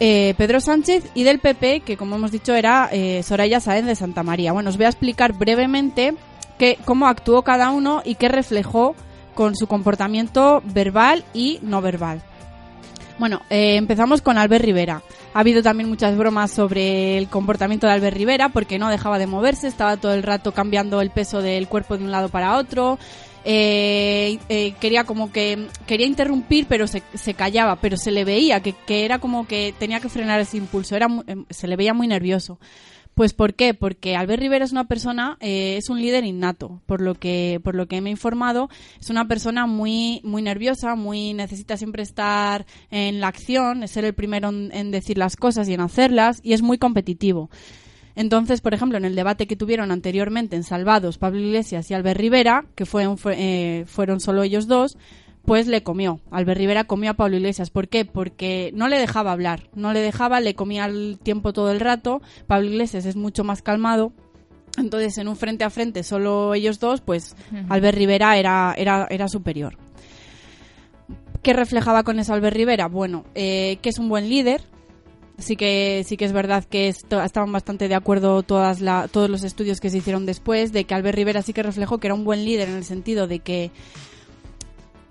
eh, 0.00 0.34
Pedro 0.36 0.60
Sánchez 0.60 1.04
y 1.14 1.22
del 1.22 1.38
PP, 1.38 1.80
que 1.80 1.96
como 1.96 2.16
hemos 2.16 2.32
dicho 2.32 2.54
era 2.54 2.88
eh, 2.92 3.22
Soraya 3.22 3.60
Sáenz 3.60 3.86
de 3.86 3.94
Santa 3.94 4.22
María. 4.22 4.52
Bueno, 4.52 4.68
os 4.70 4.76
voy 4.76 4.86
a 4.86 4.90
explicar 4.90 5.32
brevemente 5.32 6.14
que, 6.58 6.76
cómo 6.84 7.06
actuó 7.06 7.42
cada 7.42 7.70
uno 7.70 8.02
y 8.04 8.16
qué 8.16 8.28
reflejó 8.28 8.94
con 9.34 9.54
su 9.54 9.66
comportamiento 9.66 10.62
verbal 10.66 11.24
y 11.32 11.58
no 11.62 11.80
verbal. 11.82 12.22
Bueno, 13.18 13.40
eh, 13.48 13.76
empezamos 13.76 14.20
con 14.20 14.36
Albert 14.36 14.64
Rivera. 14.64 15.02
Ha 15.32 15.40
habido 15.40 15.62
también 15.62 15.88
muchas 15.88 16.16
bromas 16.16 16.50
sobre 16.50 17.16
el 17.16 17.28
comportamiento 17.28 17.86
de 17.86 17.94
Albert 17.94 18.16
Rivera 18.16 18.50
porque 18.50 18.78
no 18.78 18.90
dejaba 18.90 19.18
de 19.18 19.26
moverse, 19.26 19.68
estaba 19.68 19.96
todo 19.96 20.12
el 20.12 20.22
rato 20.22 20.52
cambiando 20.52 21.00
el 21.00 21.10
peso 21.10 21.40
del 21.40 21.66
cuerpo 21.66 21.96
de 21.96 22.04
un 22.04 22.10
lado 22.10 22.28
para 22.28 22.56
otro. 22.58 22.98
eh, 23.44 24.38
eh, 24.48 24.74
quería 24.80 25.04
como 25.04 25.30
que 25.30 25.68
quería 25.86 26.06
interrumpir 26.06 26.66
pero 26.68 26.88
se, 26.88 27.04
se 27.14 27.34
callaba 27.34 27.76
pero 27.76 27.96
se 27.96 28.10
le 28.10 28.24
veía 28.24 28.60
que, 28.60 28.72
que 28.72 29.04
era 29.04 29.20
como 29.20 29.46
que 29.46 29.72
tenía 29.78 30.00
que 30.00 30.08
frenar 30.08 30.40
ese 30.40 30.56
impulso 30.56 30.96
era 30.96 31.06
em, 31.28 31.44
se 31.48 31.68
le 31.68 31.76
veía 31.76 31.94
muy 31.94 32.08
nervioso 32.08 32.58
pues 33.16 33.32
¿por 33.32 33.54
qué? 33.54 33.72
Porque 33.72 34.14
Albert 34.14 34.42
Rivera 34.42 34.64
es 34.66 34.72
una 34.72 34.84
persona, 34.88 35.38
eh, 35.40 35.76
es 35.78 35.88
un 35.88 36.00
líder 36.02 36.24
innato, 36.24 36.82
por 36.84 37.00
lo 37.00 37.14
que 37.14 37.60
por 37.64 37.74
lo 37.74 37.86
que 37.88 38.00
me 38.02 38.10
he 38.10 38.12
informado, 38.12 38.68
es 39.00 39.08
una 39.08 39.26
persona 39.26 39.66
muy 39.66 40.20
muy 40.22 40.42
nerviosa, 40.42 40.94
muy 40.96 41.32
necesita 41.32 41.78
siempre 41.78 42.02
estar 42.02 42.66
en 42.90 43.20
la 43.20 43.28
acción, 43.28 43.82
es 43.82 43.90
ser 43.92 44.04
el 44.04 44.12
primero 44.12 44.50
en, 44.50 44.70
en 44.72 44.90
decir 44.90 45.16
las 45.16 45.36
cosas 45.36 45.66
y 45.68 45.72
en 45.72 45.80
hacerlas 45.80 46.40
y 46.42 46.52
es 46.52 46.60
muy 46.60 46.76
competitivo. 46.76 47.48
Entonces, 48.16 48.60
por 48.60 48.74
ejemplo, 48.74 48.98
en 48.98 49.04
el 49.06 49.14
debate 49.14 49.46
que 49.46 49.56
tuvieron 49.56 49.90
anteriormente 49.90 50.54
en 50.56 50.62
Salvados, 50.64 51.16
Pablo 51.18 51.40
Iglesias 51.40 51.90
y 51.90 51.94
Albert 51.94 52.20
Rivera, 52.20 52.66
que 52.74 52.84
fue 52.86 53.06
un- 53.06 53.18
fue- 53.18 53.36
eh, 53.38 53.84
fueron 53.86 54.20
solo 54.20 54.42
ellos 54.42 54.66
dos, 54.66 54.96
pues 55.46 55.66
le 55.68 55.82
comió. 55.82 56.20
Albert 56.30 56.58
Rivera 56.58 56.84
comió 56.84 57.12
a 57.12 57.14
Pablo 57.14 57.36
Iglesias. 57.36 57.70
¿Por 57.70 57.88
qué? 57.88 58.04
Porque 58.04 58.70
no 58.74 58.88
le 58.88 58.98
dejaba 58.98 59.32
hablar, 59.32 59.70
no 59.74 59.92
le 59.92 60.00
dejaba, 60.00 60.40
le 60.40 60.54
comía 60.54 60.84
el 60.86 61.18
tiempo 61.22 61.52
todo 61.54 61.70
el 61.70 61.80
rato. 61.80 62.20
Pablo 62.46 62.68
Iglesias 62.68 63.06
es 63.06 63.16
mucho 63.16 63.44
más 63.44 63.62
calmado. 63.62 64.12
Entonces, 64.76 65.16
en 65.16 65.28
un 65.28 65.36
frente 65.36 65.64
a 65.64 65.70
frente, 65.70 66.02
solo 66.02 66.52
ellos 66.52 66.78
dos, 66.80 67.00
pues 67.00 67.34
Albert 67.70 67.96
Rivera 67.96 68.36
era, 68.36 68.74
era, 68.76 69.06
era 69.08 69.26
superior. 69.28 69.78
¿Qué 71.42 71.52
reflejaba 71.52 72.02
con 72.02 72.18
eso 72.18 72.34
Albert 72.34 72.56
Rivera? 72.56 72.88
Bueno, 72.88 73.24
eh, 73.34 73.78
que 73.80 73.88
es 73.90 73.98
un 73.98 74.08
buen 74.08 74.28
líder. 74.28 74.62
Sí 75.38 75.54
que, 75.54 76.02
sí 76.06 76.16
que 76.16 76.24
es 76.24 76.32
verdad 76.32 76.64
que 76.64 76.88
esto- 76.88 77.22
estaban 77.22 77.52
bastante 77.52 77.88
de 77.88 77.94
acuerdo 77.94 78.42
todas 78.42 78.80
la, 78.80 79.06
todos 79.06 79.28
los 79.28 79.44
estudios 79.44 79.80
que 79.80 79.90
se 79.90 79.98
hicieron 79.98 80.24
después, 80.26 80.72
de 80.72 80.84
que 80.84 80.94
Albert 80.94 81.16
Rivera 81.16 81.42
sí 81.42 81.52
que 81.52 81.62
reflejó 81.62 81.98
que 81.98 82.06
era 82.08 82.14
un 82.14 82.24
buen 82.24 82.44
líder 82.44 82.68
en 82.70 82.74
el 82.76 82.84
sentido 82.84 83.26
de 83.26 83.40
que 83.40 83.70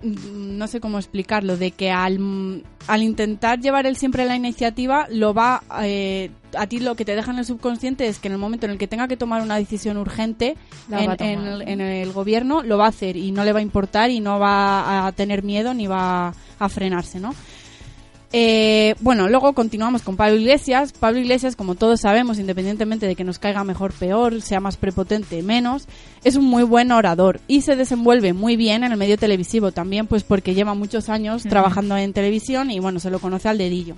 no 0.02 0.66
sé 0.66 0.80
cómo 0.80 0.98
explicarlo, 0.98 1.56
de 1.56 1.70
que 1.70 1.90
al, 1.90 2.62
al 2.86 3.02
intentar 3.02 3.60
llevar 3.60 3.86
él 3.86 3.96
siempre 3.96 4.24
la 4.24 4.36
iniciativa, 4.36 5.06
lo 5.10 5.34
va, 5.34 5.62
eh, 5.82 6.30
a 6.56 6.66
ti 6.66 6.80
lo 6.80 6.94
que 6.94 7.04
te 7.04 7.14
deja 7.14 7.30
en 7.30 7.38
el 7.38 7.44
subconsciente 7.44 8.06
es 8.06 8.18
que 8.18 8.28
en 8.28 8.32
el 8.32 8.38
momento 8.38 8.66
en 8.66 8.72
el 8.72 8.78
que 8.78 8.88
tenga 8.88 9.08
que 9.08 9.16
tomar 9.16 9.42
una 9.42 9.56
decisión 9.56 9.96
urgente 9.96 10.56
en 10.90 11.40
el, 11.40 11.62
en 11.62 11.80
el 11.80 12.12
gobierno, 12.12 12.62
lo 12.62 12.78
va 12.78 12.86
a 12.86 12.88
hacer 12.88 13.16
y 13.16 13.32
no 13.32 13.44
le 13.44 13.52
va 13.52 13.60
a 13.60 13.62
importar 13.62 14.10
y 14.10 14.20
no 14.20 14.38
va 14.38 15.06
a 15.06 15.12
tener 15.12 15.42
miedo 15.42 15.74
ni 15.74 15.86
va 15.86 16.34
a 16.58 16.68
frenarse, 16.68 17.20
¿no? 17.20 17.34
Eh, 18.32 18.94
bueno, 19.00 19.28
luego 19.28 19.52
continuamos 19.52 20.02
con 20.02 20.16
Pablo 20.16 20.36
Iglesias. 20.36 20.92
Pablo 20.92 21.20
Iglesias, 21.20 21.56
como 21.56 21.74
todos 21.74 22.00
sabemos, 22.00 22.38
independientemente 22.38 23.06
de 23.06 23.14
que 23.14 23.24
nos 23.24 23.38
caiga 23.38 23.64
mejor, 23.64 23.92
peor, 23.92 24.42
sea 24.42 24.60
más 24.60 24.76
prepotente, 24.76 25.42
menos, 25.42 25.86
es 26.24 26.36
un 26.36 26.44
muy 26.44 26.64
buen 26.64 26.92
orador 26.92 27.40
y 27.46 27.62
se 27.62 27.76
desenvuelve 27.76 28.32
muy 28.32 28.56
bien 28.56 28.84
en 28.84 28.92
el 28.92 28.98
medio 28.98 29.16
televisivo 29.16 29.72
también, 29.72 30.06
pues 30.06 30.24
porque 30.24 30.54
lleva 30.54 30.74
muchos 30.74 31.08
años 31.08 31.44
trabajando 31.44 31.96
en 31.96 32.12
televisión 32.12 32.70
y 32.70 32.80
bueno, 32.80 33.00
se 33.00 33.10
lo 33.10 33.20
conoce 33.20 33.48
al 33.48 33.58
dedillo. 33.58 33.94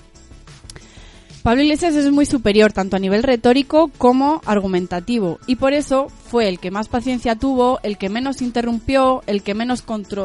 Pablo 1.43 1.63
Iglesias 1.63 1.95
es 1.95 2.11
muy 2.11 2.27
superior 2.27 2.73
tanto 2.73 2.97
a 2.97 2.99
nivel 2.99 3.23
retórico 3.23 3.91
como 3.97 4.43
argumentativo 4.45 5.39
y 5.47 5.57
por 5.57 5.73
eso 5.73 6.09
fue 6.31 6.49
el 6.49 6.59
que 6.59 6.71
más 6.71 6.89
paciencia 6.89 7.37
tuvo, 7.37 7.79
el 7.83 7.97
que 7.97 8.09
menos 8.09 8.43
interrumpió, 8.43 9.23
el 9.27 9.43
que 9.43 9.55
menos 9.55 9.85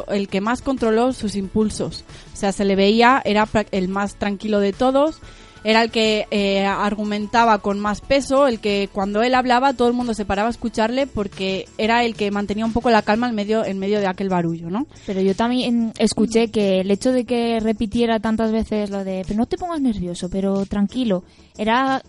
el 0.09 0.27
que 0.27 0.41
más 0.41 0.61
controló 0.61 1.13
sus 1.13 1.35
impulsos. 1.35 2.03
O 2.33 2.35
sea, 2.35 2.51
se 2.51 2.65
le 2.65 2.75
veía 2.75 3.21
era 3.23 3.47
el 3.71 3.87
más 3.87 4.15
tranquilo 4.15 4.59
de 4.59 4.73
todos, 4.73 5.19
era 5.63 5.81
el 5.81 5.91
que 5.91 6.27
eh, 6.31 6.65
argumentaba 6.65 7.59
con 7.59 7.79
más 7.79 8.01
peso, 8.01 8.47
el 8.47 8.59
que 8.59 8.89
cuando 8.91 9.21
él 9.23 9.33
hablaba 9.35 9.73
todo 9.73 9.87
el 9.87 9.93
mundo 9.93 10.13
se 10.13 10.25
paraba 10.25 10.47
a 10.49 10.51
escucharle 10.51 11.07
porque 11.07 11.67
era 11.77 12.03
el 12.03 12.15
que 12.15 12.31
mantenía 12.31 12.65
un 12.65 12.73
poco 12.73 12.89
la 12.89 13.01
calma 13.01 13.29
en 13.29 13.35
medio 13.35 13.63
en 13.65 13.79
medio 13.79 13.99
de 13.99 14.07
aquel 14.07 14.29
barullo, 14.29 14.69
¿no? 14.69 14.87
Pero 15.05 15.21
yo 15.21 15.35
también 15.35 15.93
escuché 15.97 16.49
que 16.49 16.81
el 16.81 16.91
hecho 16.91 17.11
de 17.11 17.25
que 17.25 17.59
repitiera 17.59 18.19
tantas 18.19 18.51
veces 18.51 18.89
lo 18.89 19.03
de, 19.03 19.23
pero 19.27 19.37
no 19.37 19.45
te 19.45 19.57
pongas 19.57 19.81
nervioso, 19.81 20.29
pero 20.29 20.65
tranquilo, 20.65 21.23
era 21.57 22.01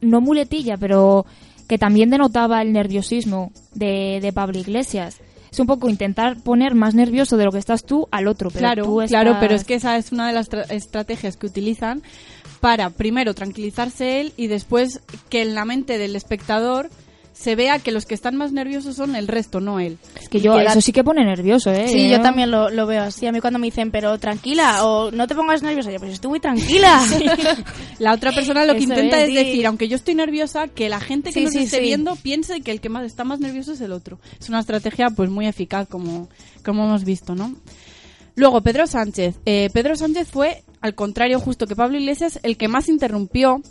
no 0.00 0.20
muletilla, 0.20 0.76
pero 0.76 1.26
que 1.68 1.78
también 1.78 2.10
denotaba 2.10 2.60
el 2.62 2.72
nerviosismo 2.72 3.50
de, 3.74 4.18
de 4.20 4.32
Pablo 4.32 4.58
Iglesias. 4.58 5.18
Es 5.50 5.60
un 5.60 5.66
poco 5.66 5.88
intentar 5.90 6.38
poner 6.42 6.74
más 6.74 6.94
nervioso 6.94 7.36
de 7.36 7.44
lo 7.44 7.52
que 7.52 7.58
estás 7.58 7.84
tú 7.84 8.08
al 8.10 8.26
otro. 8.26 8.50
Pero 8.50 8.60
claro, 8.60 8.84
tú 8.84 9.02
claro, 9.06 9.36
pero 9.38 9.54
es 9.54 9.64
que 9.64 9.74
esa 9.74 9.98
es 9.98 10.10
una 10.10 10.26
de 10.26 10.32
las 10.32 10.50
tra- 10.50 10.64
estrategias 10.70 11.36
que 11.36 11.46
utilizan 11.46 12.02
para 12.62 12.90
primero 12.90 13.34
tranquilizarse 13.34 14.20
él 14.20 14.32
y 14.36 14.46
después 14.46 15.00
que 15.28 15.42
en 15.42 15.56
la 15.56 15.64
mente 15.64 15.98
del 15.98 16.14
espectador 16.14 16.90
se 17.32 17.56
vea 17.56 17.80
que 17.80 17.90
los 17.90 18.06
que 18.06 18.14
están 18.14 18.36
más 18.36 18.52
nerviosos 18.52 18.94
son 18.94 19.16
el 19.16 19.26
resto, 19.26 19.58
no 19.58 19.80
él. 19.80 19.98
Es 20.20 20.28
que 20.28 20.40
yo, 20.40 20.56
eso 20.60 20.80
sí 20.80 20.92
que 20.92 21.02
pone 21.02 21.24
nervioso, 21.24 21.72
¿eh? 21.72 21.88
Sí, 21.88 22.08
yo 22.08 22.20
también 22.20 22.52
lo, 22.52 22.70
lo 22.70 22.86
veo 22.86 23.02
así. 23.02 23.26
A 23.26 23.32
mí 23.32 23.40
cuando 23.40 23.58
me 23.58 23.66
dicen, 23.66 23.90
pero 23.90 24.16
tranquila, 24.18 24.84
o 24.84 25.10
no 25.10 25.26
te 25.26 25.34
pongas 25.34 25.60
nerviosa, 25.64 25.90
yo, 25.90 25.98
pues 25.98 26.12
estoy 26.12 26.30
muy 26.30 26.38
tranquila. 26.38 27.04
La 27.98 28.12
otra 28.12 28.30
persona 28.30 28.64
lo 28.64 28.74
que 28.74 28.84
Eso 28.84 28.90
intenta 28.92 29.16
es, 29.16 29.24
es, 29.24 29.28
sí. 29.30 29.34
decir, 29.34 29.66
aunque 29.66 29.88
yo 29.88 29.96
estoy 29.96 30.14
nerviosa, 30.14 30.68
que 30.68 30.88
la 30.88 31.00
gente 31.00 31.30
que 31.32 31.40
Sí, 31.40 31.44
nos 31.46 31.52
sí, 31.54 31.58
esté 31.64 31.78
sí. 31.78 31.82
viendo 31.82 32.14
piense 32.14 32.60
que 32.60 32.70
el 32.70 32.80
que 32.80 32.90
más 32.90 33.04
está 33.04 33.24
más 33.24 33.40
nervioso 33.40 33.72
es 33.72 33.80
el 33.80 33.90
otro. 33.90 34.20
Es 34.40 34.48
una 34.48 34.60
estrategia 34.60 35.10
pues 35.10 35.28
muy 35.28 35.48
eficaz 35.48 35.88
como, 35.88 36.28
como 36.64 36.84
hemos 36.84 37.02
visto, 37.04 37.34
¿no? 37.34 37.56
Luego, 38.36 38.60
Pedro 38.60 38.86
Sánchez. 38.86 39.36
Eh, 39.46 39.68
Pedro 39.72 39.96
Sánchez 39.96 40.28
fue, 40.28 40.62
al 40.82 40.94
contrario 40.94 41.40
justo 41.40 41.66
que 41.66 41.76
Pablo 41.76 41.96
Iglesias, 41.96 42.40
el 42.42 42.56
que 42.56 42.68
más 42.68 42.88
interrumpió 42.88 43.62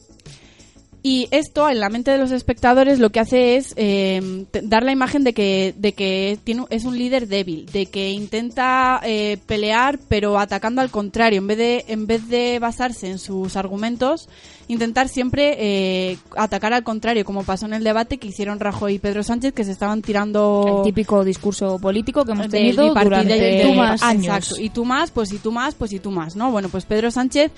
y 1.04 1.28
esto 1.32 1.68
en 1.70 1.80
la 1.80 1.90
mente 1.90 2.12
de 2.12 2.18
los 2.20 2.32
espectadores 2.32 3.00
lo 3.00 3.10
que 3.10 3.20
hace 3.20 3.56
es 3.58 3.74
eh, 3.76 4.46
dar 4.64 4.84
la 4.84 4.92
imagen 4.92 5.24
de 5.24 5.34
que, 5.34 5.74
de 5.78 5.94
que 5.94 6.38
tiene, 6.44 6.66
es 6.70 6.86
un 6.86 6.98
líder 6.98 7.28
débil, 7.28 7.66
de 7.68 7.88
que 7.88 8.12
intenta 8.12 9.00
eh, 9.04 9.38
pelear 9.48 10.00
pero 10.08 10.38
atacando 10.38 10.82
al 10.82 10.92
contrario, 10.92 11.40
en 11.40 11.48
vez 11.48 11.58
de, 11.58 11.86
en 11.88 12.06
vez 12.06 12.28
de 12.28 12.60
basarse 12.60 13.10
en 13.10 13.18
sus 13.20 13.56
argumentos, 13.56 14.30
intentar 14.68 15.10
siempre 15.10 15.56
eh, 15.58 16.18
atacar 16.38 16.72
al 16.74 16.84
contrario, 16.84 17.26
como 17.26 17.44
pasó 17.44 17.66
en 17.66 17.74
el 17.74 17.84
debate 17.84 18.18
que 18.20 18.28
hicieron 18.28 18.60
Rajoy 18.60 18.94
y 18.94 19.00
Pedro 19.00 19.24
Sánchez, 19.24 19.54
que 19.54 19.64
se 19.64 19.72
estaban 19.72 20.02
tirando 20.04 20.78
El 20.84 20.84
típico 20.94 21.24
discurso 21.26 21.80
político 21.80 22.24
que 22.26 22.32
hemos 22.34 22.48
tenido 22.50 22.94
durante 22.94 23.34
del- 23.38 23.68
tú 23.68 23.74
más 23.74 24.02
años. 24.04 24.26
Exacto. 24.38 24.62
Y 24.62 24.70
tú 24.70 24.86
más, 24.86 25.10
pues 25.12 25.32
y 25.34 25.40
tú 25.40 25.52
más, 25.52 25.74
pues 25.76 25.92
y 25.94 26.00
tú 26.00 26.12
más, 26.12 26.36
¿no? 26.36 26.52
Bueno, 26.52 26.70
pues 26.70 26.86
Pedro 26.86 27.10
Sánchez 27.12 27.52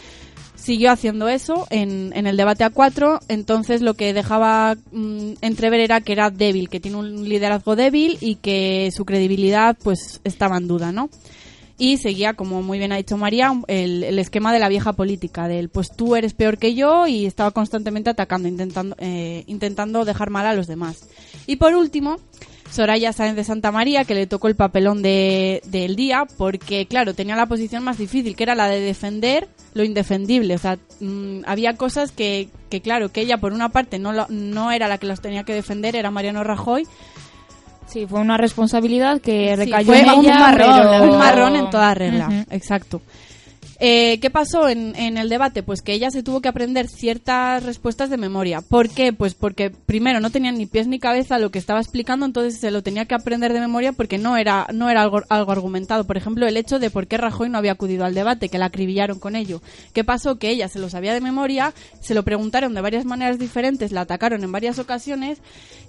siguió 0.63 0.91
haciendo 0.91 1.27
eso 1.27 1.67
en, 1.69 2.13
en 2.15 2.25
el 2.25 2.37
debate 2.37 2.63
a 2.63 2.69
cuatro, 2.69 3.19
entonces 3.27 3.81
lo 3.81 3.95
que 3.95 4.13
dejaba 4.13 4.75
mm, 4.91 5.33
entrever 5.41 5.81
era 5.81 5.99
que 6.01 6.13
era 6.13 6.29
débil, 6.29 6.69
que 6.69 6.79
tiene 6.79 6.97
un 6.97 7.27
liderazgo 7.27 7.75
débil 7.75 8.17
y 8.21 8.35
que 8.35 8.89
su 8.95 9.03
credibilidad 9.03 9.75
pues 9.83 10.21
estaba 10.23 10.57
en 10.57 10.67
duda, 10.67 10.91
¿no? 10.91 11.09
Y 11.77 11.97
seguía, 11.97 12.33
como 12.35 12.61
muy 12.61 12.77
bien 12.77 12.91
ha 12.93 12.97
dicho 12.97 13.17
María, 13.17 13.51
el, 13.67 14.03
el 14.03 14.19
esquema 14.19 14.53
de 14.53 14.59
la 14.59 14.69
vieja 14.69 14.93
política, 14.93 15.47
del 15.47 15.69
pues 15.69 15.89
tú 15.93 16.15
eres 16.15 16.33
peor 16.33 16.57
que 16.59 16.75
yo 16.75 17.07
y 17.07 17.25
estaba 17.25 17.51
constantemente 17.51 18.09
atacando, 18.11 18.47
intentando, 18.47 18.95
eh, 18.99 19.43
intentando 19.47 20.05
dejar 20.05 20.29
mal 20.29 20.45
a 20.45 20.53
los 20.53 20.67
demás. 20.67 21.07
Y 21.47 21.55
por 21.57 21.73
último, 21.73 22.17
Soraya 22.71 23.11
Sáenz 23.11 23.35
de 23.35 23.43
Santa 23.43 23.71
María, 23.71 24.05
que 24.05 24.13
le 24.15 24.27
tocó 24.27 24.47
el 24.47 24.55
papelón 24.55 25.01
de- 25.01 25.61
del 25.65 25.95
día, 25.95 26.25
porque, 26.37 26.85
claro, 26.85 27.15
tenía 27.15 27.35
la 27.35 27.47
posición 27.47 27.83
más 27.83 27.97
difícil, 27.97 28.35
que 28.35 28.43
era 28.43 28.55
la 28.55 28.67
de 28.69 28.79
defender 28.79 29.47
lo 29.73 29.83
indefendible. 29.83 30.55
O 30.55 30.57
sea, 30.57 30.77
mm, 30.99 31.41
había 31.45 31.75
cosas 31.75 32.11
que, 32.11 32.49
que, 32.69 32.81
claro, 32.81 33.09
que 33.11 33.21
ella, 33.21 33.37
por 33.37 33.53
una 33.53 33.69
parte, 33.69 33.99
no, 33.99 34.11
lo- 34.13 34.27
no 34.29 34.71
era 34.71 34.87
la 34.87 34.97
que 34.97 35.07
las 35.07 35.21
tenía 35.21 35.43
que 35.43 35.53
defender, 35.53 35.95
era 35.95 36.11
Mariano 36.11 36.43
Rajoy. 36.43 36.87
Sí, 37.87 38.07
fue 38.07 38.21
una 38.21 38.37
responsabilidad 38.37 39.19
que 39.21 39.49
Sí, 39.49 39.55
recayó 39.55 39.85
fue 39.87 39.99
en 40.01 40.09
un 40.09 40.25
ella, 40.25 40.39
marrón, 40.39 40.87
pero- 40.89 41.03
un 41.11 41.17
marrón 41.19 41.55
en 41.55 41.69
toda 41.69 41.93
regla. 41.93 42.45
Exacto. 42.49 43.01
Eh, 43.85 44.19
¿Qué 44.21 44.29
pasó 44.29 44.69
en, 44.69 44.95
el 44.95 45.27
debate? 45.27 45.61
Pues 45.61 45.81
que 45.81 45.91
ella 45.91 46.09
se 46.09 46.23
tuvo 46.23 46.39
que 46.39 46.47
aprender 46.47 46.87
ciertas 46.87 47.63
respuestas 47.63 48.09
de 48.09 48.15
memoria. 48.15 48.61
¿Por 48.61 48.87
qué? 48.87 49.11
Pues 49.11 49.33
porque 49.33 49.71
primero 49.71 50.21
no 50.21 50.29
tenía 50.29 50.53
ni 50.53 50.65
pies 50.65 50.87
ni 50.87 50.99
cabeza 50.99 51.37
lo 51.37 51.51
que 51.51 51.59
estaba 51.59 51.81
explicando, 51.81 52.25
entonces 52.25 52.61
se 52.61 52.71
lo 52.71 52.81
tenía 52.81 53.03
que 53.03 53.15
aprender 53.15 53.51
de 53.51 53.59
memoria 53.59 53.91
porque 53.91 54.17
no 54.17 54.37
era, 54.37 54.67
no 54.73 54.89
era 54.89 55.01
algo, 55.01 55.23
algo 55.27 55.51
argumentado. 55.51 56.05
Por 56.05 56.15
ejemplo, 56.15 56.47
el 56.47 56.55
hecho 56.55 56.79
de 56.79 56.91
por 56.91 57.07
qué 57.07 57.17
Rajoy 57.17 57.49
no 57.49 57.57
había 57.57 57.73
acudido 57.73 58.05
al 58.05 58.13
debate, 58.13 58.47
que 58.47 58.57
la 58.57 58.67
acribillaron 58.67 59.19
con 59.19 59.35
ello. 59.35 59.61
¿Qué 59.91 60.05
pasó? 60.05 60.39
Que 60.39 60.49
ella 60.49 60.69
se 60.69 60.79
lo 60.79 60.89
sabía 60.89 61.13
de 61.13 61.19
memoria, 61.19 61.73
se 61.99 62.13
lo 62.13 62.23
preguntaron 62.23 62.73
de 62.73 62.79
varias 62.79 63.03
maneras 63.03 63.37
diferentes, 63.37 63.91
la 63.91 64.01
atacaron 64.01 64.45
en 64.45 64.51
varias 64.53 64.79
ocasiones 64.79 65.39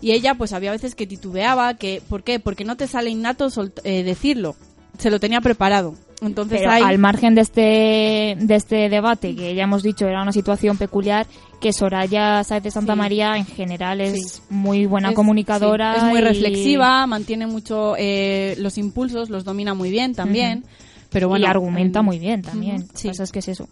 y 0.01 0.11
ella 0.11 0.35
pues 0.35 0.53
había 0.53 0.73
veces 0.73 0.97
que 0.97 1.07
titubeaba, 1.07 1.75
que 1.75 2.03
¿por 2.09 2.25
qué? 2.25 2.41
Porque 2.41 2.65
no 2.65 2.77
te 2.77 2.89
sale 2.89 3.11
innato 3.11 3.47
eh, 3.85 4.03
decirlo. 4.03 4.57
Se 4.99 5.13
lo 5.13 5.21
tenía 5.21 5.41
preparado. 5.41 5.95
Entonces 6.23 6.59
Pero 6.61 6.71
ahí- 6.71 6.83
al 6.83 6.99
margen 6.99 7.35
de 7.35 7.41
este, 7.43 8.37
de 8.41 8.55
este 8.55 8.89
debate, 8.89 9.35
que 9.35 9.55
ya 9.55 9.65
hemos 9.65 9.83
dicho 9.83 10.07
era 10.07 10.23
una 10.23 10.33
situación 10.33 10.77
peculiar, 10.79 11.27
que 11.61 11.73
Soraya 11.73 12.43
Sáez 12.45 12.63
de 12.63 12.71
Santa 12.71 12.93
Sí. 12.95 12.99
María 12.99 13.37
en 13.37 13.47
general 13.47 14.01
es 14.01 14.35
Sí. 14.35 14.43
muy 14.51 14.87
buena 14.87 15.11
Es- 15.11 15.15
comunicadora. 15.15 15.93
sí, 15.95 15.99
es 15.99 16.05
muy 16.05 16.19
y- 16.21 16.25
reflexiva, 16.25 17.07
mantiene 17.07 17.47
mucho 17.47 17.95
eh, 17.99 18.55
los 18.59 18.79
impulsos, 18.79 19.29
los 19.31 19.45
domina 19.45 19.75
muy 19.75 19.91
bien 19.91 20.15
también. 20.15 20.59
Ujú. 20.61 20.69
Pero 21.11 21.29
bueno, 21.29 21.47
y 21.47 21.49
argumenta 21.49 22.03
mm, 22.03 22.05
muy 22.05 22.19
bien 22.19 22.43
también. 22.43 22.87
sí. 22.95 23.07
Lo 23.07 23.13
que 23.13 23.19
pasa 23.19 23.23
es 23.25 23.33
que 23.33 23.39
es 23.39 23.49
eso. 23.49 23.69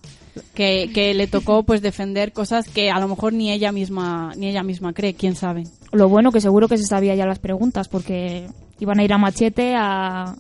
que, 0.55 0.91
que 0.95 1.13
le 1.13 1.27
tocó 1.27 1.63
pues 1.65 1.83
defender 1.83 2.33
cosas 2.33 2.67
que 2.69 2.91
a 2.91 2.99
lo 3.01 3.09
mejor 3.09 3.33
ni 3.35 3.51
ella 3.51 3.71
misma 3.73 4.33
ni 4.37 4.47
ella 4.49 4.63
misma 4.63 4.93
cree, 4.95 5.13
quién 5.15 5.35
sabe. 5.35 5.65
Lo 5.91 6.09
bueno 6.09 6.31
que 6.33 6.41
seguro 6.41 6.69
que 6.69 6.79
se 6.79 6.85
sabía 6.85 7.15
ya 7.15 7.27
las 7.27 7.39
preguntas, 7.39 7.89
porque 7.89 8.47
iban 8.81 8.99
a 9.01 9.05
ir 9.05 9.13
a 9.13 9.19
machete 9.19 9.75
a, 9.77 10.35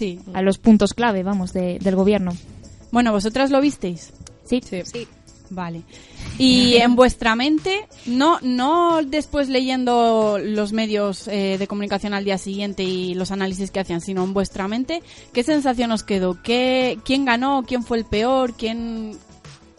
Sí. 0.00 0.18
a 0.32 0.40
los 0.42 0.56
puntos 0.58 0.94
clave, 0.94 1.22
vamos, 1.22 1.52
de- 1.52 1.78
del 1.78 1.94
gobierno. 1.94 2.32
Bueno, 2.90 3.12
¿vosotras 3.12 3.50
lo 3.50 3.60
visteis? 3.60 4.12
Sí. 4.44 4.60
Sí. 4.62 5.06
Vale. 5.52 5.82
Y 6.38 6.76
en 6.76 6.94
vuestra 6.96 7.34
mente, 7.34 7.86
no, 8.06 8.38
no 8.40 9.00
después 9.04 9.48
leyendo 9.48 10.38
los 10.40 10.72
medios 10.72 11.26
eh, 11.28 11.56
de 11.58 11.66
comunicación 11.66 12.14
al 12.14 12.24
día 12.24 12.38
siguiente 12.38 12.84
y 12.84 13.14
los 13.14 13.30
análisis 13.32 13.70
que 13.72 13.80
hacían, 13.80 14.00
sino 14.00 14.22
en 14.24 14.32
vuestra 14.32 14.68
mente, 14.68 15.02
¿qué 15.32 15.42
sensación 15.42 15.90
os 15.92 16.02
quedó? 16.04 16.40
¿Qué, 16.42 16.98
¿Quién 17.04 17.24
ganó? 17.24 17.64
¿Quién 17.66 17.82
fue 17.82 17.98
el 17.98 18.04
peor? 18.04 18.54
¿Quién, 18.54 19.16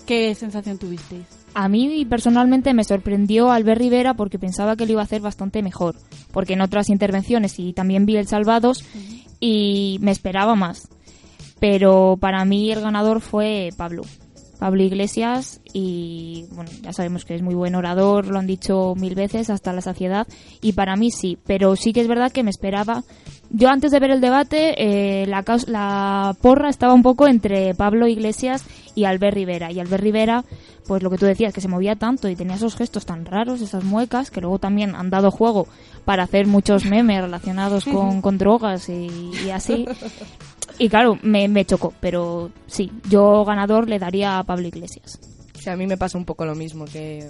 ¿Qué 0.05 0.35
sensación 0.35 0.77
tuvisteis? 0.77 1.23
A 1.53 1.67
mí 1.67 2.05
personalmente 2.05 2.73
me 2.73 2.83
sorprendió 2.83 3.51
Albert 3.51 3.79
Rivera 3.81 4.13
porque 4.13 4.39
pensaba 4.39 4.75
que 4.77 4.85
lo 4.85 4.91
iba 4.93 5.01
a 5.01 5.05
hacer 5.05 5.21
bastante 5.21 5.61
mejor. 5.61 5.95
Porque 6.31 6.53
en 6.53 6.61
otras 6.61 6.89
intervenciones 6.89 7.59
y 7.59 7.73
también 7.73 8.05
vi 8.05 8.15
el 8.17 8.27
Salvados 8.27 8.83
y 9.41 9.97
me 9.99 10.11
esperaba 10.11 10.55
más. 10.55 10.87
Pero 11.59 12.17
para 12.19 12.45
mí 12.45 12.71
el 12.71 12.79
ganador 12.79 13.19
fue 13.19 13.71
Pablo. 13.75 14.03
Pablo 14.61 14.83
Iglesias 14.83 15.59
y 15.73 16.45
bueno, 16.51 16.69
ya 16.83 16.93
sabemos 16.93 17.25
que 17.25 17.33
es 17.33 17.41
muy 17.41 17.55
buen 17.55 17.73
orador, 17.73 18.27
lo 18.27 18.37
han 18.37 18.45
dicho 18.45 18.93
mil 18.95 19.15
veces 19.15 19.49
hasta 19.49 19.73
la 19.73 19.81
saciedad 19.81 20.27
y 20.61 20.73
para 20.73 20.95
mí 20.95 21.09
sí, 21.09 21.39
pero 21.47 21.75
sí 21.75 21.93
que 21.93 22.01
es 22.01 22.07
verdad 22.07 22.31
que 22.31 22.43
me 22.43 22.51
esperaba. 22.51 23.03
Yo 23.49 23.69
antes 23.69 23.89
de 23.89 23.99
ver 23.99 24.11
el 24.11 24.21
debate, 24.21 24.75
eh, 24.77 25.25
la, 25.25 25.43
la 25.65 26.35
porra 26.43 26.69
estaba 26.69 26.93
un 26.93 27.01
poco 27.01 27.27
entre 27.27 27.73
Pablo 27.73 28.05
Iglesias 28.05 28.63
y 28.93 29.05
Albert 29.05 29.33
Rivera. 29.33 29.71
Y 29.71 29.79
Albert 29.79 30.03
Rivera, 30.03 30.45
pues 30.87 31.01
lo 31.01 31.09
que 31.09 31.17
tú 31.17 31.25
decías, 31.25 31.55
que 31.55 31.59
se 31.59 31.67
movía 31.67 31.95
tanto 31.95 32.29
y 32.29 32.35
tenía 32.35 32.55
esos 32.55 32.75
gestos 32.75 33.07
tan 33.07 33.25
raros, 33.25 33.61
esas 33.61 33.83
muecas, 33.83 34.29
que 34.29 34.41
luego 34.41 34.59
también 34.59 34.93
han 34.93 35.09
dado 35.09 35.31
juego 35.31 35.67
para 36.05 36.21
hacer 36.21 36.45
muchos 36.45 36.85
memes 36.85 37.19
relacionados 37.23 37.83
con, 37.85 38.21
con 38.21 38.37
drogas 38.37 38.89
y, 38.89 39.31
y 39.43 39.49
así. 39.49 39.87
Y 40.77 40.89
claro, 40.89 41.17
me, 41.21 41.47
me 41.47 41.65
chocó, 41.65 41.93
pero 41.99 42.51
sí, 42.67 42.91
yo 43.09 43.43
ganador 43.45 43.87
le 43.89 43.99
daría 43.99 44.39
a 44.39 44.43
Pablo 44.43 44.67
Iglesias. 44.67 45.19
Sí, 45.59 45.69
a 45.69 45.75
mí 45.75 45.85
me 45.87 45.97
pasa 45.97 46.17
un 46.17 46.25
poco 46.25 46.45
lo 46.45 46.55
mismo 46.55 46.85
que... 46.85 47.29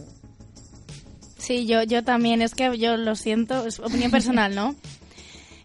Sí, 1.38 1.66
yo, 1.66 1.84
yo 1.84 2.04
también, 2.04 2.42
es 2.42 2.54
que 2.54 2.78
yo 2.78 2.98
lo 2.98 3.16
siento, 3.16 3.66
es 3.66 3.80
opinión 3.80 4.12
personal, 4.12 4.54
¿no? 4.56 4.76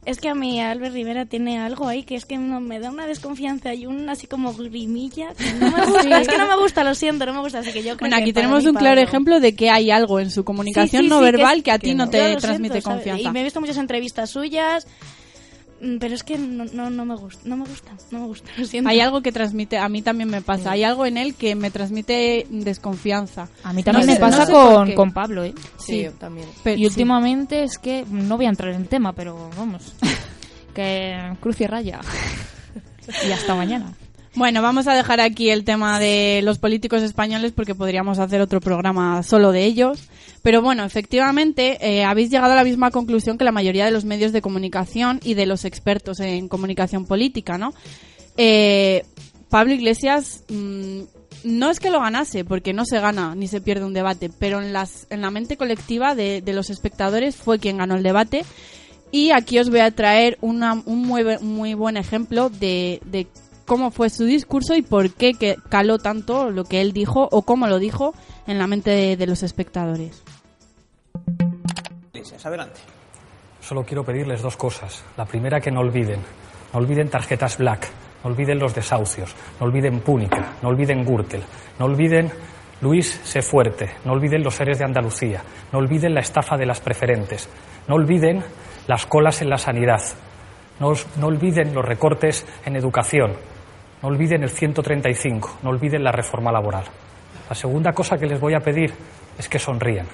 Es 0.07 0.21
que 0.21 0.29
a 0.29 0.37
mí 0.37 0.61
Albert 0.61 0.95
Rivera 0.95 1.27
tiene 1.27 1.59
algo 1.59 1.89
ahí 1.89 2.05
que 2.05 2.15
es 2.15 2.27
que 2.27 2.39
no, 2.39 2.61
me 2.61 2.79
da 2.79 2.93
una 2.93 3.09
desconfianza 3.09 3.75
y 3.75 3.87
un 3.87 4.09
así 4.09 4.29
como 4.29 4.55
grimilla 4.55 5.35
que 5.35 5.53
no 5.55 5.69
me 5.77 5.85
gusta. 5.87 6.21
Es 6.21 6.29
que 6.29 6.39
no 6.39 6.47
me 6.47 6.57
gusta, 6.63 6.85
lo 6.85 6.95
siento, 6.95 7.27
no 7.27 7.33
me 7.35 7.41
gusta, 7.41 7.59
así 7.59 7.73
que 7.73 7.81
yo 7.81 7.97
creo 7.97 8.09
Bueno, 8.09 8.15
que 8.19 8.23
aquí 8.23 8.33
tenemos 8.33 8.65
un 8.67 8.75
claro 8.77 9.01
ejemplo 9.01 9.41
de 9.41 9.57
que 9.57 9.69
hay 9.69 9.91
algo 9.91 10.21
en 10.21 10.31
su 10.31 10.45
comunicación 10.45 11.03
Sí, 11.03 11.09
sí, 11.09 11.11
no 11.11 11.19
sí, 11.19 11.25
verbal 11.25 11.57
es- 11.59 11.65
que, 11.65 11.73
a 11.73 11.81
ti 11.81 11.95
no 11.97 12.09
te 12.09 12.37
transmite 12.37 12.75
siento, 12.75 12.81
¿sabes? 12.83 12.85
confianza. 12.85 13.29
Y 13.29 13.33
me 13.33 13.41
he 13.41 13.43
visto 13.43 13.61
muchas 13.61 13.79
entrevistas 13.79 14.31
suyas, 14.31 14.87
Pero 16.01 16.15
es 16.15 16.23
que 16.23 16.39
no, 16.39 16.65
no, 16.65 16.89
no 16.89 17.05
me 17.05 17.15
gusta, 17.17 17.43
no 17.45 17.57
me 17.57 17.65
gusta, 17.67 17.93
no 18.11 18.21
me 18.21 18.27
gusta, 18.27 18.51
lo 18.57 18.65
siento. 18.65 18.89
Hay 18.89 19.01
algo 19.01 19.21
que 19.21 19.31
transmite, 19.31 19.77
a 19.77 19.89
mí 19.91 20.01
también 20.01 20.31
me 20.31 20.41
pasa, 20.41 20.71
hay 20.71 20.85
algo 20.85 21.05
en 21.05 21.19
él 21.19 21.35
que 21.35 21.55
me 21.55 21.71
transmite 21.71 22.47
desconfianza. 22.49 23.49
A 23.63 23.73
mí 23.75 23.83
también 23.83 24.07
No 24.07 24.13
me 24.13 24.15
sé- 24.17 24.21
pasa 24.21 24.39
no 24.41 24.47
sé 24.47 24.53
por 24.53 24.75
con, 24.75 24.93
con 24.95 25.13
Pablo, 25.13 25.45
¿eh? 25.45 25.53
Sí, 25.79 26.05
Sí. 26.05 26.11
también. 26.19 26.49
Pero- 26.65 26.77
y 26.77 26.81
sí. 26.81 26.87
últimamente 26.87 27.63
es 27.63 27.77
que 27.79 28.07
no 28.11 28.37
voy 28.37 28.47
a 28.47 28.49
entrar 28.49 28.73
en 28.73 28.81
el 28.83 28.89
tema, 28.89 29.13
pero 29.13 29.51
vamos, 29.59 29.93
que 30.75 31.37
cruz 31.41 31.61
y 31.61 31.67
raya. 31.67 32.01
y 33.29 33.33
hasta 33.33 33.55
mañana. 33.55 33.93
Bueno, 34.37 34.61
vamos 34.61 34.87
a 34.87 34.95
dejar 34.95 35.19
aquí 35.21 35.49
el 35.49 35.65
tema 35.65 35.99
de 35.99 36.41
los 36.45 36.59
políticos 36.59 37.03
españoles 37.03 37.53
porque 37.53 37.75
podríamos 37.75 38.19
hacer 38.19 38.43
otro 38.43 38.61
programa 38.61 39.23
solo 39.23 39.51
de 39.51 39.65
ellos. 39.65 39.99
Pero 40.43 40.61
bueno, 40.61 40.85
efectivamente, 40.85 41.79
eh, 41.81 42.05
habéis 42.05 42.31
llegado 42.31 42.53
a 42.53 42.57
la 42.57 42.63
misma 42.65 42.91
conclusión 42.91 43.39
que 43.39 43.45
la 43.45 43.53
mayoría 43.53 43.87
de 43.87 43.91
los 43.93 44.05
medios 44.05 44.33
de 44.33 44.43
comunicación 44.43 45.21
y 45.25 45.35
de 45.35 45.47
los 45.47 45.65
expertos 45.65 46.21
en 46.21 46.49
comunicación 46.49 47.07
política, 47.07 47.57
¿no? 47.57 47.73
Eh, 48.37 49.05
Pablo 49.49 49.73
Iglesias 49.73 50.45
mm, 50.51 51.01
no 51.45 51.71
es 51.71 51.81
que 51.81 51.89
lo 51.91 52.01
ganase, 52.01 52.45
porque 52.45 52.75
no 52.75 52.85
se 52.85 53.01
gana 53.01 53.35
ni 53.35 53.49
se 53.49 53.63
pierde 53.63 53.87
un 53.87 53.95
debate, 53.95 54.31
pero 54.39 54.61
en, 54.61 54.75
las, 54.75 55.07
en 55.09 55.23
la 55.23 55.31
mente 55.31 55.57
colectiva 55.57 56.15
de, 56.15 56.43
los 56.47 56.69
espectadores 56.69 57.37
fue 57.37 57.59
quien 57.59 57.79
ganó 57.79 57.97
el 57.97 58.03
debate. 58.03 58.45
Y 59.13 59.31
aquí 59.31 59.59
os 59.59 59.71
voy 59.71 59.81
a 59.81 59.91
traer 59.93 60.37
una- 60.43 60.83
un 60.85 61.07
muy, 61.07 61.23
bu- 61.23 61.41
muy 61.41 61.73
buen 61.73 61.97
ejemplo 61.97 62.51
de 62.51 63.01
cómo 63.67 63.91
fue 63.91 64.09
su 64.09 64.25
discurso 64.25 64.75
y 64.75 64.83
por 64.83 65.11
qué 65.11 65.35
que 65.35 65.57
caló 65.69 65.99
tanto 65.99 66.51
lo 66.51 66.65
que 66.65 66.81
él 66.81 66.93
dijo 66.93 67.29
o 67.31 67.43
cómo 67.43 67.67
lo 67.67 67.79
dijo 67.79 68.15
en 68.47 68.59
la 68.59 68.67
mente 68.67 68.91
de, 68.91 69.17
de 69.17 69.27
los 69.27 69.43
espectadores. 69.43 70.23
Adelante. 72.45 72.81
Solo 73.61 73.83
quiero 73.85 74.05
pedirles 74.05 74.41
dos 74.41 74.57
cosas. 74.57 75.03
La 75.17 75.25
primera, 75.25 75.61
que 75.61 75.73
no 75.73 75.81
olviden. 75.81 76.21
No 76.73 76.79
olviden 76.79 77.09
tarjetas 77.09 77.59
Black, 77.59 77.89
no 78.23 78.31
olviden 78.31 78.59
los 78.59 78.75
desahucios, 78.75 79.35
no 79.59 79.67
olviden 79.67 80.01
Púnica, 80.01 80.55
no 80.63 80.69
olviden 80.69 81.05
Gürtel, 81.05 81.43
no 81.79 81.87
olviden 81.87 82.31
Luis 82.81 83.21
Sé 83.25 83.41
Fuerte, 83.43 83.91
no 84.05 84.13
olviden 84.13 84.43
los 84.43 84.55
seres 84.55 84.79
de 84.79 84.85
Andalucía, 84.85 85.43
no 85.73 85.79
olviden 85.79 86.15
la 86.15 86.21
estafa 86.21 86.57
de 86.57 86.67
las 86.67 86.81
preferentes, 86.81 87.49
no 87.89 87.95
olviden 87.95 88.45
las 88.87 89.07
colas 89.07 89.43
en 89.43 89.51
la 89.51 89.59
sanidad, 89.59 90.03
no, 90.81 90.93
no 91.19 91.27
olviden 91.29 91.75
los 91.75 91.85
recortes 91.85 92.45
en 92.65 92.77
educación, 92.77 93.33
no 94.03 94.09
olviden 94.09 94.43
el 94.43 94.51
135, 94.51 95.59
no 95.63 95.71
olviden 95.71 96.05
la 96.05 96.13
reforma 96.13 96.53
laboral. 96.53 96.85
La 97.49 97.55
segunda 97.55 97.93
cosa 97.93 98.19
que 98.19 98.27
les 98.27 98.41
voy 98.41 98.55
a 98.55 98.61
pedir 98.61 98.93
es 99.39 99.49
que 99.49 99.59
sonrían, 99.59 100.07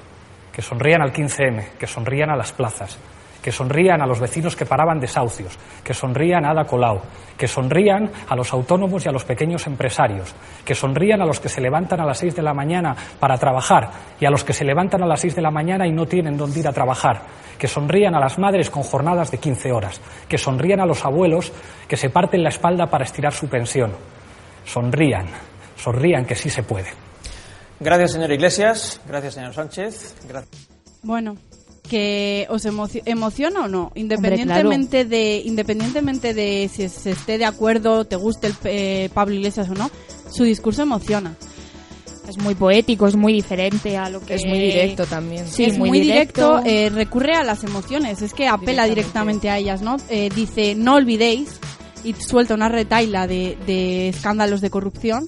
que 0.53 0.63
sonrían 0.63 1.03
al 1.03 1.13
15M, 1.13 1.73
que 1.79 1.87
sonrían 1.87 2.31
a 2.31 2.37
las 2.37 2.53
plazas, 2.53 2.99
que 3.43 3.51
sonrían 3.51 4.01
a 4.01 4.07
los 4.07 4.21
vecinos 4.21 4.55
que 4.55 4.65
paraban 4.65 5.01
desahucios, 5.01 5.59
que 5.83 5.93
sonrían 5.93 6.45
a 6.45 6.51
Ada 6.51 6.65
Colau, 6.65 7.01
que 7.37 7.49
sonrían 7.49 8.11
a 8.29 8.37
los 8.37 8.53
autónomos 8.53 9.05
y 9.05 9.09
a 9.09 9.13
los 9.13 9.25
pequeños 9.25 9.67
empresarios, 9.67 10.35
que 10.65 10.75
sonrían 10.75 11.21
a 11.21 11.27
los 11.27 11.41
que 11.41 11.49
se 11.49 11.61
levantan 11.61 12.01
a 12.01 12.07
las 12.07 12.19
6 12.19 12.37
de 12.37 12.43
la 12.43 12.55
mañana 12.55 12.95
para 13.19 13.37
trabajar 13.37 13.91
y 14.21 14.25
a 14.25 14.31
los 14.31 14.45
que 14.45 14.53
se 14.53 14.65
levantan 14.65 15.03
a 15.03 15.07
las 15.07 15.21
6 15.21 15.35
de 15.35 15.43
la 15.43 15.51
mañana 15.51 15.87
y 15.87 15.93
no 15.93 16.07
tienen 16.07 16.37
dónde 16.37 16.61
ir 16.61 16.69
a 16.69 16.73
trabajar, 16.73 17.23
que 17.59 17.67
sonrían 17.67 18.15
a 18.15 18.21
las 18.21 18.39
madres 18.39 18.71
con 18.71 18.85
jornadas 18.85 19.31
de 19.31 19.39
15 19.39 19.73
horas, 19.73 20.01
que 20.29 20.39
sonrían 20.39 20.81
a 20.81 20.87
los 20.87 21.05
abuelos 21.05 21.53
que 21.89 21.97
se 21.97 22.11
parten 22.11 22.45
la 22.45 22.51
espalda 22.51 22.87
para 22.87 23.05
estirar 23.05 23.33
su 23.33 23.49
pensión. 23.49 23.93
Sonrían, 24.65 25.27
sonrían 25.77 26.25
que 26.25 26.37
sí 26.37 26.49
se 26.49 26.63
puede. 26.63 26.91
Gracias, 27.81 28.13
señor 28.13 28.31
Iglesias. 28.31 29.01
Gracias, 29.09 29.35
señor 29.35 29.53
Sánchez. 29.53 30.15
Gracias. 30.29 30.69
Bueno, 31.03 31.37
que 31.89 32.47
os 32.49 32.65
emoci- 32.65 33.03
emociona 33.05 33.65
o 33.65 33.69
no, 33.69 33.93
independientemente 33.95 35.05
de 35.05 35.43
independientemente 35.45 36.33
de 36.33 36.71
si 36.73 36.89
se 36.89 37.11
esté 37.11 37.39
de 37.39 37.45
acuerdo, 37.45 38.05
te 38.05 38.17
guste 38.17 38.47
el 38.47 38.55
eh, 38.65 39.11
Pablo 39.13 39.35
Iglesias 39.35 39.69
o 39.69 39.75
no, 39.75 39.91
su 40.31 40.45
discurso 40.45 40.83
emociona. 40.83 41.37
Es 42.29 42.39
muy 42.39 42.55
poético, 42.55 43.09
es 43.09 43.17
muy 43.17 43.33
diferente 43.33 43.97
a 43.97 44.09
lo 44.09 44.21
que... 44.21 44.37
Es 44.37 44.47
muy 44.47 44.59
directo 44.59 45.05
también. 45.07 45.45
Sí, 45.47 45.65
es 45.65 45.77
muy, 45.77 45.89
muy, 45.89 46.01
directo, 46.01 46.59
directo. 46.63 46.71
eh, 46.71 46.89
recurre 46.89 47.35
a 47.35 47.43
las 47.43 47.65
emociones, 47.65 48.23
es 48.23 48.33
que 48.33 48.47
apela 48.47 48.87
directamente, 48.87 49.51
a 49.51 49.59
ellas, 49.59 49.83
¿no? 49.83 49.97
Eh, 50.09 50.31
dice, 50.35 50.77
no 50.77 50.95
olvidéis, 50.95 51.59
y 52.05 52.15
suelta 52.15 52.55
una 52.55 52.69
retaila 52.69 53.27
de, 53.27 53.59
de 53.67 54.09
escándalos 54.09 54.61
de 54.61 54.71
corrupción, 54.71 55.27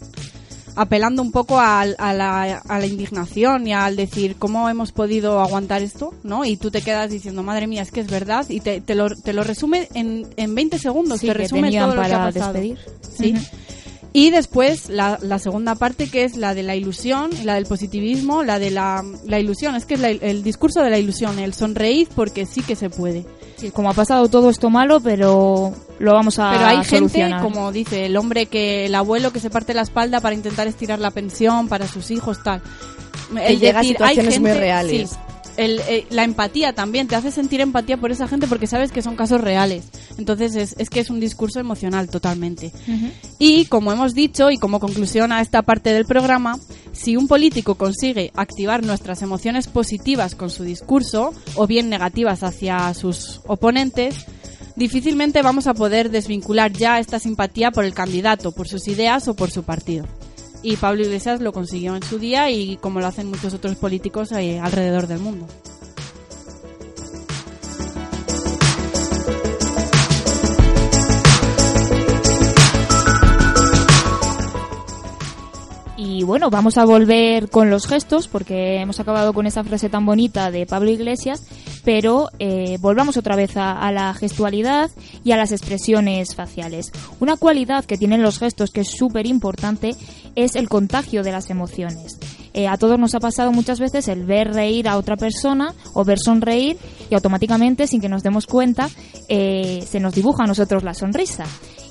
apelando 0.77 1.23
un 1.23 1.31
poco 1.33 1.59
al- 1.61 1.97
a, 1.99 2.13
la, 2.13 2.59
a 2.59 2.79
la 2.79 2.87
indignación 2.87 3.67
y 3.67 3.73
al 3.73 3.97
decir, 3.97 4.37
¿cómo 4.39 4.69
hemos 4.69 4.93
podido 4.93 5.41
aguantar 5.41 5.83
esto? 5.83 6.13
¿no? 6.23 6.45
Y 6.45 6.57
tú 6.57 6.71
te 6.71 6.83
quedas 6.83 7.11
diciendo, 7.11 7.43
madre 7.43 7.67
mía, 7.67 7.83
es 7.83 7.91
que 7.91 8.01
es 8.01 8.09
verdad, 8.11 8.45
y 8.49 8.61
te, 8.61 8.81
te 8.81 8.95
lo, 8.95 9.09
te 9.15 9.33
lo 9.33 9.45
resume 9.45 9.89
en, 9.95 10.27
en 10.37 10.55
20 10.55 10.79
segundos, 10.79 11.21
Sí, 11.21 11.27
te 11.27 11.33
que 11.33 11.39
resume 11.39 11.71
todo 11.73 11.95
lo 11.95 12.03
que 12.03 12.13
ha 12.13 12.19
para 12.19 12.25
pasado. 12.33 12.53
despedir. 12.55 12.79
Sí. 13.17 13.33
Ujú. 13.35 13.45
Y 14.17 14.31
después 14.31 14.89
la, 14.91 15.19
la 15.21 15.41
segunda 15.41 15.75
parte 15.75 16.09
que 16.09 16.23
es 16.23 16.37
la 16.37 16.55
de 16.55 16.63
la 16.63 16.77
ilusión, 16.77 17.31
la 17.43 17.55
del 17.57 17.67
positivismo, 17.67 18.45
la 18.45 18.61
de 18.61 18.71
la, 18.71 19.05
la 19.27 19.41
ilusión, 19.41 19.75
es 19.75 19.87
que 19.87 19.95
es 19.95 20.01
la- 20.01 20.11
el 20.11 20.45
discurso 20.45 20.83
de 20.83 20.91
la 20.91 20.99
ilusión, 21.01 21.41
el 21.41 21.53
sonreír 21.53 22.07
porque 22.15 22.47
sí 22.47 22.63
que 22.63 22.77
se 22.77 22.91
puede. 22.91 23.27
Sí, 23.57 23.73
como 23.73 23.91
ha 23.91 23.93
pasado 23.93 24.29
todo 24.29 24.51
esto 24.51 24.71
malo, 24.71 25.01
pero 25.01 25.73
lo 25.99 26.13
vamos 26.13 26.39
a 26.39 26.53
Pero 26.53 26.65
hay 26.67 26.77
gente, 26.77 26.97
solucionar. 26.99 27.43
como 27.43 27.73
dice 27.73 28.07
el 28.07 28.17
hombre, 28.17 28.47
que 28.47 28.87
el 28.87 28.95
abuelo 28.95 29.33
que 29.33 29.41
se 29.41 29.51
parte 29.51 29.75
la 29.75 29.83
espalda 29.83 30.21
para 30.21 30.37
intentar 30.37 30.69
estirar 30.69 31.01
la 31.01 31.11
pensión 31.11 31.67
para 31.69 31.89
sus 31.89 32.13
hijos, 32.13 32.41
tal. 32.45 32.63
Que 33.35 33.57
llega 33.57 33.81
a 33.81 33.83
situaciones 33.83 34.39
muy 34.41 34.53
reales. 34.53 35.11
sí, 35.11 35.17
el- 35.57 35.81
eh, 35.89 36.07
la 36.11 36.25
empatía 36.25 36.73
también, 36.75 37.07
te 37.09 37.17
hace 37.17 37.31
sentir 37.31 37.61
empatía 37.61 37.97
por 37.97 38.11
esa 38.11 38.29
gente 38.29 38.47
porque 38.47 38.67
sabes 38.67 38.91
que 38.93 39.03
son 39.03 39.17
casos 39.17 39.41
reales. 39.41 39.85
Entonces 40.19 40.55
es, 40.57 40.75
es 40.79 40.91
que 40.91 41.01
es 41.01 41.11
un 41.11 41.21
discurso 41.21 41.61
emocional 41.61 42.09
totalmente. 42.09 42.73
Y 43.39 43.67
como 43.67 43.93
hemos 43.93 44.15
dicho 44.15 44.51
y 44.51 44.59
como 44.59 44.81
conclusión 44.81 45.33
a 45.33 45.41
esta 45.41 45.63
parte 45.63 45.93
del 45.93 46.05
programa, 46.07 46.59
si 46.93 47.17
un 47.17 47.27
político 47.29 47.75
consigue 47.75 48.31
activar 48.35 48.85
nuestras 48.85 49.23
emociones 49.23 49.67
positivas 49.67 50.35
con 50.35 50.51
su 50.51 50.63
discurso 50.65 51.33
o 51.57 51.67
bien 51.67 51.89
negativas 51.89 52.43
hacia 52.43 52.93
sus 52.95 53.41
oponentes, 53.47 54.15
difícilmente 54.77 55.43
vamos 55.43 55.67
a 55.67 55.75
poder 55.75 56.11
desvincular 56.11 56.73
ya 56.73 56.99
esta 56.99 57.19
simpatía 57.19 57.71
por 57.71 57.85
el 57.85 57.95
candidato, 57.95 58.53
por 58.53 58.69
sus 58.69 58.89
ideas 58.89 59.29
o 59.29 59.35
por 59.35 59.51
su 59.51 59.63
partido. 59.63 60.07
Y 60.67 60.77
Pablo 60.77 61.03
Iglesias 61.03 61.43
lo 61.43 61.53
consiguió 61.53 61.95
en 61.95 62.03
su 62.03 62.19
día 62.19 62.51
y 62.51 62.79
como 62.79 62.99
lo 62.99 63.07
hacen 63.07 63.29
muchos 63.29 63.53
otros 63.53 63.77
políticos 63.77 64.33
alrededor 64.33 65.07
del 65.07 65.19
mundo. 65.19 65.47
Y 75.99 76.23
bueno, 76.23 76.49
vamos 76.49 76.79
a 76.79 76.87
volver 76.87 77.51
con 77.51 77.69
los 77.69 77.87
gestos 77.87 78.27
porque 78.27 78.81
hemos 78.81 79.01
acabado 79.01 79.35
con 79.35 79.47
esa 79.47 79.65
frase 79.65 79.91
tan 79.91 80.07
bonita 80.07 80.51
de 80.51 80.65
Pablo 80.65 80.91
Iglesias, 80.91 81.43
pero 81.85 82.31
eh, 82.39 82.79
volvamos 82.81 83.17
otra 83.17 83.37
vez 83.37 83.57
a, 83.57 83.73
a 83.79 83.93
la 83.93 84.15
gestualidad 84.15 84.91
y 85.23 85.33
a 85.33 85.37
las 85.37 85.53
expresiones 85.53 86.35
faciales. 86.35 86.91
Una 87.21 87.37
cualidad 87.37 87.85
que 87.85 87.99
tienen 87.99 88.23
los 88.23 88.39
gestos 88.39 88.71
que 88.71 88.81
es 88.83 88.89
súper 88.89 89.27
importante 89.27 89.95
es 90.35 90.57
el 90.57 90.69
contagio 90.69 91.23
de 91.23 91.33
las 91.33 91.51
emociones. 91.51 92.19
Eh, 92.55 92.69
a 92.69 92.77
todos 92.77 92.99
nos 92.99 93.15
ha 93.15 93.21
pasado 93.21 93.51
muchas 93.53 93.81
veces 93.81 94.07
el 94.09 94.25
ver 94.25 94.53
reír 94.55 94.89
a 94.89 94.97
otra 94.97 95.17
persona 95.17 95.75
o 95.93 96.05
ver 96.05 96.19
sonreír 96.21 96.77
y 97.11 97.15
automáticamente, 97.15 97.87
sin 97.87 98.01
que 98.01 98.09
nos 98.09 98.23
demos 98.23 98.47
cuenta, 98.47 98.89
eh, 99.29 99.85
se 99.89 99.99
nos 100.01 100.15
dibuja 100.15 100.45
a 100.45 100.47
nosotros 100.47 100.85
la 100.85 100.95
sonrisa. 100.95 101.45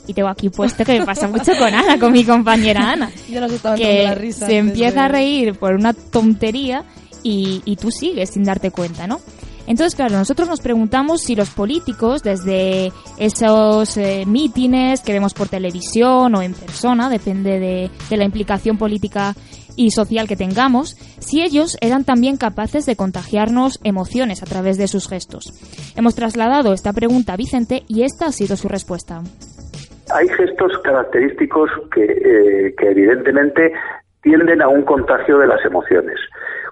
Y 0.07 0.13
tengo 0.13 0.27
aquí 0.29 0.49
puesto 0.49 0.83
que 0.83 0.99
me 0.99 1.05
pasa 1.05 1.27
mucho 1.27 1.51
con 1.57 1.73
Ana, 1.73 1.97
con 1.99 2.11
mi 2.11 2.23
compañera 2.25 2.91
Ana. 2.91 3.11
Yo 3.29 3.39
nos 3.41 3.51
estaba 3.53 3.75
que 3.75 4.03
la 4.03 4.15
risa 4.15 4.45
se 4.47 4.57
empieza 4.57 4.95
de- 4.95 4.99
a 5.01 5.07
reír 5.07 5.53
por 5.57 5.73
una 5.75 5.93
tontería 5.93 6.83
y, 7.23 7.61
y 7.65 7.75
tú 7.77 7.89
sigues 7.91 8.29
sin 8.31 8.43
darte 8.43 8.71
cuenta, 8.71 9.05
¿no? 9.07 9.19
Entonces, 9.68 9.95
claro, 9.95 10.16
nosotros 10.16 10.49
nos 10.49 10.61
preguntamos 10.61 11.22
si 11.22 11.36
los 11.36 11.49
políticos, 11.49 12.22
desde 12.22 12.91
esos 13.18 13.97
eh, 13.97 14.26
mítines 14.28 15.01
que 15.01 15.14
vemos 15.14 15.34
por 15.34 15.47
televisión 15.47 16.36
o 16.36 16.41
en 16.41 16.53
persona, 16.53 17.09
depende 17.09 17.59
de, 17.59 17.89
de 18.09 18.18
la 18.18 18.26
implicación 18.26 18.78
política 18.78 19.36
y 19.76 19.91
social 19.91 20.28
que 20.28 20.36
tengamos, 20.36 20.95
si 21.20 21.41
ellos 21.41 21.78
eran 21.82 22.03
también 22.03 22.38
capaces 22.38 22.86
de 22.86 22.95
contagiarnos 22.95 23.80
emociones 23.84 24.43
a 24.43 24.45
través 24.45 24.78
de 24.78 24.88
sus 24.88 25.07
gestos. 25.07 25.45
Hemos 25.95 26.16
trasladado 26.16 26.74
esta 26.74 26.93
pregunta 26.93 27.34
a 27.34 27.38
Vicente 27.38 27.84
y 27.88 28.03
esta 28.03 28.28
ha 28.28 28.32
sido 28.32 28.55
su 28.55 28.68
respuesta. 28.68 29.22
Hay 30.14 30.28
gestos 30.30 30.72
característicos 30.84 31.70
que, 31.93 32.03
eh, 32.03 32.76
que 32.78 32.89
evidentemente 32.89 33.74
tienden 34.22 34.61
a 34.61 34.68
un 34.68 34.84
contagio 34.84 35.38
de 35.38 35.47
las 35.47 35.64
emociones. 35.66 36.20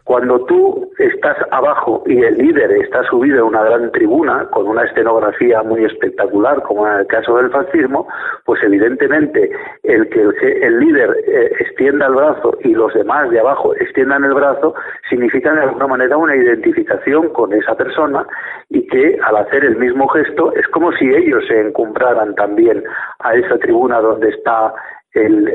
Cuando 0.04 0.44
tú 0.46 0.90
estás 0.98 1.38
abajo 1.52 2.04
y 2.06 2.22
el 2.22 2.38
líder 2.38 2.72
está 2.72 3.04
subido 3.04 3.40
en 3.40 3.44
una 3.44 3.64
gran 3.64 3.92
tribuna 3.92 4.46
con 4.52 4.68
una 4.68 4.84
escenografía 4.84 5.62
muy 5.64 5.86
espectacular, 5.86 6.62
como 6.64 6.88
en 6.88 7.02
el 7.02 7.08
caso 7.08 7.38
del 7.38 7.52
fascismo, 7.52 8.08
pues 8.46 8.62
evidentemente 8.64 9.52
el 9.84 10.10
que 10.10 10.22
el, 10.62 10.80
líder 10.80 11.16
eh, 11.28 11.52
extienda 11.60 12.08
el 12.08 12.16
brazo 12.16 12.58
y 12.62 12.74
los 12.74 12.94
demás 12.94 13.30
de 13.30 13.40
abajo 13.40 13.76
extiendan 13.76 14.24
el 14.24 14.34
brazo 14.34 14.74
significa 15.10 15.54
de 15.54 15.62
alguna 15.62 15.88
manera 15.88 16.18
una 16.18 16.36
identificación 16.36 17.30
con 17.30 17.54
esa 17.54 17.76
persona 17.76 18.26
y 18.70 18.88
que 18.88 19.20
al 19.24 19.38
hacer 19.38 19.66
el 19.66 19.78
mismo 19.78 20.08
gesto 20.08 20.54
es 20.56 20.68
como 20.70 20.92
si 20.94 21.06
ellos 21.14 21.46
se 21.48 21.60
encumbraran 21.60 22.36
también 22.36 22.84
a 23.20 23.36
esa 23.36 23.58
tribuna 23.60 24.00
donde 24.00 24.30
está 24.30 24.74
el, 25.14 25.48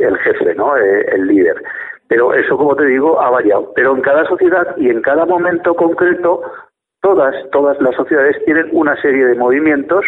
el, 0.00 0.18
jefe, 0.18 0.54
¿no? 0.54 0.76
Eh, 0.76 1.06
el 1.12 1.26
líder. 1.26 1.62
Pero 2.08 2.34
eso, 2.34 2.56
como 2.56 2.76
te 2.76 2.86
digo, 2.86 3.20
ha 3.20 3.30
variado. 3.30 3.72
Pero 3.74 3.94
en 3.94 4.02
cada 4.02 4.24
sociedad 4.26 4.76
y 4.76 4.90
en 4.90 5.02
cada 5.02 5.26
momento 5.26 5.74
concreto, 5.74 6.42
todas, 7.00 7.34
todas 7.50 7.80
las 7.80 7.94
sociedades 7.94 8.36
tienen 8.44 8.68
una 8.72 9.00
serie 9.00 9.26
de 9.26 9.34
movimientos, 9.34 10.04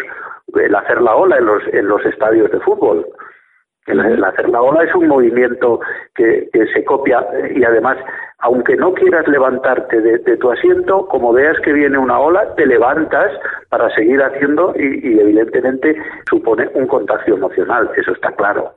el 0.55 0.74
hacer 0.74 1.01
la 1.03 1.14
ola 1.14 1.38
en 1.38 1.46
los, 1.46 1.62
en 1.72 1.88
los 1.88 2.05
estadios 2.05 2.51
de 2.51 2.61
fútbol. 2.61 3.07
El, 3.86 4.22
hacer 4.22 4.51
la 4.51 4.61
ola 4.61 4.84
es 4.84 4.94
un 4.94 5.09
movimiento 5.09 5.80
que, 6.14 6.49
se 6.53 6.84
copia 6.84 7.26
y 7.55 7.64
además, 7.64 7.96
aunque 8.38 8.76
no 8.76 8.92
quieras 8.92 9.26
levantarte 9.26 10.01
de, 10.01 10.36
tu 10.36 10.51
asiento, 10.51 11.07
como 11.07 11.32
veas 11.32 11.59
que 11.61 11.72
viene 11.72 11.96
una 11.96 12.18
ola, 12.18 12.55
te 12.55 12.66
levantas 12.66 13.32
para 13.70 13.88
seguir 13.94 14.22
haciendo 14.22 14.74
y 14.76 15.18
evidentemente 15.18 15.96
supone 16.28 16.68
un 16.74 16.86
contagio 16.86 17.36
emocional, 17.36 17.90
eso 17.96 18.12
está 18.12 18.30
claro. 18.32 18.74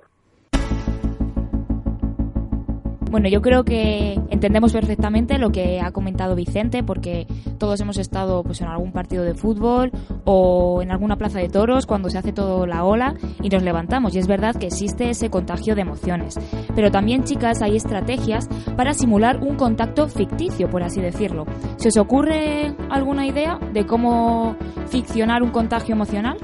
Bueno, 3.11 3.27
yo 3.27 3.41
creo 3.41 3.65
que 3.65 4.13
entendemos 4.29 4.71
perfectamente 4.71 5.37
lo 5.37 5.49
que 5.49 5.81
ha 5.81 5.91
comentado 5.91 6.33
Vicente, 6.33 6.81
porque 6.81 7.27
todos 7.57 7.81
hemos 7.81 7.97
estado 7.97 8.41
pues, 8.41 8.61
en 8.61 8.67
algún 8.67 8.93
partido 8.93 9.25
de 9.25 9.33
fútbol 9.33 9.91
o 10.23 10.81
en 10.81 10.91
alguna 10.91 11.17
plaza 11.17 11.39
de 11.39 11.49
toros 11.49 11.85
cuando 11.85 12.09
se 12.09 12.17
hace 12.17 12.31
todo 12.31 12.65
la 12.65 12.85
ola 12.85 13.15
y 13.43 13.49
nos 13.49 13.63
levantamos. 13.63 14.15
Y 14.15 14.19
es 14.19 14.27
verdad 14.27 14.55
que 14.55 14.67
existe 14.67 15.09
ese 15.09 15.29
contagio 15.29 15.75
de 15.75 15.81
emociones. 15.81 16.39
Pero 16.73 16.89
también, 16.89 17.25
chicas, 17.25 17.61
hay 17.61 17.75
estrategias 17.75 18.47
para 18.77 18.93
simular 18.93 19.43
un 19.43 19.57
contacto 19.57 20.07
ficticio, 20.07 20.69
por 20.69 20.81
así 20.81 21.01
decirlo. 21.01 21.45
¿Se 21.75 21.89
os 21.89 21.97
ocurre 21.97 22.73
alguna 22.89 23.27
idea 23.27 23.59
de 23.73 23.85
cómo 23.85 24.55
ficcionar 24.87 25.43
un 25.43 25.49
contagio 25.49 25.95
emocional? 25.95 26.37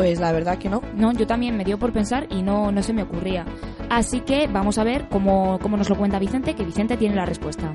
Pues 0.00 0.18
la 0.18 0.32
verdad 0.32 0.56
que 0.58 0.70
no. 0.70 0.80
No, 0.96 1.12
yo 1.12 1.26
también 1.26 1.58
me 1.58 1.62
dio 1.62 1.76
por 1.76 1.92
pensar 1.92 2.24
y 2.30 2.42
no, 2.42 2.72
no 2.72 2.80
se 2.80 2.94
me 2.94 3.02
ocurría. 3.02 3.44
Así 3.90 4.22
que 4.22 4.48
vamos 4.50 4.78
a 4.78 4.82
ver 4.82 5.02
cómo, 5.10 5.58
cómo 5.60 5.76
nos 5.76 5.90
lo 5.90 5.96
cuenta 5.96 6.18
Vicente, 6.18 6.56
que 6.56 6.64
Vicente 6.64 6.96
tiene 6.96 7.16
la 7.16 7.26
respuesta. 7.26 7.70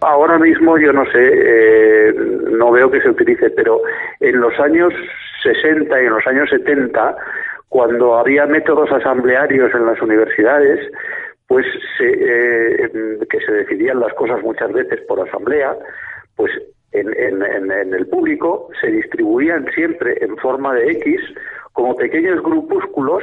Ahora 0.00 0.38
mismo 0.38 0.78
yo 0.78 0.94
no 0.94 1.04
sé, 1.12 1.18
eh, 1.20 2.14
no 2.52 2.70
veo 2.70 2.90
que 2.90 3.02
se 3.02 3.10
utilice, 3.10 3.50
pero 3.50 3.82
en 4.18 4.40
los 4.40 4.58
años 4.58 4.94
60 5.42 6.02
y 6.02 6.06
en 6.06 6.14
los 6.14 6.26
años 6.26 6.48
70, 6.48 7.14
cuando 7.68 8.16
había 8.16 8.46
métodos 8.46 8.90
asamblearios 8.90 9.74
en 9.74 9.84
las 9.84 10.00
universidades, 10.00 10.90
pues 11.48 11.66
eh, 12.00 12.88
que 13.28 13.40
se 13.40 13.52
decidían 13.52 14.00
las 14.00 14.14
cosas 14.14 14.42
muchas 14.42 14.72
veces 14.72 15.02
por 15.02 15.20
asamblea, 15.20 15.76
pues 16.34 16.50
en, 17.00 17.92
el 17.94 18.06
público 18.08 18.68
se 18.80 18.88
distribuían 18.88 19.66
siempre 19.74 20.16
en 20.20 20.36
forma 20.36 20.74
de 20.74 20.92
X 20.92 21.20
como 21.72 21.96
pequeños 21.96 22.42
grupúsculos 22.42 23.22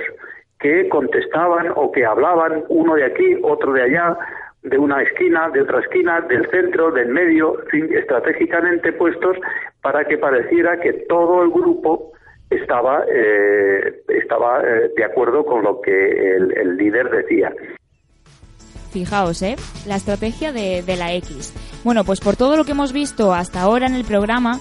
que 0.59 0.87
contestaban 0.89 1.71
o 1.75 1.91
que 1.91 2.05
hablaban 2.05 2.63
uno 2.69 2.95
de 2.95 3.05
aquí, 3.05 3.37
otro 3.41 3.73
de 3.73 3.83
allá, 3.83 4.17
de 4.61 4.77
una 4.77 5.01
esquina, 5.01 5.49
de 5.49 5.61
otra 5.61 5.79
esquina, 5.79 6.21
del 6.21 6.49
centro, 6.49 6.91
del 6.91 7.09
medio, 7.09 7.57
estratégicamente 7.71 8.93
puestos 8.93 9.37
para 9.81 10.05
que 10.05 10.17
pareciera 10.17 10.79
que 10.79 10.93
todo 11.09 11.43
el 11.43 11.49
grupo 11.49 12.13
estaba, 12.49 13.03
eh, 13.09 14.03
estaba 14.07 14.61
eh, 14.61 14.91
de 14.95 15.03
acuerdo 15.03 15.43
con 15.43 15.63
lo 15.63 15.81
que 15.81 16.35
el 16.35 16.77
líder 16.77 17.09
decía. 17.09 17.51
Fijaos, 18.93 19.41
¿eh? 19.41 19.55
La 19.87 19.95
estrategia 19.95 20.53
de, 20.53 20.83
de, 20.83 20.95
la 20.95 21.15
X. 21.15 21.51
Bueno, 21.83 22.03
pues 22.03 22.19
por 22.19 22.35
todo 22.35 22.55
lo 22.55 22.65
que 22.65 22.71
hemos 22.71 22.93
visto 22.93 23.33
hasta 23.33 23.61
ahora 23.61 23.87
en 23.87 23.93
el 23.93 24.05
programa, 24.05 24.59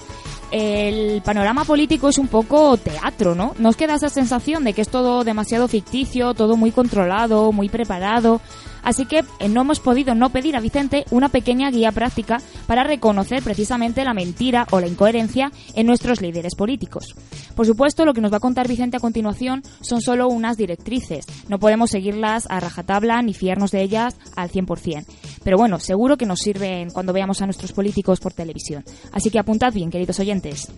el 0.51 1.21
panorama 1.23 1.65
político 1.65 2.09
es 2.09 2.17
un 2.17 2.27
poco 2.27 2.77
teatro, 2.77 3.33
¿no? 3.33 3.55
Nos 3.57 3.75
queda 3.75 3.95
esa 3.95 4.09
sensación 4.09 4.63
de 4.63 4.73
que 4.73 4.81
es 4.81 4.89
todo 4.89 5.23
demasiado 5.23 5.67
ficticio, 5.67 6.33
todo 6.33 6.57
muy 6.57 6.71
controlado, 6.71 7.51
muy 7.51 7.69
preparado. 7.69 8.39
Así 8.83 9.05
que 9.05 9.23
eh, 9.39 9.49
no 9.49 9.61
hemos 9.61 9.79
podido 9.79 10.13
no 10.13 10.29
pedir 10.29 10.55
a 10.55 10.59
Vicente 10.59 11.05
una 11.09 11.29
pequeña 11.29 11.71
guía 11.71 11.91
práctica 11.91 12.41
para 12.67 12.83
reconocer 12.83 13.41
precisamente 13.41 14.03
la 14.03 14.13
mentira 14.13 14.67
o 14.71 14.79
la 14.79 14.87
incoherencia 14.87 15.51
en 15.73 15.87
nuestros 15.87 16.21
líderes 16.21 16.53
políticos. 16.55 17.15
Por 17.55 17.65
supuesto, 17.65 18.05
lo 18.05 18.13
que 18.13 18.21
nos 18.21 18.31
va 18.31 18.37
a 18.37 18.41
contar 18.41 18.67
Vicente 18.67 18.97
a 18.97 18.99
continuación 18.99 19.63
son 19.81 20.01
solo 20.01 20.27
unas 20.27 20.57
directrices. 20.57 21.25
No 21.47 21.59
podemos 21.59 21.91
seguirlas 21.91 22.45
a 22.49 22.59
rajatabla 22.59 23.21
ni 23.21 23.33
fiarnos 23.33 23.71
de 23.71 23.81
ellas 23.81 24.17
al 24.35 24.51
100%. 24.51 25.05
Pero 25.43 25.57
bueno, 25.57 25.79
seguro 25.79 26.17
que 26.17 26.25
nos 26.25 26.39
sirven 26.39 26.89
cuando 26.91 27.13
veamos 27.13 27.41
a 27.41 27.45
nuestros 27.45 27.73
políticos 27.73 28.19
por 28.19 28.33
televisión. 28.33 28.83
Así 29.11 29.29
que 29.29 29.39
apuntad 29.39 29.73
bien, 29.73 29.89
queridos 29.89 30.19
oyentes. 30.19 30.71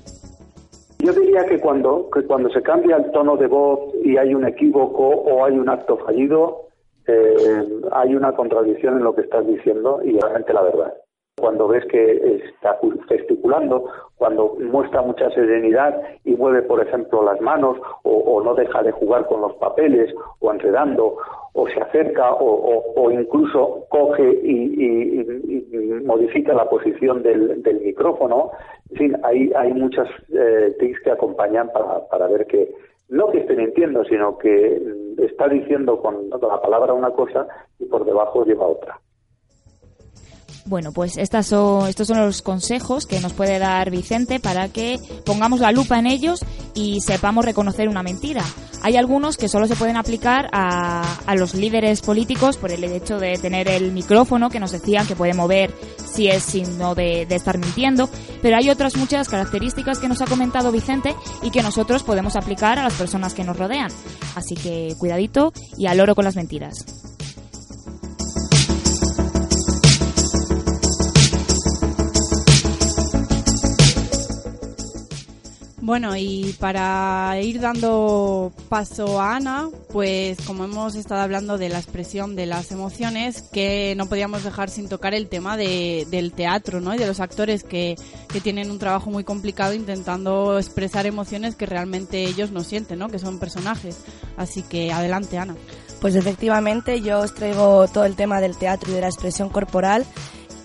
Yo 0.99 1.13
diría 1.13 1.45
que 1.45 1.59
cuando, 1.59 2.09
que 2.11 2.23
cuando 2.23 2.49
se 2.49 2.61
cambia 2.61 2.97
el 2.97 3.11
tono 3.11 3.37
de 3.37 3.47
voz 3.47 3.93
y 4.03 4.17
hay 4.17 4.33
un 4.33 4.45
equívoco 4.45 5.07
o 5.07 5.45
hay 5.45 5.57
un 5.57 5.69
acto 5.69 5.97
fallido, 5.97 6.69
eh, 7.07 7.63
hay 7.91 8.15
una 8.15 8.33
contradicción 8.33 8.97
en 8.97 9.03
lo 9.03 9.13
que 9.13 9.21
estás 9.21 9.45
diciendo 9.45 9.99
y 10.03 10.17
realmente 10.19 10.53
la 10.53 10.63
verdad. 10.63 10.93
Cuando 11.37 11.67
ves 11.67 11.83
que 11.87 12.39
está 12.45 12.79
gesticulando, 13.09 13.89
cuando 14.15 14.55
muestra 14.57 15.01
mucha 15.01 15.29
serenidad 15.31 16.01
y 16.23 16.31
mueve, 16.31 16.61
por 16.61 16.81
ejemplo, 16.81 17.23
las 17.23 17.41
manos 17.41 17.77
o, 18.03 18.41
no 18.41 18.55
deja 18.55 18.81
de 18.83 18.93
jugar 18.93 19.27
con 19.27 19.41
los 19.41 19.53
papeles 19.55 20.15
o 20.39 20.53
enredando 20.53 21.17
o 21.51 21.67
se 21.67 21.81
acerca 21.81 22.33
o, 22.35 23.11
incluso 23.11 23.85
coge 23.89 24.23
y, 24.23 26.01
modifica 26.05 26.53
la 26.53 26.69
posición 26.69 27.21
del, 27.21 27.61
micrófono. 27.83 28.51
En 28.91 28.97
fin, 28.97 29.17
hay, 29.23 29.73
muchas 29.73 30.07
eh, 30.33 30.73
tics 30.79 31.01
que 31.01 31.11
acompañan 31.11 31.69
para, 31.73 32.07
para 32.07 32.27
ver 32.27 32.47
que 32.47 32.73
no 33.09 33.29
que 33.31 33.39
esté 33.39 33.57
mintiendo, 33.57 34.05
sino 34.05 34.37
que 34.37 34.81
está 35.17 35.49
diciendo 35.49 36.01
con 36.01 36.29
la 36.29 36.61
palabra 36.61 36.93
una 36.93 37.11
cosa 37.11 37.45
y 37.77 37.85
por 37.85 38.05
debajo 38.05 38.45
lleva 38.45 38.67
otra. 38.67 39.01
Bueno, 40.67 40.91
pues 40.91 41.17
estas 41.17 41.53
estos 41.87 42.07
son 42.07 42.17
los 42.17 42.41
consejos 42.41 43.05
que 43.05 43.19
nos 43.19 43.33
puede 43.33 43.59
dar 43.59 43.91
Vicente 43.91 44.39
para 44.39 44.67
que 44.67 44.99
pongamos 45.23 45.59
la 45.59 45.71
lupa 45.71 45.99
en 45.99 46.07
ellos 46.07 46.39
y 46.73 47.01
sepamos 47.01 47.45
reconocer 47.45 47.87
una 47.87 48.01
mentira. 48.01 48.43
Hay 48.81 48.97
algunos 48.97 49.37
que 49.37 49.47
solo 49.47 49.67
se 49.67 49.75
pueden 49.75 49.95
aplicar 49.95 50.49
a, 50.53 51.17
a 51.27 51.35
los 51.35 51.53
líderes 51.53 52.01
políticos 52.01 52.57
por 52.57 52.71
el 52.71 52.83
hecho 52.83 53.19
de 53.19 53.37
tener 53.37 53.67
el 53.67 53.91
micrófono 53.91 54.49
que 54.49 54.59
nos 54.59 54.71
decían 54.71 55.05
que 55.05 55.15
puede 55.15 55.35
mover 55.35 55.71
si 56.03 56.29
es 56.29 56.41
signo 56.41 56.95
de, 56.95 57.27
de 57.27 57.35
estar 57.35 57.59
mintiendo, 57.59 58.09
pero 58.41 58.57
hay 58.57 58.71
otras 58.71 58.95
muchas 58.95 59.29
características 59.29 59.99
que 59.99 60.07
nos 60.07 60.21
ha 60.23 60.25
comentado 60.25 60.71
Vicente 60.71 61.15
y 61.43 61.51
que 61.51 61.61
nosotros 61.61 62.01
podemos 62.01 62.35
aplicar 62.35 62.79
a 62.79 62.83
las 62.83 62.93
personas 62.93 63.35
que 63.35 63.43
nos 63.43 63.57
rodean. 63.57 63.91
Así 64.35 64.55
que 64.55 64.95
cuidadito 64.97 65.53
y 65.77 65.85
al 65.85 65.99
oro 65.99 66.15
con 66.15 66.25
las 66.25 66.35
mentiras. 66.35 67.14
Bueno, 75.85 76.15
y 76.17 76.55
para 76.59 77.39
ir 77.39 77.61
dando 77.61 78.51
paso 78.69 79.21
a 79.21 79.35
Ana, 79.35 79.69
pues 79.93 80.41
como 80.41 80.63
hemos 80.63 80.95
estado 80.95 81.21
hablando 81.21 81.59
de 81.59 81.69
la 81.69 81.77
expresión 81.77 82.35
de 82.35 82.47
las 82.47 82.71
emociones, 82.71 83.43
que 83.53 83.93
no 83.95 84.07
podíamos 84.07 84.43
dejar 84.43 84.71
sin 84.71 84.89
tocar 84.89 85.13
el 85.13 85.27
tema 85.27 85.57
de, 85.57 86.07
del 86.09 86.33
teatro, 86.33 86.81
¿no? 86.81 86.95
Y 86.95 86.97
de 86.97 87.05
los 87.05 87.19
actores 87.19 87.63
que, 87.63 87.97
que 88.33 88.41
tienen 88.41 88.71
un 88.71 88.79
trabajo 88.79 89.11
muy 89.11 89.23
complicado 89.23 89.75
intentando 89.75 90.57
expresar 90.57 91.05
emociones 91.05 91.55
que 91.55 91.67
realmente 91.67 92.23
ellos 92.23 92.49
no 92.49 92.63
sienten, 92.63 92.97
¿no? 92.97 93.09
Que 93.09 93.19
son 93.19 93.37
personajes. 93.37 93.99
Así 94.37 94.63
que 94.63 94.91
adelante, 94.91 95.37
Ana. 95.37 95.55
Pues 96.01 96.15
efectivamente, 96.15 97.01
yo 97.01 97.19
os 97.19 97.35
traigo 97.35 97.87
todo 97.89 98.05
el 98.05 98.15
tema 98.15 98.41
del 98.41 98.57
teatro 98.57 98.89
y 98.89 98.95
de 98.95 99.01
la 99.01 99.07
expresión 99.07 99.49
corporal 99.49 100.03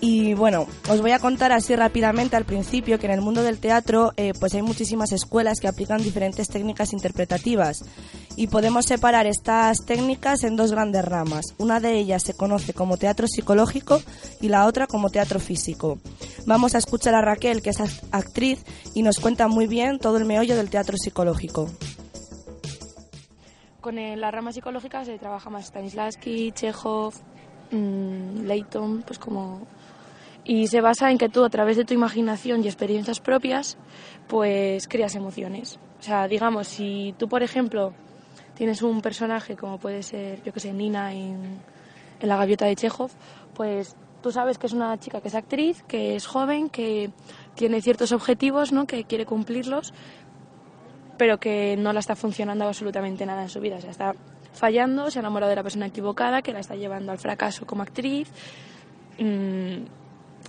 y 0.03 0.33
bueno, 0.33 0.65
os 0.89 0.99
voy 0.99 1.11
a 1.11 1.19
contar 1.19 1.51
así 1.51 1.75
rápidamente 1.75 2.35
al 2.35 2.45
principio 2.45 2.97
que 2.97 3.05
en 3.05 3.13
el 3.13 3.21
mundo 3.21 3.43
del 3.43 3.59
teatro 3.59 4.13
eh, 4.17 4.33
pues 4.39 4.55
hay 4.55 4.63
muchísimas 4.63 5.11
escuelas 5.11 5.59
que 5.59 5.67
aplican 5.67 6.01
diferentes 6.01 6.47
técnicas 6.47 6.91
interpretativas 6.91 7.85
y 8.35 8.47
podemos 8.47 8.85
separar 8.85 9.27
estas 9.27 9.85
técnicas 9.85 10.43
en 10.43 10.55
dos 10.55 10.71
grandes 10.71 11.05
ramas. 11.05 11.53
Una 11.59 11.79
de 11.79 11.99
ellas 11.99 12.23
se 12.23 12.33
conoce 12.33 12.73
como 12.73 12.97
teatro 12.97 13.27
psicológico 13.27 14.01
y 14.41 14.49
la 14.49 14.65
otra 14.65 14.87
como 14.87 15.11
teatro 15.11 15.39
físico. 15.39 15.99
Vamos 16.47 16.73
a 16.73 16.79
escuchar 16.79 17.13
a 17.13 17.21
Raquel, 17.21 17.61
que 17.61 17.69
es 17.69 17.79
actriz, 18.11 18.65
y 18.95 19.03
nos 19.03 19.19
cuenta 19.19 19.47
muy 19.47 19.67
bien 19.67 19.99
todo 19.99 20.17
el 20.17 20.25
meollo 20.25 20.55
del 20.55 20.71
teatro 20.71 20.97
psicológico. 20.97 21.69
Con 23.81 23.95
la 23.95 24.31
rama 24.31 24.51
psicológica 24.51 25.05
se 25.05 25.19
trabaja 25.19 25.51
más 25.51 25.67
Stanislavski, 25.67 26.51
Chekhov, 26.53 27.13
mm, 27.71 28.45
Leighton, 28.45 29.03
pues 29.03 29.19
como 29.19 29.67
y 30.43 30.67
se 30.67 30.81
basa 30.81 31.11
en 31.11 31.17
que 31.17 31.29
tú 31.29 31.43
a 31.43 31.49
través 31.49 31.77
de 31.77 31.85
tu 31.85 31.93
imaginación 31.93 32.63
y 32.63 32.67
experiencias 32.67 33.19
propias 33.19 33.77
pues 34.27 34.87
creas 34.87 35.15
emociones. 35.15 35.79
O 35.99 36.03
sea, 36.03 36.27
digamos, 36.27 36.67
si 36.67 37.13
tú 37.17 37.27
por 37.27 37.43
ejemplo 37.43 37.93
tienes 38.55 38.81
un 38.81 39.01
personaje 39.01 39.55
como 39.55 39.77
puede 39.77 40.03
ser, 40.03 40.41
yo 40.43 40.53
que 40.53 40.59
sé, 40.59 40.73
Nina 40.73 41.13
en, 41.13 41.59
en 42.19 42.29
La 42.29 42.37
gaviota 42.37 42.65
de 42.65 42.75
Chekhov, 42.75 43.11
pues 43.53 43.95
tú 44.21 44.31
sabes 44.31 44.57
que 44.57 44.67
es 44.67 44.73
una 44.73 44.97
chica 44.99 45.21
que 45.21 45.27
es 45.27 45.35
actriz, 45.35 45.83
que 45.87 46.15
es 46.15 46.25
joven, 46.25 46.69
que 46.69 47.11
tiene 47.55 47.81
ciertos 47.81 48.11
objetivos, 48.11 48.71
¿no? 48.71 48.85
que 48.85 49.03
quiere 49.03 49.25
cumplirlos, 49.25 49.93
pero 51.17 51.39
que 51.39 51.75
no 51.77 51.93
la 51.93 51.99
está 51.99 52.15
funcionando 52.15 52.65
absolutamente 52.65 53.25
nada 53.25 53.43
en 53.43 53.49
su 53.49 53.59
vida. 53.59 53.77
O 53.77 53.81
sea, 53.81 53.91
está 53.91 54.15
fallando, 54.53 55.11
se 55.11 55.19
ha 55.19 55.21
enamorado 55.21 55.49
de 55.49 55.55
la 55.55 55.63
persona 55.63 55.87
equivocada, 55.87 56.41
que 56.41 56.53
la 56.53 56.59
está 56.59 56.75
llevando 56.75 57.11
al 57.11 57.19
fracaso 57.19 57.65
como 57.65 57.83
actriz. 57.83 58.29
Mm, 59.19 59.83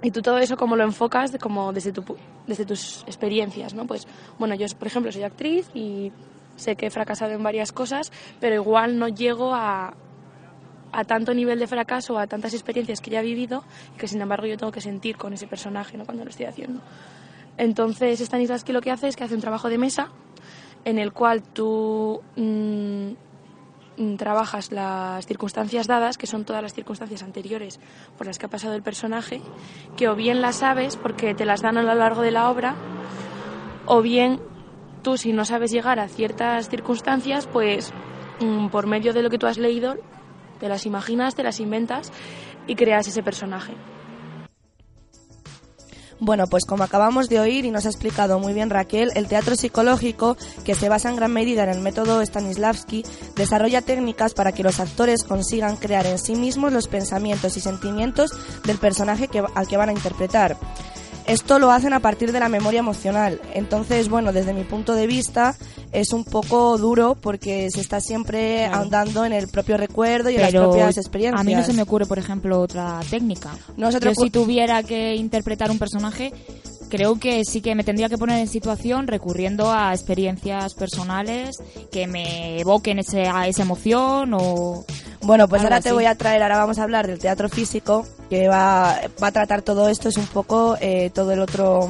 y 0.02 0.10
tú 0.10 0.20
todo 0.20 0.38
eso 0.38 0.56
cómo 0.56 0.76
lo 0.76 0.84
enfocas 0.84 1.32
como 1.40 1.72
desde, 1.72 1.92
tu, 1.92 2.04
desde 2.46 2.64
tus 2.64 3.02
experiencias, 3.06 3.74
¿no? 3.74 3.86
Pues, 3.86 4.06
bueno, 4.38 4.54
yo, 4.54 4.66
por 4.78 4.88
ejemplo, 4.88 5.12
soy 5.12 5.22
actriz 5.22 5.70
y 5.74 6.12
sé 6.56 6.76
que 6.76 6.86
he 6.86 6.90
fracasado 6.90 7.32
en 7.32 7.42
varias 7.42 7.72
cosas, 7.72 8.12
pero 8.40 8.56
igual 8.56 8.98
no 8.98 9.08
llego 9.08 9.54
a, 9.54 9.94
a 10.92 11.04
tanto 11.04 11.34
nivel 11.34 11.58
de 11.58 11.66
fracaso, 11.66 12.18
a 12.18 12.26
tantas 12.26 12.52
experiencias 12.52 13.00
que 13.00 13.10
ya 13.10 13.20
he 13.20 13.24
vivido, 13.24 13.64
que 13.96 14.08
sin 14.08 14.20
embargo 14.20 14.46
yo 14.46 14.56
tengo 14.56 14.72
que 14.72 14.80
sentir 14.80 15.16
con 15.16 15.32
ese 15.32 15.46
personaje 15.46 15.96
¿no? 15.96 16.04
cuando 16.04 16.24
lo 16.24 16.30
estoy 16.30 16.46
haciendo. 16.46 16.80
Entonces, 17.56 18.20
Stanislavski 18.20 18.72
lo 18.72 18.80
que 18.80 18.90
hace 18.90 19.08
es 19.08 19.16
que 19.16 19.24
hace 19.24 19.34
un 19.34 19.40
trabajo 19.40 19.68
de 19.68 19.78
mesa 19.78 20.08
en 20.84 20.98
el 20.98 21.12
cual 21.12 21.42
tú 21.42 22.22
mm, 22.36 22.42
mm, 22.42 23.16
trabajas 24.18 24.72
las 24.72 25.26
circunstancias 25.26 25.86
dadas, 25.86 26.18
que 26.18 26.26
son 26.26 26.44
todas 26.44 26.62
las 26.62 26.74
circunstancias 26.74 27.22
anteriores 27.22 27.80
por 28.16 28.26
las 28.26 28.38
que 28.38 28.46
ha 28.46 28.50
pasado 28.50 28.74
el 28.74 28.82
personaje, 28.82 29.40
que 29.96 30.08
o 30.08 30.14
bien 30.14 30.40
las 30.40 30.56
sabes 30.56 30.96
porque 30.96 31.34
te 31.34 31.44
las 31.44 31.62
dan 31.62 31.76
a 31.76 31.82
lo 31.82 31.94
largo 31.94 32.22
de 32.22 32.30
la 32.30 32.50
obra, 32.50 32.74
o 33.86 34.02
bien 34.02 34.40
tú 35.02 35.16
si 35.16 35.32
no 35.32 35.44
sabes 35.44 35.70
llegar 35.70 35.98
a 35.98 36.08
ciertas 36.08 36.68
circunstancias, 36.68 37.46
pues 37.46 37.92
mm, 38.40 38.68
por 38.68 38.86
medio 38.86 39.12
de 39.12 39.22
lo 39.22 39.30
que 39.30 39.38
tú 39.38 39.46
has 39.46 39.58
leído 39.58 39.96
te 40.62 40.68
las 40.68 40.86
imaginas, 40.86 41.34
te 41.34 41.42
las 41.42 41.58
inventas 41.58 42.12
y 42.68 42.76
creas 42.76 43.08
ese 43.08 43.24
personaje. 43.24 43.74
Bueno, 46.24 46.46
pues 46.46 46.64
como 46.64 46.84
acabamos 46.84 47.28
de 47.28 47.40
oír 47.40 47.64
y 47.64 47.72
nos 47.72 47.84
ha 47.84 47.88
explicado 47.88 48.38
muy 48.38 48.52
bien 48.52 48.70
Raquel, 48.70 49.10
el 49.16 49.26
teatro 49.26 49.56
psicológico, 49.56 50.36
que 50.64 50.76
se 50.76 50.88
basa 50.88 51.10
en 51.10 51.16
gran 51.16 51.32
medida 51.32 51.64
en 51.64 51.70
el 51.70 51.80
método 51.80 52.24
Stanislavski, 52.24 53.02
desarrolla 53.34 53.82
técnicas 53.82 54.32
para 54.32 54.52
que 54.52 54.62
los 54.62 54.78
actores 54.78 55.24
consigan 55.24 55.74
crear 55.74 56.06
en 56.06 56.20
sí 56.20 56.36
mismos 56.36 56.72
los 56.72 56.86
pensamientos 56.86 57.56
y 57.56 57.60
sentimientos 57.60 58.30
del 58.62 58.78
personaje 58.78 59.26
que, 59.26 59.42
al 59.52 59.66
que 59.66 59.76
van 59.76 59.88
a 59.88 59.94
interpretar. 59.94 60.56
Esto 61.26 61.58
lo 61.58 61.70
hacen 61.70 61.92
a 61.92 62.00
partir 62.00 62.32
de 62.32 62.40
la 62.40 62.48
memoria 62.48 62.80
emocional. 62.80 63.40
Entonces, 63.54 64.08
bueno, 64.08 64.32
desde 64.32 64.52
mi 64.52 64.64
punto 64.64 64.94
de 64.94 65.06
vista 65.06 65.56
es 65.92 66.12
un 66.12 66.24
poco 66.24 66.78
duro 66.78 67.16
porque 67.20 67.70
se 67.70 67.80
está 67.80 68.00
siempre 68.00 68.64
andando 68.64 69.24
en 69.24 69.32
el 69.32 69.48
propio 69.48 69.76
recuerdo 69.76 70.30
y 70.30 70.36
en 70.36 70.42
las 70.42 70.52
propias 70.52 70.96
experiencias. 70.96 71.40
A 71.40 71.44
mí 71.44 71.54
no 71.54 71.62
se 71.62 71.72
me 71.72 71.82
ocurre, 71.82 72.06
por 72.06 72.18
ejemplo, 72.18 72.60
otra 72.60 73.00
técnica. 73.08 73.50
Yo 73.76 73.90
si 74.14 74.30
tuviera 74.30 74.82
que 74.82 75.14
interpretar 75.14 75.70
un 75.70 75.78
personaje, 75.78 76.32
creo 76.92 77.18
que 77.18 77.42
sí 77.46 77.62
que 77.62 77.74
me 77.74 77.84
tendría 77.84 78.10
que 78.10 78.18
poner 78.18 78.38
en 78.38 78.46
situación 78.46 79.06
recurriendo 79.06 79.72
a 79.72 79.94
experiencias 79.94 80.74
personales 80.74 81.56
que 81.90 82.06
me 82.06 82.60
evoquen 82.60 82.98
ese, 82.98 83.28
a 83.28 83.48
esa 83.48 83.62
emoción 83.62 84.34
o... 84.34 84.84
Bueno, 85.22 85.48
pues 85.48 85.62
ahora 85.62 85.80
te 85.80 85.90
voy 85.92 86.04
a 86.04 86.16
traer, 86.16 86.42
ahora 86.42 86.58
vamos 86.58 86.78
a 86.78 86.82
hablar 86.82 87.06
del 87.06 87.18
teatro 87.18 87.48
físico, 87.48 88.04
que 88.28 88.46
va, 88.46 89.00
va 89.22 89.28
a 89.28 89.32
tratar 89.32 89.62
todo 89.62 89.88
esto, 89.88 90.10
es 90.10 90.18
un 90.18 90.26
poco 90.26 90.76
eh, 90.82 91.10
todo 91.14 91.32
el 91.32 91.40
otro, 91.40 91.88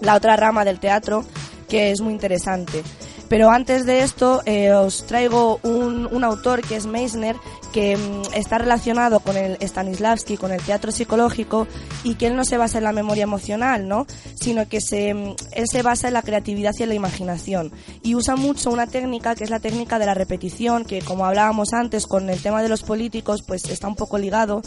la 0.00 0.14
otra 0.14 0.34
rama 0.36 0.64
del 0.64 0.80
teatro, 0.80 1.22
que 1.68 1.90
es 1.90 2.00
muy 2.00 2.14
interesante. 2.14 2.82
Pero 3.28 3.50
antes 3.50 3.84
de 3.84 4.00
esto 4.00 4.40
eh, 4.46 4.72
os 4.72 5.04
traigo 5.04 5.60
un, 5.62 6.06
un, 6.06 6.24
autor 6.24 6.62
que 6.62 6.76
es 6.76 6.86
Meissner, 6.86 7.36
que 7.76 7.94
mm, 7.94 8.32
está 8.32 8.56
relacionado 8.56 9.20
con 9.20 9.36
el 9.36 9.58
Stanislavski, 9.60 10.38
con 10.38 10.50
el 10.50 10.62
teatro 10.62 10.90
psicológico, 10.90 11.68
y 12.04 12.14
que 12.14 12.28
él 12.28 12.34
no 12.34 12.46
se 12.46 12.56
basa 12.56 12.78
en 12.78 12.84
la 12.84 12.92
memoria 12.92 13.24
emocional, 13.24 13.86
¿no? 13.86 14.06
sino 14.34 14.66
que 14.66 14.80
se, 14.80 15.12
mm, 15.12 15.34
él 15.52 15.66
se 15.70 15.82
basa 15.82 16.08
en 16.08 16.14
la 16.14 16.22
creatividad 16.22 16.72
y 16.78 16.84
en 16.84 16.88
la 16.88 16.94
imaginación. 16.94 17.72
Y 18.02 18.14
usa 18.14 18.34
mucho 18.34 18.70
una 18.70 18.86
técnica 18.86 19.34
que 19.34 19.44
es 19.44 19.50
la 19.50 19.60
técnica 19.60 19.98
de 19.98 20.06
la 20.06 20.14
repetición, 20.14 20.86
que 20.86 21.02
como 21.02 21.26
hablábamos 21.26 21.74
antes 21.74 22.06
con 22.06 22.30
el 22.30 22.40
tema 22.40 22.62
de 22.62 22.70
los 22.70 22.82
políticos, 22.82 23.42
pues 23.46 23.68
está 23.68 23.88
un 23.88 23.94
poco 23.94 24.16
ligado, 24.16 24.62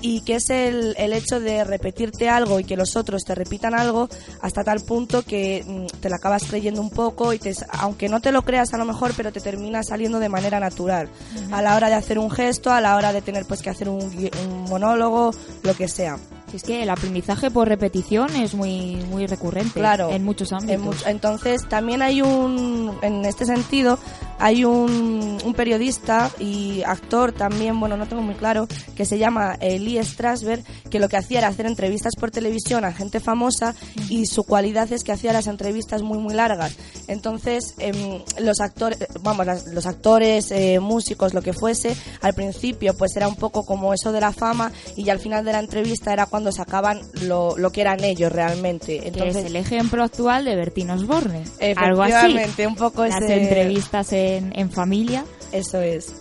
y 0.00 0.20
que 0.20 0.36
es 0.36 0.48
el, 0.50 0.94
el 0.98 1.14
hecho 1.14 1.40
de 1.40 1.64
repetirte 1.64 2.28
algo 2.28 2.60
y 2.60 2.64
que 2.64 2.76
los 2.76 2.94
otros 2.94 3.24
te 3.24 3.34
repitan 3.34 3.74
algo 3.74 4.08
hasta 4.40 4.62
tal 4.62 4.82
punto 4.82 5.22
que 5.22 5.64
mm, 5.66 5.98
te 6.00 6.10
la 6.10 6.16
acabas 6.16 6.44
creyendo 6.44 6.80
un 6.80 6.90
poco 6.90 7.32
y 7.32 7.40
te, 7.40 7.52
aunque 7.70 8.08
no 8.08 8.20
te 8.20 8.30
lo 8.30 8.42
creas 8.42 8.72
a 8.72 8.78
lo 8.78 8.84
mejor, 8.84 9.14
pero 9.16 9.32
te 9.32 9.40
termina 9.40 9.82
saliendo 9.82 10.20
de 10.20 10.28
manera 10.28 10.60
natural. 10.60 11.08
A 11.50 11.60
la 11.60 11.74
hora 11.74 11.88
de 11.88 11.94
hacer 11.94 12.20
un 12.20 12.30
gesto, 12.30 12.51
a 12.70 12.80
la 12.80 12.96
hora 12.96 13.12
de 13.12 13.22
tener 13.22 13.44
pues 13.46 13.62
que 13.62 13.70
hacer 13.70 13.88
un, 13.88 14.00
un 14.00 14.64
monólogo, 14.68 15.32
lo 15.62 15.74
que 15.74 15.88
sea. 15.88 16.18
Es 16.52 16.62
que 16.62 16.82
el 16.82 16.90
aprendizaje 16.90 17.50
por 17.50 17.68
repetición 17.68 18.34
es 18.36 18.54
muy 18.54 18.96
muy 19.10 19.26
recurrente 19.26 19.80
claro, 19.80 20.10
en 20.10 20.24
muchos 20.24 20.52
ámbitos. 20.52 21.06
entonces, 21.06 21.68
también 21.68 22.02
hay 22.02 22.22
un, 22.22 22.98
en 23.02 23.24
este 23.24 23.46
sentido, 23.46 23.98
hay 24.38 24.64
un, 24.64 25.38
un, 25.44 25.54
periodista 25.54 26.30
y 26.38 26.82
actor 26.82 27.32
también, 27.32 27.78
bueno, 27.78 27.96
no 27.96 28.06
tengo 28.06 28.22
muy 28.22 28.34
claro, 28.34 28.66
que 28.96 29.04
se 29.04 29.18
llama 29.18 29.56
Lee 29.60 30.02
Strasberg, 30.02 30.64
que 30.90 30.98
lo 30.98 31.08
que 31.08 31.16
hacía 31.16 31.38
era 31.38 31.48
hacer 31.48 31.66
entrevistas 31.66 32.14
por 32.18 32.30
televisión 32.30 32.84
a 32.84 32.92
gente 32.92 33.20
famosa 33.20 33.74
y 34.08 34.26
su 34.26 34.44
cualidad 34.44 34.92
es 34.92 35.04
que 35.04 35.12
hacía 35.12 35.32
las 35.32 35.46
entrevistas 35.46 36.02
muy, 36.02 36.18
muy 36.18 36.34
largas. 36.34 36.76
Entonces, 37.08 37.74
eh, 37.78 38.24
los 38.40 38.60
actores, 38.60 38.98
vamos, 39.20 39.46
los 39.72 39.86
actores, 39.86 40.50
eh, 40.50 40.80
músicos, 40.80 41.34
lo 41.34 41.42
que 41.42 41.52
fuese, 41.52 41.96
al 42.20 42.34
principio 42.34 42.94
pues 42.94 43.16
era 43.16 43.28
un 43.28 43.36
poco 43.36 43.64
como 43.64 43.94
eso 43.94 44.12
de 44.12 44.20
la 44.20 44.32
fama 44.32 44.72
y 44.96 45.04
ya 45.04 45.12
al 45.12 45.18
final 45.18 45.44
de 45.44 45.52
la 45.52 45.60
entrevista 45.60 46.12
era 46.12 46.26
cuando 46.26 46.41
cuando 46.42 46.50
sacaban 46.50 47.00
lo, 47.22 47.56
lo 47.56 47.70
que 47.70 47.82
eran 47.82 48.02
ellos 48.02 48.32
realmente. 48.32 49.06
Entonces, 49.06 49.36
es 49.36 49.44
el 49.46 49.54
ejemplo 49.54 50.02
actual 50.02 50.44
de 50.44 50.56
Bertín 50.56 50.90
Osborne. 50.90 51.44
Algo 51.76 52.02
así. 52.02 52.36
un 52.66 52.74
poco 52.74 53.06
Las 53.06 53.22
entrevistas 53.22 54.12
en, 54.12 54.52
en 54.56 54.68
familia. 54.68 55.24
Eso 55.52 55.80
es. 55.80 56.12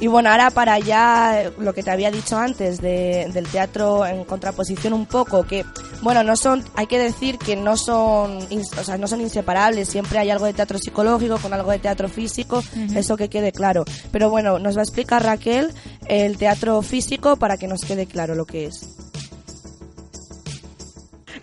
Y 0.00 0.06
bueno, 0.06 0.30
ahora 0.30 0.50
para 0.50 0.78
ya 0.78 1.52
lo 1.58 1.74
que 1.74 1.82
te 1.82 1.90
había 1.90 2.10
dicho 2.10 2.38
antes 2.38 2.80
de, 2.80 3.28
del 3.32 3.46
teatro 3.46 4.06
en 4.06 4.24
contraposición 4.24 4.94
un 4.94 5.06
poco, 5.06 5.44
que 5.44 5.64
bueno, 6.00 6.22
no 6.24 6.36
son, 6.36 6.64
hay 6.74 6.86
que 6.86 6.98
decir 6.98 7.38
que 7.38 7.54
no 7.54 7.76
son, 7.76 8.38
o 8.40 8.84
sea, 8.84 8.96
no 8.96 9.06
son 9.06 9.20
inseparables, 9.20 9.88
siempre 9.88 10.18
hay 10.18 10.30
algo 10.30 10.46
de 10.46 10.54
teatro 10.54 10.78
psicológico 10.78 11.38
con 11.38 11.52
algo 11.52 11.70
de 11.70 11.78
teatro 11.78 12.08
físico, 12.08 12.62
eso 12.94 13.16
que 13.16 13.28
quede 13.28 13.52
claro. 13.52 13.84
Pero 14.10 14.30
bueno, 14.30 14.58
nos 14.58 14.76
va 14.76 14.80
a 14.80 14.84
explicar 14.84 15.22
Raquel 15.22 15.72
el 16.06 16.38
teatro 16.38 16.80
físico 16.82 17.36
para 17.36 17.56
que 17.56 17.68
nos 17.68 17.82
quede 17.82 18.06
claro 18.06 18.34
lo 18.34 18.46
que 18.46 18.66
es. 18.66 19.11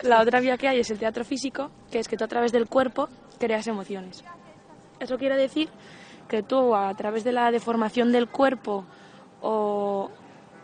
La 0.02 0.20
otra 0.20 0.40
vía 0.40 0.56
que 0.56 0.68
hay 0.68 0.80
es 0.80 0.90
el 0.90 0.98
teatro 0.98 1.24
físico, 1.24 1.70
que 1.90 1.98
es 1.98 2.08
que 2.08 2.16
tú 2.16 2.24
a 2.24 2.28
través 2.28 2.52
del 2.52 2.66
cuerpo 2.66 3.08
creas 3.38 3.66
emociones. 3.66 4.24
Eso 4.98 5.18
quiere 5.18 5.36
decir 5.36 5.68
que 6.28 6.42
tú 6.42 6.74
a 6.74 6.94
través 6.94 7.24
de 7.24 7.32
la 7.32 7.50
deformación 7.50 8.12
del 8.12 8.28
cuerpo 8.28 8.84
o, 9.42 10.10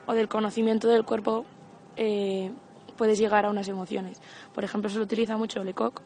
del 0.08 0.28
conocimiento 0.28 0.88
del 0.88 1.04
cuerpo 1.04 1.44
eh, 1.96 2.52
puedes 2.96 3.18
llegar 3.18 3.44
a 3.44 3.50
unas 3.50 3.68
emociones. 3.68 4.20
Por 4.54 4.64
ejemplo, 4.64 4.88
se 4.88 4.98
lo 4.98 5.04
utiliza 5.04 5.36
mucho 5.36 5.64
Lecoq 5.64 6.00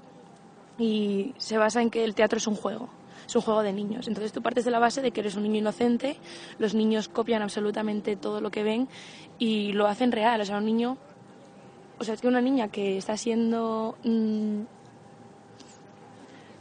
y 0.78 1.34
se 1.36 1.58
basa 1.58 1.82
en 1.82 1.90
que 1.90 2.04
el 2.04 2.14
teatro 2.14 2.38
es 2.38 2.46
un 2.46 2.56
juego, 2.56 2.88
es 3.26 3.36
un 3.36 3.42
juego 3.42 3.62
de 3.62 3.72
niños. 3.72 4.08
Entonces 4.08 4.32
tú 4.32 4.42
partes 4.42 4.64
de 4.64 4.70
la 4.70 4.78
base 4.78 5.02
de 5.02 5.10
que 5.10 5.20
eres 5.20 5.36
un 5.36 5.42
niño 5.42 5.58
inocente, 5.58 6.16
los 6.58 6.74
niños 6.74 7.08
copian 7.08 7.42
absolutamente 7.42 8.16
todo 8.16 8.40
lo 8.40 8.50
que 8.50 8.62
ven 8.62 8.88
y 9.38 9.72
lo 9.72 9.86
hacen 9.86 10.10
real. 10.10 10.40
O 10.40 10.44
sea, 10.44 10.56
un 10.56 10.64
niño 10.64 10.96
o 12.00 12.04
sea, 12.04 12.14
es 12.14 12.22
que 12.22 12.28
una 12.28 12.40
niña 12.40 12.68
que 12.68 12.96
está 12.96 13.14
siendo 13.18 13.94
mm, 14.04 14.62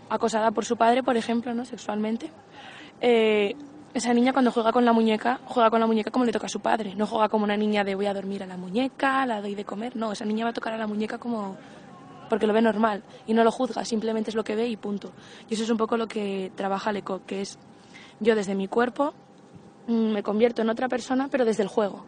acosada 0.09 0.51
por 0.51 0.65
su 0.65 0.75
padre, 0.75 1.01
por 1.01 1.15
ejemplo, 1.15 1.53
¿no? 1.53 1.63
Sexualmente, 1.63 2.29
eh, 2.99 3.55
esa 3.93 4.13
niña 4.13 4.33
cuando 4.33 4.51
juega 4.51 4.73
con 4.73 4.83
la 4.83 4.91
muñeca, 4.91 5.39
juega 5.45 5.69
con 5.69 5.79
la 5.79 5.87
muñeca 5.87 6.11
como 6.11 6.25
le 6.25 6.33
toca 6.33 6.47
a 6.47 6.49
su 6.49 6.59
padre. 6.59 6.93
No 6.93 7.07
juega 7.07 7.29
como 7.29 7.45
una 7.45 7.55
niña 7.55 7.85
de 7.85 7.95
voy 7.95 8.07
a 8.07 8.13
dormir 8.13 8.43
a 8.43 8.45
la 8.47 8.57
muñeca, 8.57 9.25
la 9.25 9.41
doy 9.41 9.55
de 9.55 9.63
comer. 9.63 9.95
No, 9.95 10.11
esa 10.11 10.25
niña 10.25 10.43
va 10.43 10.51
a 10.51 10.53
tocar 10.53 10.73
a 10.73 10.77
la 10.77 10.87
muñeca 10.87 11.17
como 11.17 11.55
porque 12.29 12.45
lo 12.45 12.51
ve 12.51 12.61
normal 12.61 13.01
y 13.25 13.33
no 13.33 13.45
lo 13.45 13.51
juzga, 13.51 13.85
simplemente 13.85 14.31
es 14.31 14.35
lo 14.35 14.43
que 14.43 14.57
ve 14.57 14.67
y 14.67 14.75
punto. 14.75 15.13
Y 15.49 15.53
eso 15.53 15.63
es 15.63 15.69
un 15.69 15.77
poco 15.77 15.95
lo 15.95 16.07
que 16.07 16.51
trabaja 16.55 16.91
Lecoq, 16.91 17.25
que 17.25 17.41
es 17.41 17.57
yo 18.19 18.35
desde 18.35 18.55
mi 18.55 18.67
cuerpo 18.67 19.13
mm, 19.87 20.11
me 20.11 20.21
convierto 20.21 20.61
en 20.61 20.69
otra 20.69 20.89
persona, 20.89 21.29
pero 21.31 21.45
desde 21.45 21.63
el 21.63 21.69
juego. 21.69 22.05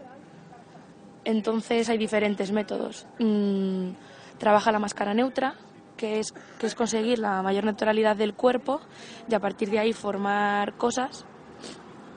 Entonces 1.23 1.89
hay 1.89 1.97
diferentes 1.97 2.51
métodos. 2.51 3.05
Mm, 3.19 3.91
trabaja 4.37 4.71
la 4.71 4.79
máscara 4.79 5.13
neutra, 5.13 5.55
que 5.97 6.19
es, 6.19 6.33
que 6.59 6.65
es 6.65 6.75
conseguir 6.75 7.19
la 7.19 7.41
mayor 7.41 7.63
naturalidad 7.63 8.15
del 8.15 8.33
cuerpo 8.33 8.81
y 9.29 9.35
a 9.35 9.39
partir 9.39 9.69
de 9.69 9.79
ahí 9.79 9.93
formar 9.93 10.73
cosas. 10.73 11.25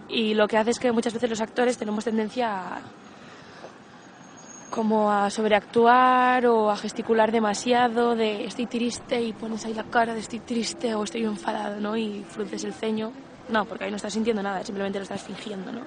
Y 0.09 0.34
lo 0.34 0.48
que 0.48 0.57
hace 0.57 0.70
es 0.70 0.78
que 0.78 0.92
muchas 0.92 1.12
veces 1.12 1.28
los 1.28 1.40
actores 1.40 1.76
tenemos 1.76 2.05
tendencia 2.05 2.76
a, 2.76 2.80
como 4.70 5.12
a 5.12 5.30
sobreactuar 5.30 6.46
o 6.46 6.70
a 6.70 6.76
gesticular 6.76 7.30
demasiado 7.30 8.14
de 8.14 8.44
estoy 8.44 8.66
triste 8.66 9.20
y 9.20 9.32
pones 9.32 9.64
ahí 9.66 9.74
la 9.74 9.84
cara 9.84 10.14
de 10.14 10.20
estoy 10.20 10.40
triste 10.40 10.94
o 10.94 11.05
estoy 11.05 11.24
enfadado, 11.24 11.78
¿no? 11.80 11.96
Y 11.96 12.24
frunces 12.28 12.64
el 12.64 12.72
ceño. 12.72 13.12
No, 13.50 13.66
porque 13.66 13.84
ahí 13.84 13.90
no 13.90 13.96
estás 13.96 14.14
sintiendo 14.14 14.42
nada, 14.42 14.64
simplemente 14.64 14.98
lo 14.98 15.02
estás 15.02 15.22
fingiendo, 15.22 15.70
¿no? 15.70 15.82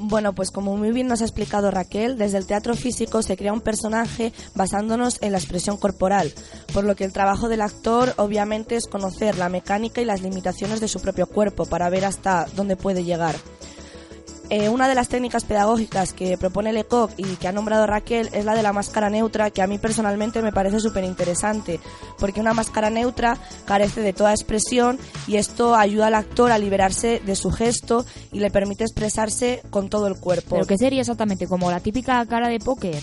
Bueno, 0.00 0.32
pues 0.32 0.52
como 0.52 0.76
muy 0.76 0.92
bien 0.92 1.08
nos 1.08 1.22
ha 1.22 1.24
explicado 1.24 1.72
Raquel, 1.72 2.18
desde 2.18 2.38
el 2.38 2.46
teatro 2.46 2.76
físico 2.76 3.20
se 3.20 3.36
crea 3.36 3.52
un 3.52 3.60
personaje 3.60 4.32
basándonos 4.54 5.18
en 5.22 5.32
la 5.32 5.38
expresión 5.38 5.76
corporal, 5.76 6.32
por 6.72 6.84
lo 6.84 6.94
que 6.94 7.04
el 7.04 7.12
trabajo 7.12 7.48
del 7.48 7.62
actor 7.62 8.14
obviamente 8.16 8.76
es 8.76 8.86
conocer 8.86 9.36
la 9.36 9.48
mecánica 9.48 10.00
y 10.00 10.04
las 10.04 10.22
limitaciones 10.22 10.80
de 10.80 10.86
su 10.86 11.00
propio 11.00 11.26
cuerpo 11.26 11.66
para 11.66 11.90
ver 11.90 12.04
hasta 12.04 12.46
dónde 12.54 12.76
puede 12.76 13.02
llegar. 13.02 13.34
Eh, 14.50 14.70
una 14.70 14.88
de 14.88 14.94
las 14.94 15.08
técnicas 15.08 15.44
pedagógicas 15.44 16.14
que 16.14 16.38
propone 16.38 16.72
Lecoq 16.72 17.10
y 17.18 17.36
que 17.36 17.48
ha 17.48 17.52
nombrado 17.52 17.86
Raquel 17.86 18.30
es 18.32 18.46
la 18.46 18.54
de 18.54 18.62
la 18.62 18.72
máscara 18.72 19.10
neutra, 19.10 19.50
que 19.50 19.60
a 19.60 19.66
mí 19.66 19.78
personalmente 19.78 20.40
me 20.40 20.52
parece 20.52 20.80
súper 20.80 21.04
interesante, 21.04 21.80
porque 22.18 22.40
una 22.40 22.54
máscara 22.54 22.88
neutra 22.88 23.36
carece 23.66 24.00
de 24.00 24.14
toda 24.14 24.32
expresión 24.32 24.98
y 25.26 25.36
esto 25.36 25.74
ayuda 25.74 26.06
al 26.06 26.14
actor 26.14 26.50
a 26.50 26.58
liberarse 26.58 27.20
de 27.24 27.36
su 27.36 27.50
gesto 27.50 28.06
y 28.32 28.40
le 28.40 28.50
permite 28.50 28.84
expresarse 28.84 29.62
con 29.68 29.90
todo 29.90 30.06
el 30.06 30.18
cuerpo. 30.18 30.56
¿Pero 30.56 30.66
qué 30.66 30.78
sería 30.78 31.00
exactamente? 31.00 31.46
¿Como 31.46 31.70
la 31.70 31.80
típica 31.80 32.24
cara 32.24 32.48
de 32.48 32.58
póker? 32.58 33.02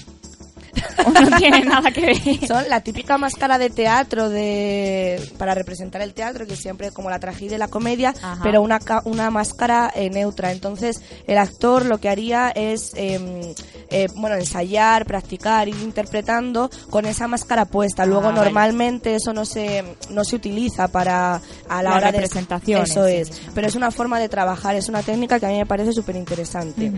¿O 1.05 1.09
no 1.29 1.37
tiene 1.37 1.61
nada 1.65 1.91
que 1.91 2.01
ver? 2.01 2.47
Son 2.47 2.67
la 2.69 2.81
típica 2.81 3.17
máscara 3.17 3.57
de 3.57 3.69
teatro 3.69 4.29
de 4.29 5.21
para 5.37 5.53
representar 5.55 6.01
el 6.01 6.13
teatro, 6.13 6.45
que 6.45 6.55
siempre 6.55 6.91
como 6.91 7.09
la 7.09 7.19
tragedia 7.19 7.55
y 7.55 7.59
la 7.59 7.67
comedia, 7.67 8.13
Ajá. 8.21 8.39
pero 8.43 8.61
una, 8.61 8.79
una 9.05 9.29
máscara 9.31 9.91
eh, 9.95 10.09
neutra. 10.09 10.51
Entonces, 10.51 11.01
el 11.27 11.37
actor 11.37 11.85
lo 11.85 11.99
que 11.99 12.09
haría 12.09 12.49
es, 12.49 12.91
eh, 12.95 13.53
eh, 13.89 14.07
bueno, 14.15 14.35
ensayar, 14.35 15.05
practicar, 15.05 15.67
ir 15.67 15.75
interpretando 15.81 16.69
con 16.89 17.05
esa 17.05 17.27
máscara 17.27 17.65
puesta. 17.65 18.05
Luego, 18.05 18.25
Ah, 18.25 18.31
vale. 18.31 18.41
normalmente 18.45 19.15
eso 19.15 19.33
no 19.33 19.45
se, 19.45 19.83
no 20.09 20.23
se 20.23 20.35
utiliza 20.35 20.87
para 20.87 21.41
a 21.69 21.83
la 21.83 21.95
hora 21.95 22.11
de 22.11 22.19
representaciones, 22.19 22.89
Eso 22.91 23.05
sí, 23.05 23.13
es. 23.13 23.41
Pero 23.53 23.67
es 23.67 23.75
una 23.75 23.91
forma 23.91 24.19
de 24.19 24.29
trabajar, 24.29 24.75
es 24.75 24.89
una 24.89 25.03
técnica 25.03 25.39
que 25.39 25.45
a 25.45 25.49
mí 25.49 25.57
me 25.57 25.65
parece 25.65 25.91
súper 25.93 26.15
interesante. 26.15 26.91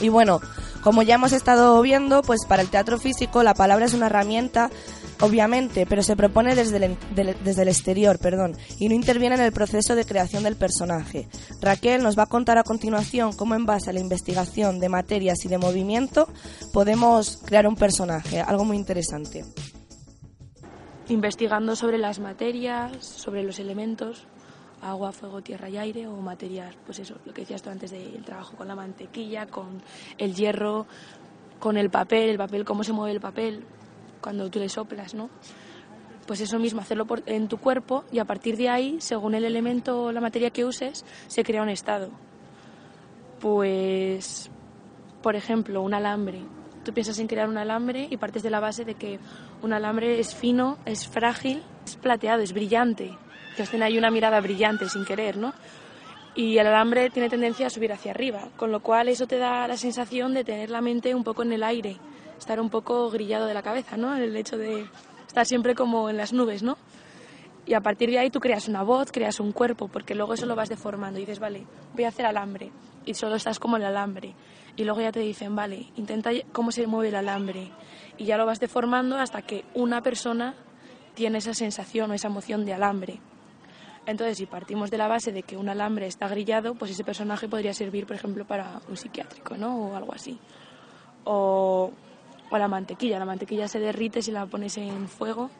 Y 0.00 0.08
bueno, 0.08 0.40
como 0.82 1.02
ya 1.02 1.16
hemos 1.16 1.32
estado 1.32 1.80
viendo, 1.82 2.22
pues 2.22 2.46
para 2.46 2.62
el 2.62 2.70
teatro 2.70 2.98
físico 2.98 3.42
la 3.42 3.54
palabra 3.54 3.86
es 3.86 3.94
una 3.94 4.06
herramienta, 4.06 4.70
obviamente, 5.20 5.86
pero 5.86 6.02
se 6.02 6.16
propone 6.16 6.54
desde 6.54 6.76
el, 6.84 6.96
desde 7.42 7.62
el 7.62 7.68
exterior, 7.68 8.18
perdón, 8.18 8.56
y 8.78 8.88
no 8.88 8.94
interviene 8.94 9.34
en 9.34 9.42
el 9.42 9.52
proceso 9.52 9.94
de 9.94 10.04
creación 10.04 10.44
del 10.44 10.56
personaje. 10.56 11.28
Raquel 11.60 12.02
nos 12.02 12.18
va 12.18 12.24
a 12.24 12.26
contar 12.26 12.58
a 12.58 12.62
continuación 12.62 13.32
cómo 13.32 13.54
en 13.54 13.66
base 13.66 13.90
a 13.90 13.92
la 13.92 14.00
investigación 14.00 14.78
de 14.80 14.88
materias 14.88 15.44
y 15.44 15.48
de 15.48 15.58
movimiento 15.58 16.28
podemos 16.72 17.38
crear 17.44 17.66
un 17.66 17.76
personaje, 17.76 18.40
algo 18.40 18.64
muy 18.64 18.76
interesante. 18.76 19.44
investigando 21.08 21.74
sobre 21.74 21.96
las 21.96 22.18
materias, 22.18 22.92
sobre 23.02 23.42
los 23.42 23.58
elementos, 23.58 24.26
agua, 24.82 25.12
fuego, 25.12 25.40
tierra 25.42 25.68
y 25.68 25.76
aire, 25.76 26.06
o 26.06 26.16
materias, 26.16 26.74
pues 26.86 26.98
eso, 27.00 27.16
lo 27.24 27.32
que 27.34 27.42
decías 27.42 27.62
tú 27.62 27.70
antes 27.70 27.90
del 27.90 28.24
trabajo 28.24 28.56
con 28.56 28.68
la 28.68 28.74
mantequilla, 28.74 29.46
con 29.46 29.82
el 30.18 30.34
hierro, 30.34 30.86
con 31.58 31.76
el 31.76 31.90
papel, 31.90 32.30
el 32.30 32.38
papel, 32.38 32.64
cómo 32.64 32.84
se 32.84 32.92
mueve 32.92 33.12
el 33.14 33.20
papel 33.20 33.64
cuando 34.20 34.48
tú 34.50 34.58
le 34.58 34.68
soplas, 34.68 35.14
¿no? 35.14 35.28
Pues 36.26 36.40
eso 36.40 36.58
mismo, 36.58 36.80
hacerlo 36.80 37.06
por- 37.06 37.22
en 37.26 37.48
tu 37.48 37.56
cuerpo 37.58 38.04
y 38.12 38.18
a 38.18 38.24
partir 38.24 38.56
de 38.56 38.68
ahí, 38.68 38.96
según 39.00 39.34
el 39.34 39.44
elemento 39.44 40.04
o 40.04 40.12
la 40.12 40.20
materia 40.20 40.50
que 40.50 40.64
uses, 40.64 41.04
se 41.26 41.42
crea 41.42 41.62
un 41.62 41.70
estado. 41.70 42.10
Pues, 43.40 44.50
por 45.22 45.36
ejemplo, 45.36 45.82
un 45.82 45.94
alambre. 45.94 46.42
Tú 46.84 46.92
piensas 46.92 47.18
en 47.18 47.26
crear 47.28 47.48
un 47.48 47.58
alambre 47.58 48.08
y 48.10 48.16
partes 48.16 48.42
de 48.42 48.50
la 48.50 48.60
base 48.60 48.84
de 48.84 48.94
que 48.94 49.18
un 49.62 49.72
alambre 49.72 50.18
es 50.20 50.34
fino, 50.34 50.78
es 50.84 51.06
frágil, 51.08 51.62
es 51.86 51.96
plateado, 51.96 52.42
es 52.42 52.52
brillante. 52.52 53.16
Que 53.58 53.66
tiene 53.66 53.86
ahí 53.86 53.98
una 53.98 54.12
mirada 54.12 54.40
brillante 54.40 54.88
sin 54.88 55.04
querer, 55.04 55.36
¿no? 55.36 55.52
Y 56.36 56.58
el 56.58 56.68
alambre 56.68 57.10
tiene 57.10 57.28
tendencia 57.28 57.66
a 57.66 57.70
subir 57.70 57.92
hacia 57.92 58.12
arriba, 58.12 58.50
con 58.56 58.70
lo 58.70 58.78
cual 58.78 59.08
eso 59.08 59.26
te 59.26 59.36
da 59.36 59.66
la 59.66 59.76
sensación 59.76 60.32
de 60.32 60.44
tener 60.44 60.70
la 60.70 60.80
mente 60.80 61.12
un 61.12 61.24
poco 61.24 61.42
en 61.42 61.52
el 61.52 61.64
aire, 61.64 61.96
estar 62.38 62.60
un 62.60 62.70
poco 62.70 63.10
grillado 63.10 63.46
de 63.46 63.54
la 63.54 63.62
cabeza, 63.62 63.96
¿no? 63.96 64.14
El 64.14 64.36
hecho 64.36 64.56
de 64.56 64.86
estar 65.26 65.44
siempre 65.44 65.74
como 65.74 66.08
en 66.08 66.16
las 66.16 66.32
nubes, 66.32 66.62
¿no? 66.62 66.78
Y 67.66 67.74
a 67.74 67.80
partir 67.80 68.10
de 68.10 68.20
ahí 68.20 68.30
tú 68.30 68.38
creas 68.38 68.68
una 68.68 68.84
voz, 68.84 69.10
creas 69.10 69.40
un 69.40 69.50
cuerpo, 69.50 69.88
porque 69.88 70.14
luego 70.14 70.34
eso 70.34 70.46
lo 70.46 70.54
vas 70.54 70.68
deformando 70.68 71.18
y 71.18 71.22
dices, 71.22 71.40
vale, 71.40 71.66
voy 71.94 72.04
a 72.04 72.08
hacer 72.08 72.26
alambre. 72.26 72.70
Y 73.06 73.14
solo 73.14 73.34
estás 73.34 73.58
como 73.58 73.76
el 73.76 73.84
alambre. 73.84 74.36
Y 74.76 74.84
luego 74.84 75.00
ya 75.00 75.10
te 75.10 75.18
dicen, 75.18 75.56
vale, 75.56 75.90
intenta 75.96 76.30
cómo 76.52 76.70
se 76.70 76.86
mueve 76.86 77.08
el 77.08 77.16
alambre. 77.16 77.72
Y 78.18 78.24
ya 78.24 78.36
lo 78.36 78.46
vas 78.46 78.60
deformando 78.60 79.16
hasta 79.18 79.42
que 79.42 79.64
una 79.74 80.00
persona 80.00 80.54
tiene 81.14 81.38
esa 81.38 81.54
sensación 81.54 82.12
o 82.12 82.14
esa 82.14 82.28
emoción 82.28 82.64
de 82.64 82.74
alambre. 82.74 83.18
Entonces, 84.08 84.38
si 84.38 84.46
partimos 84.46 84.90
de 84.90 84.96
la 84.96 85.06
base 85.06 85.32
de 85.32 85.42
que 85.42 85.58
un 85.58 85.68
alambre 85.68 86.06
está 86.06 86.28
grillado, 86.28 86.74
pues 86.74 86.92
ese 86.92 87.04
personaje 87.04 87.46
podría 87.46 87.74
servir, 87.74 88.06
por 88.06 88.16
ejemplo, 88.16 88.46
para 88.46 88.80
un 88.88 88.96
psiquiátrico, 88.96 89.58
¿no? 89.58 89.90
O 89.90 89.96
algo 89.96 90.14
así. 90.14 90.38
O, 91.24 91.92
la 92.50 92.68
mantequilla. 92.68 93.18
La 93.18 93.26
mantequilla 93.26 93.68
se 93.68 93.78
derrite 93.78 94.22
si 94.22 94.32
la 94.32 94.46
pones 94.46 94.78
en 94.78 95.08
fuego 95.08 95.50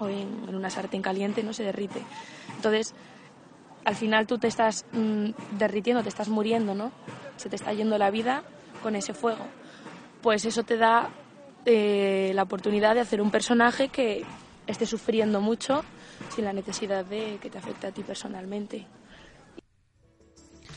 o 0.00 0.06
en, 0.06 0.28
en 0.46 0.54
una 0.54 0.68
sartén 0.68 1.00
caliente, 1.00 1.42
no 1.42 1.54
se 1.54 1.64
derrite. 1.64 2.02
Entonces, 2.56 2.94
al 3.86 3.96
final 3.96 4.26
tú 4.26 4.36
te 4.36 4.48
estás 4.48 4.84
mm, 4.92 5.30
derritiendo, 5.56 6.02
te 6.02 6.10
estás 6.10 6.28
muriendo, 6.28 6.74
¿no? 6.74 6.92
Se 7.38 7.48
te 7.48 7.56
está 7.56 7.72
yendo 7.72 7.96
la 7.96 8.10
vida 8.10 8.42
con 8.82 8.96
ese 8.96 9.14
fuego. 9.14 9.46
Pues 10.20 10.44
eso 10.44 10.62
te 10.62 10.76
da 10.76 11.08
eh, 11.64 12.32
la 12.34 12.42
oportunidad 12.42 12.94
de 12.94 13.00
hacer 13.00 13.22
un 13.22 13.30
personaje 13.30 13.88
que 13.88 14.26
esté 14.66 14.84
sufriendo 14.84 15.40
mucho 15.40 15.84
sin 16.34 16.44
la 16.44 16.52
necesidad 16.52 17.04
de 17.04 17.38
que 17.40 17.50
te 17.50 17.58
afecte 17.58 17.86
a 17.86 17.92
ti 17.92 18.02
personalmente. 18.02 18.86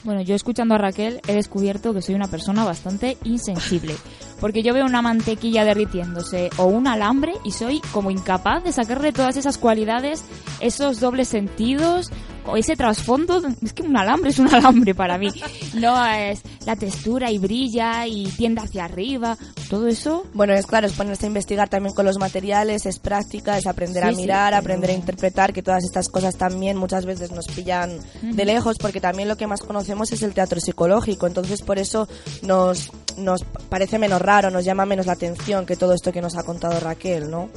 Bueno, 0.04 0.22
yo 0.22 0.34
escuchando 0.34 0.74
a 0.74 0.78
Raquel 0.80 1.22
he 1.28 1.34
descubierto 1.34 1.94
que 1.94 2.02
soy 2.02 2.16
una 2.16 2.28
persona 2.28 2.66
bastante 2.66 3.18
insensible. 3.24 3.96
Porque 4.40 4.64
yo 4.64 4.74
veo 4.74 4.86
una 4.86 5.04
mantequilla 5.04 5.64
derritiéndose 5.64 6.50
o 6.58 6.66
un 6.66 6.88
alambre 6.88 7.34
y 7.44 7.52
soy 7.52 7.82
como 7.92 8.10
incapaz 8.10 8.64
de 8.64 8.72
sacarle 8.72 9.12
todas 9.12 9.38
esas 9.38 9.60
cualidades, 9.60 10.24
esos 10.60 11.00
dobles 11.00 11.28
sentidos 11.28 12.10
ese 12.56 12.76
trasfondo. 12.76 13.42
Es 13.62 13.74
que 13.74 13.84
un 13.84 13.96
alambre 13.98 14.30
es 14.32 14.40
un 14.40 14.54
alambre 14.54 14.94
para 14.96 15.18
mí. 15.18 15.30
No 15.76 16.06
es 16.06 16.42
la 16.66 16.76
textura 16.76 17.32
y 17.32 17.38
brilla 17.38 18.06
y 18.08 18.26
tiende 18.38 18.62
hacia 18.62 18.86
arriba. 18.86 19.38
Todo 19.70 19.88
eso. 19.88 20.26
Bueno, 20.34 20.54
es 20.54 20.66
claro, 20.66 20.88
es 20.88 20.94
ponerse 20.94 21.26
a 21.26 21.28
investigar 21.28 21.70
también 21.70 21.94
con 21.96 22.06
los 22.06 22.18
materiales, 22.18 22.86
es 22.86 23.00
práctica, 23.00 23.58
es 23.58 23.66
aprender 23.68 24.04
a 24.04 24.10
sí, 24.12 24.18
mirar, 24.18 24.50
pero- 24.52 24.60
aprender 24.62 24.90
a 24.90 24.94
interpretar, 24.94 25.54
que 25.54 25.64
todas 25.64 25.84
estas 25.84 26.10
cosas 26.10 26.36
también 26.36 26.78
muchas 26.78 27.06
veces 27.06 27.32
nos 27.32 27.48
pillan 27.48 27.98
de 28.22 28.46
lejos, 28.46 28.78
porque 28.78 29.00
también 29.00 29.28
lo 29.30 29.38
que 29.38 29.48
más 29.48 29.62
conocemos 29.62 30.12
es 30.12 30.24
el 30.24 30.34
teatro 30.34 30.60
psicológico, 30.60 31.28
entonces 31.28 31.62
por 31.62 31.80
eso 31.80 32.08
nos, 32.42 32.92
nos 33.18 33.44
parece 33.70 33.98
menos 33.98 34.22
raro, 34.22 34.50
nos 34.52 34.66
llama 34.66 34.86
menos 34.86 35.06
la 35.06 35.14
atención 35.14 35.66
que 35.66 35.76
todo 35.76 35.94
esto 35.94 36.12
que 36.12 36.22
nos 36.22 36.36
ha 36.38 36.44
contado 36.44 36.80
Raquel, 36.80 37.30
¿no? 37.30 37.50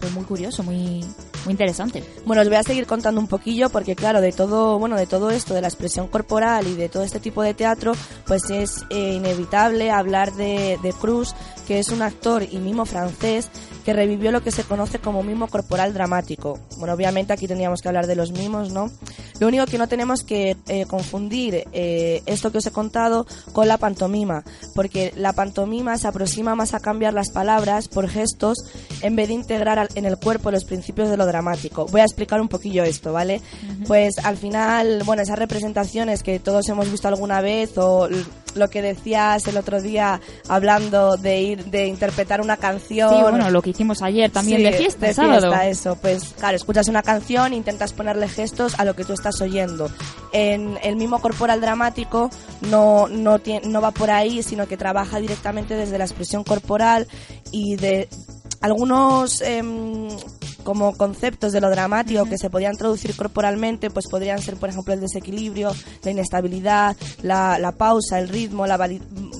Pues 0.00 0.12
muy 0.12 0.24
curioso, 0.24 0.62
muy, 0.62 1.04
muy 1.44 1.52
interesante. 1.52 2.02
Bueno, 2.26 2.42
os 2.42 2.48
voy 2.48 2.56
a 2.56 2.62
seguir 2.62 2.86
contando 2.86 3.20
un 3.20 3.28
poquillo 3.28 3.70
porque 3.70 3.96
claro, 3.96 4.20
de 4.20 4.32
todo, 4.32 4.78
bueno, 4.78 4.96
de 4.96 5.06
todo 5.06 5.30
esto, 5.30 5.54
de 5.54 5.60
la 5.60 5.68
expresión 5.68 6.08
corporal 6.08 6.66
y 6.66 6.74
de 6.74 6.88
todo 6.88 7.02
este 7.02 7.20
tipo 7.20 7.42
de 7.42 7.54
teatro, 7.54 7.92
pues 8.26 8.50
es 8.50 8.84
eh, 8.90 9.14
inevitable 9.14 9.90
hablar 9.90 10.32
de, 10.32 10.78
de 10.82 10.92
Cruz, 10.92 11.34
que 11.66 11.78
es 11.78 11.88
un 11.90 12.02
actor 12.02 12.42
y 12.42 12.58
mimo 12.58 12.84
francés 12.84 13.50
que 13.84 13.92
revivió 13.92 14.30
lo 14.32 14.42
que 14.42 14.50
se 14.50 14.64
conoce 14.64 14.98
como 14.98 15.22
mimo 15.22 15.48
corporal 15.48 15.94
dramático. 15.94 16.58
Bueno, 16.76 16.94
obviamente 16.94 17.32
aquí 17.32 17.46
tendríamos 17.46 17.80
que 17.80 17.88
hablar 17.88 18.06
de 18.06 18.16
los 18.16 18.32
mimos, 18.32 18.72
¿no? 18.72 18.90
Lo 19.38 19.48
único 19.48 19.64
que 19.66 19.78
no 19.78 19.88
tenemos 19.88 20.22
que 20.22 20.56
eh, 20.68 20.84
confundir 20.86 21.64
eh, 21.72 22.22
esto 22.26 22.52
que 22.52 22.58
os 22.58 22.66
he 22.66 22.70
contado 22.70 23.26
con 23.52 23.68
la 23.68 23.78
pantomima, 23.78 24.44
porque 24.74 25.12
la 25.16 25.32
pantomima 25.32 25.96
se 25.96 26.08
aproxima 26.08 26.54
más 26.54 26.74
a 26.74 26.80
cambiar 26.80 27.14
las 27.14 27.30
palabras 27.30 27.88
por 27.88 28.08
gestos 28.08 28.58
en 29.00 29.16
vez 29.16 29.28
de 29.28 29.34
integrar 29.34 29.88
en 29.94 30.04
el 30.04 30.18
cuerpo 30.18 30.50
los 30.50 30.64
principios 30.64 31.08
de 31.08 31.16
lo 31.16 31.26
dramático. 31.30 31.86
Voy 31.86 32.00
a 32.00 32.04
explicar 32.04 32.40
un 32.40 32.48
poquillo 32.48 32.84
esto, 32.84 33.12
¿vale? 33.12 33.40
Pues 33.86 34.18
al 34.18 34.36
final, 34.36 35.02
bueno, 35.04 35.22
esas 35.22 35.38
representaciones 35.38 36.22
que 36.22 36.38
todos 36.38 36.68
hemos 36.68 36.90
visto 36.90 37.08
alguna 37.08 37.40
vez 37.40 37.76
o 37.78 38.08
lo 38.56 38.68
que 38.68 38.82
decías 38.82 39.46
el 39.46 39.56
otro 39.56 39.80
día 39.80 40.20
hablando 40.48 41.16
de 41.16 41.40
ir 41.40 41.64
de 41.66 41.86
interpretar 41.86 42.40
una 42.40 42.56
canción. 42.56 43.08
Sí, 43.14 43.22
bueno, 43.22 43.48
lo 43.50 43.62
que 43.62 43.70
hicimos 43.70 44.02
ayer 44.02 44.30
también 44.30 44.58
Sí, 44.58 44.64
de 44.64 44.72
fiesta, 44.72 45.06
de 45.06 45.14
sábado. 45.14 45.48
fiesta, 45.52 45.66
eso. 45.68 45.96
Pues 45.96 46.34
claro, 46.38 46.56
escuchas 46.56 46.88
una 46.88 47.02
canción, 47.02 47.52
intentas 47.54 47.92
ponerle 47.92 48.28
gestos 48.28 48.78
a 48.78 48.84
lo 48.84 48.94
que 48.96 49.04
tú 49.04 49.12
estás 49.12 49.40
oyendo. 49.40 49.88
En 50.32 50.78
el 50.82 50.96
mismo 50.96 51.20
corporal 51.20 51.60
dramático 51.60 52.28
no, 52.62 53.06
no, 53.08 53.40
no 53.64 53.80
va 53.80 53.90
por 53.92 54.10
ahí, 54.10 54.42
sino 54.42 54.66
que 54.66 54.76
trabaja 54.76 55.20
directamente 55.20 55.74
desde 55.76 55.98
la 55.98 56.04
expresión 56.04 56.42
corporal 56.42 57.06
y 57.52 57.76
de 57.76 58.08
algunos 58.60 59.40
em, 59.40 60.08
como 60.62 60.96
conceptos 60.96 61.52
de 61.52 61.60
lo 61.60 61.70
dramático 61.70 62.24
que 62.26 62.38
se 62.38 62.50
podían 62.50 62.76
traducir 62.76 63.16
corporalmente, 63.16 63.90
pues 63.90 64.06
podrían 64.08 64.40
ser, 64.40 64.56
por 64.56 64.68
ejemplo, 64.68 64.94
el 64.94 65.00
desequilibrio, 65.00 65.72
la 66.02 66.10
inestabilidad, 66.10 66.96
la, 67.22 67.58
la 67.58 67.72
pausa, 67.72 68.18
el 68.18 68.28
ritmo, 68.28 68.66
la 68.66 68.78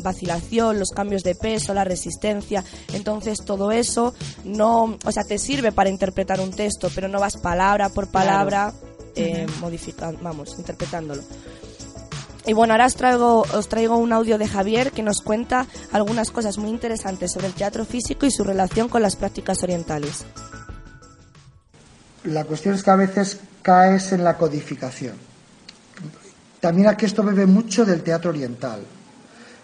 vacilación, 0.03 0.79
los 0.79 0.91
cambios 0.91 1.23
de 1.23 1.35
peso, 1.35 1.75
la 1.75 1.85
resistencia. 1.85 2.65
Entonces 2.93 3.45
todo 3.45 3.73
eso 3.73 4.15
no, 4.45 4.97
o 5.05 5.13
sea, 5.13 5.25
te 5.25 5.39
sirve 5.39 5.73
para 5.73 5.91
interpretar 5.91 6.41
un 6.41 6.51
texto, 6.51 6.89
pero 6.95 7.09
no 7.09 7.21
vas 7.21 7.37
palabra 7.37 7.91
por 7.91 8.09
palabra 8.09 8.73
eh, 9.15 9.47
modificando, 9.61 10.19
vamos, 10.23 10.59
interpretándolo. 10.59 11.23
Y 12.47 12.53
bueno, 12.53 12.75
ahora 12.75 12.87
os 12.87 12.97
traigo, 13.69 13.97
un 13.97 14.13
audio 14.13 14.39
de 14.39 14.49
Javier 14.49 14.93
que 14.93 15.03
nos 15.03 15.21
cuenta 15.21 15.67
algunas 15.93 16.31
cosas 16.31 16.59
muy 16.59 16.71
interesantes 16.71 17.33
sobre 17.33 17.49
el 17.49 17.55
teatro 17.55 17.85
físico 17.85 18.27
y 18.27 18.31
su 18.31 18.45
relación 18.45 18.89
con 18.89 19.03
las 19.03 19.17
prácticas 19.17 19.63
orientales. 19.63 20.25
La 22.25 22.45
cuestión 22.45 22.75
es 22.75 22.83
que 22.83 22.91
a 22.91 22.97
veces 22.97 23.41
caes 23.63 24.13
en 24.13 24.25
la 24.25 24.37
codificación. 24.37 25.15
También 26.61 26.89
aquí 26.89 27.07
esto 27.07 27.23
bebe 27.23 27.47
mucho 27.47 27.85
del 27.85 28.03
teatro 28.03 28.31
oriental, 28.31 28.81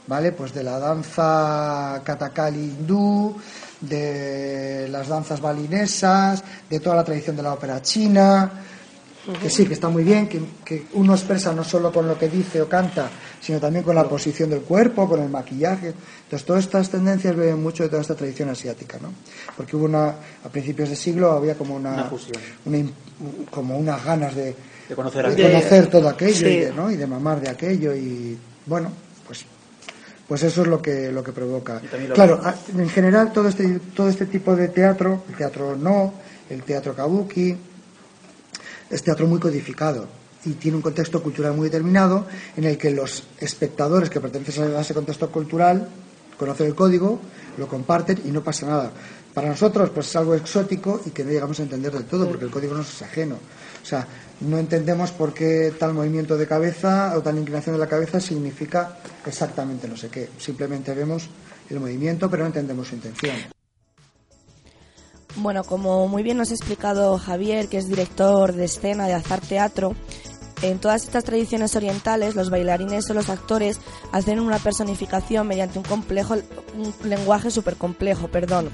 ¿vale? 0.06 0.32
Pues 0.32 0.54
de 0.54 0.62
la 0.62 0.78
danza 0.78 2.00
katakali 2.04 2.58
hindú, 2.58 3.36
de 3.80 4.88
las 4.90 5.08
danzas 5.08 5.40
balinesas, 5.40 6.42
de 6.70 6.80
toda 6.80 6.96
la 6.96 7.04
tradición 7.04 7.36
de 7.36 7.42
la 7.42 7.52
ópera 7.52 7.82
china, 7.82 8.50
que 9.42 9.50
sí, 9.50 9.66
que 9.66 9.74
está 9.74 9.88
muy 9.88 10.04
bien, 10.04 10.28
que, 10.28 10.40
que, 10.64 10.86
uno 10.94 11.14
expresa 11.14 11.52
no 11.52 11.64
solo 11.64 11.92
con 11.92 12.06
lo 12.06 12.16
que 12.18 12.28
dice 12.28 12.62
o 12.62 12.68
canta, 12.68 13.08
sino 13.40 13.58
también 13.58 13.84
con 13.84 13.94
la 13.96 14.04
posición 14.08 14.50
del 14.50 14.60
cuerpo, 14.60 15.08
con 15.08 15.20
el 15.20 15.28
maquillaje. 15.28 15.94
Entonces, 16.24 16.46
todas 16.46 16.64
estas 16.64 16.88
tendencias 16.90 17.34
beben 17.34 17.62
mucho 17.62 17.82
de 17.82 17.88
toda 17.88 18.02
esta 18.02 18.14
tradición 18.14 18.48
asiática, 18.50 18.98
¿no? 19.02 19.12
Porque 19.56 19.74
hubo 19.76 19.86
una, 19.86 20.08
a 20.44 20.48
principios 20.50 20.88
de 20.90 20.96
siglo 20.96 21.32
había 21.32 21.54
como 21.56 21.74
una, 21.74 21.92
Una 21.94 22.04
fusión. 22.04 22.40
una 22.64 22.78
como 23.50 23.76
unas 23.78 24.04
ganas 24.04 24.34
de, 24.34 24.54
De 24.88 24.94
conocer 24.94 25.34
de 25.34 25.42
conocer 25.42 25.86
todo 25.88 26.08
aquello 26.08 26.34
Sí. 26.34 26.46
y, 26.46 26.60
de, 26.60 26.72
¿no? 26.72 26.90
y 26.90 26.96
de 26.96 27.06
mamar 27.06 27.40
de 27.40 27.48
aquello 27.48 27.94
y 27.94 28.38
bueno 28.66 28.90
pues 29.26 29.44
pues 30.28 30.42
eso 30.42 30.62
es 30.62 30.68
lo 30.68 30.80
que 30.82 31.10
lo 31.10 31.22
que 31.24 31.32
provoca 31.32 31.80
lo- 32.06 32.14
claro 32.14 32.40
a- 32.44 32.54
en 32.76 32.88
general 32.88 33.32
todo 33.32 33.48
este 33.48 33.80
todo 33.94 34.08
este 34.08 34.26
tipo 34.26 34.54
de 34.54 34.68
teatro 34.68 35.24
el 35.28 35.34
teatro 35.36 35.74
no 35.76 36.12
el 36.50 36.62
teatro 36.62 36.94
kabuki 36.94 37.56
es 38.91 39.03
teatro 39.03 39.26
muy 39.26 39.41
codificado 39.41 40.07
y 40.45 40.53
tiene 40.53 40.76
un 40.76 40.82
contexto 40.82 41.22
cultural 41.22 41.55
muy 41.55 41.64
determinado 41.64 42.26
en 42.57 42.64
el 42.64 42.78
que 42.78 42.91
los 42.91 43.24
espectadores 43.41 44.09
que 44.09 44.20
pertenecen 44.20 44.74
a 44.74 44.80
ese 44.80 44.95
contexto 44.95 45.30
cultural 45.30 45.89
conocen 46.39 46.66
el 46.66 46.74
código, 46.74 47.20
lo 47.59 47.66
comparten 47.66 48.20
y 48.24 48.28
no 48.30 48.43
pasa 48.43 48.66
nada. 48.66 48.93
Para 49.34 49.49
nosotros 49.49 49.91
pues 49.91 50.07
es 50.07 50.16
algo 50.16 50.34
exótico 50.34 51.01
y 51.05 51.11
que 51.11 51.24
no 51.24 51.30
llegamos 51.30 51.59
a 51.61 51.62
entender 51.62 51.93
del 51.93 52.05
todo 52.05 52.28
porque 52.28 52.45
el 52.45 52.51
código 52.51 52.74
nos 52.74 52.89
es 52.89 53.03
ajeno. 53.03 53.34
O 53.82 53.87
sea, 53.87 54.07
no 54.41 54.59
entendemos 54.59 55.11
por 55.11 55.34
qué 55.34 55.72
tal 55.78 55.95
movimiento 55.95 56.37
de 56.37 56.47
cabeza 56.47 57.12
o 57.16 57.22
tal 57.22 57.39
inclinación 57.39 57.74
de 57.74 57.80
la 57.80 57.89
cabeza 57.89 58.20
significa 58.20 58.99
exactamente 59.24 59.89
no 59.89 59.97
sé 59.97 60.09
qué. 60.09 60.30
Simplemente 60.39 60.95
vemos 60.95 61.28
el 61.68 61.80
movimiento 61.80 62.30
pero 62.30 62.45
no 62.45 62.49
entendemos 62.49 62.89
su 62.89 62.95
intención. 62.95 63.55
Bueno, 65.37 65.64
como 65.64 66.09
muy 66.09 66.22
bien 66.22 66.39
nos 66.39 66.51
ha 66.51 66.55
explicado 66.55 67.18
Javier, 67.18 67.68
que 67.68 67.76
es 67.76 67.89
director 67.89 68.55
de 68.55 68.64
escena 68.64 69.07
de 69.07 69.12
Azar 69.12 69.41
Teatro, 69.41 69.95
en 70.62 70.78
todas 70.78 71.05
estas 71.05 71.24
tradiciones 71.24 71.76
orientales 71.76 72.34
los 72.34 72.49
bailarines 72.49 73.11
o 73.11 73.14
los 73.14 73.28
actores 73.28 73.78
hacen 74.12 74.41
una 74.41 74.59
personificación 74.59 75.47
mediante 75.47 75.78
un 75.78 75.84
complejo 75.84 76.34
un 76.34 76.95
lenguaje 77.09 77.51
súper 77.51 77.76
complejo, 77.76 78.28
perdón. 78.28 78.70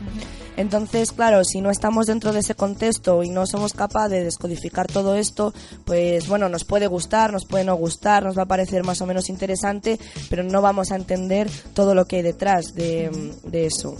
Entonces, 0.57 1.13
claro, 1.13 1.45
si 1.45 1.61
no 1.61 1.71
estamos 1.71 2.07
dentro 2.07 2.33
de 2.33 2.41
ese 2.41 2.55
contexto 2.55 3.23
y 3.23 3.31
no 3.31 3.47
somos 3.47 3.73
capaces 3.73 4.11
de 4.11 4.25
descodificar 4.25 4.87
todo 4.87 5.15
esto, 5.15 5.55
pues 5.85 6.29
bueno, 6.29 6.49
nos 6.49 6.65
puede 6.65 6.87
gustar, 6.87 7.33
nos 7.33 7.47
puede 7.47 7.65
no 7.65 7.75
gustar, 7.75 8.23
nos 8.23 8.37
va 8.37 8.43
a 8.43 8.47
parecer 8.47 8.85
más 8.85 9.01
o 9.01 9.07
menos 9.07 9.29
interesante, 9.31 9.99
pero 10.29 10.45
no 10.45 10.61
vamos 10.61 10.93
a 10.93 10.97
entender 10.97 11.51
todo 11.75 11.95
lo 11.95 12.05
que 12.05 12.17
hay 12.17 12.23
detrás 12.23 12.75
de, 12.75 13.11
de 13.45 13.67
eso. 13.67 13.97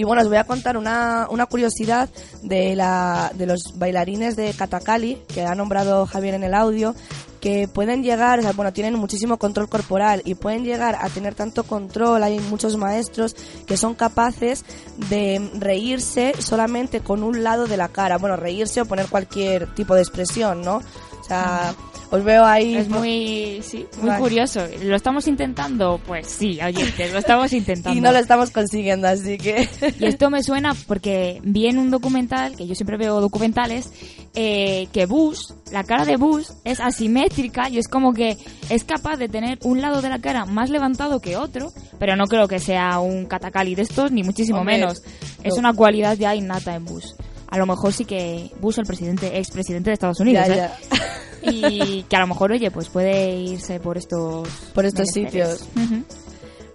Y 0.00 0.04
bueno, 0.04 0.22
os 0.22 0.28
voy 0.28 0.38
a 0.38 0.44
contar 0.44 0.78
una, 0.78 1.26
una 1.28 1.44
curiosidad 1.44 2.08
de, 2.42 2.74
la, 2.74 3.30
de 3.34 3.44
los 3.44 3.74
bailarines 3.76 4.34
de 4.34 4.54
Katakali, 4.54 5.20
que 5.28 5.44
ha 5.44 5.54
nombrado 5.54 6.06
Javier 6.06 6.32
en 6.32 6.42
el 6.42 6.54
audio, 6.54 6.94
que 7.38 7.68
pueden 7.68 8.02
llegar, 8.02 8.38
o 8.38 8.42
sea, 8.42 8.52
bueno, 8.52 8.72
tienen 8.72 8.94
muchísimo 8.94 9.36
control 9.36 9.68
corporal 9.68 10.22
y 10.24 10.36
pueden 10.36 10.64
llegar 10.64 10.96
a 10.98 11.10
tener 11.10 11.34
tanto 11.34 11.64
control, 11.64 12.22
hay 12.22 12.38
muchos 12.38 12.78
maestros 12.78 13.36
que 13.66 13.76
son 13.76 13.94
capaces 13.94 14.64
de 15.10 15.50
reírse 15.58 16.32
solamente 16.38 17.00
con 17.00 17.22
un 17.22 17.44
lado 17.44 17.66
de 17.66 17.76
la 17.76 17.88
cara, 17.88 18.16
bueno, 18.16 18.36
reírse 18.36 18.80
o 18.80 18.86
poner 18.86 19.06
cualquier 19.08 19.74
tipo 19.74 19.94
de 19.94 20.00
expresión, 20.00 20.62
¿no? 20.62 20.76
O 20.76 21.24
sea, 21.24 21.74
os 22.10 22.24
veo 22.24 22.44
ahí... 22.44 22.74
Es 22.76 22.88
muy, 22.88 23.60
sí, 23.62 23.86
muy 23.98 24.08
Vale. 24.08 24.20
curioso. 24.20 24.60
¿Lo 24.82 24.96
estamos 24.96 25.26
intentando? 25.28 26.00
Pues 26.06 26.26
sí, 26.26 26.58
oyentes, 26.60 27.12
lo 27.12 27.18
estamos 27.18 27.52
intentando. 27.52 27.96
Y 27.98 28.00
no 28.00 28.12
lo 28.12 28.18
estamos 28.18 28.50
consiguiendo, 28.50 29.08
así 29.08 29.38
que... 29.38 29.68
Y 29.98 30.06
esto 30.06 30.30
me 30.30 30.42
suena 30.42 30.74
porque 30.86 31.40
vi 31.42 31.66
en 31.66 31.78
un 31.78 31.90
documental, 31.90 32.56
que 32.56 32.66
yo 32.66 32.74
siempre 32.74 32.96
veo 32.96 33.20
documentales, 33.20 33.90
eh, 34.34 34.88
que 34.92 35.06
Bush, 35.06 35.40
la 35.72 35.84
cara 35.84 36.04
de 36.04 36.16
Bush 36.16 36.46
es 36.64 36.80
asimétrica 36.80 37.68
y 37.68 37.78
es 37.78 37.88
como 37.88 38.12
que 38.12 38.36
es 38.68 38.84
capaz 38.84 39.16
de 39.16 39.28
tener 39.28 39.58
un 39.62 39.80
lado 39.80 40.02
de 40.02 40.08
la 40.08 40.18
cara 40.18 40.46
más 40.46 40.70
levantado 40.70 41.20
que 41.20 41.36
otro, 41.36 41.72
pero 41.98 42.16
no 42.16 42.26
creo 42.26 42.48
que 42.48 42.58
sea 42.58 42.98
un 42.98 43.26
catacali 43.26 43.74
de 43.74 43.82
estos, 43.82 44.10
ni 44.10 44.22
muchísimo 44.22 44.60
Hombre, 44.60 44.78
menos. 44.78 45.02
Es 45.42 45.56
una 45.58 45.72
cualidad 45.72 46.16
ya 46.16 46.34
innata 46.34 46.74
en 46.74 46.84
Bush. 46.84 47.06
A 47.48 47.58
lo 47.58 47.66
mejor 47.66 47.92
sí 47.92 48.04
que 48.04 48.50
Bush, 48.60 48.78
el 48.78 48.86
presidente, 48.86 49.38
expresidente 49.38 49.90
de 49.90 49.94
Estados 49.94 50.20
Unidos, 50.20 50.46
Ya, 50.46 50.66
¿eh? 50.66 50.70
Y 51.42 52.02
que 52.04 52.16
a 52.16 52.20
lo 52.20 52.26
mejor, 52.26 52.52
oye, 52.52 52.70
pues 52.70 52.88
puede 52.88 53.36
irse 53.36 53.80
por 53.80 53.96
estos... 53.96 54.48
Por 54.74 54.84
estos 54.84 55.08
sitios. 55.08 55.66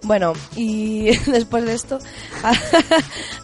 Bueno, 0.02 0.34
y 0.54 1.16
después 1.26 1.64
de 1.64 1.74
esto, 1.74 1.98
a, 2.44 2.52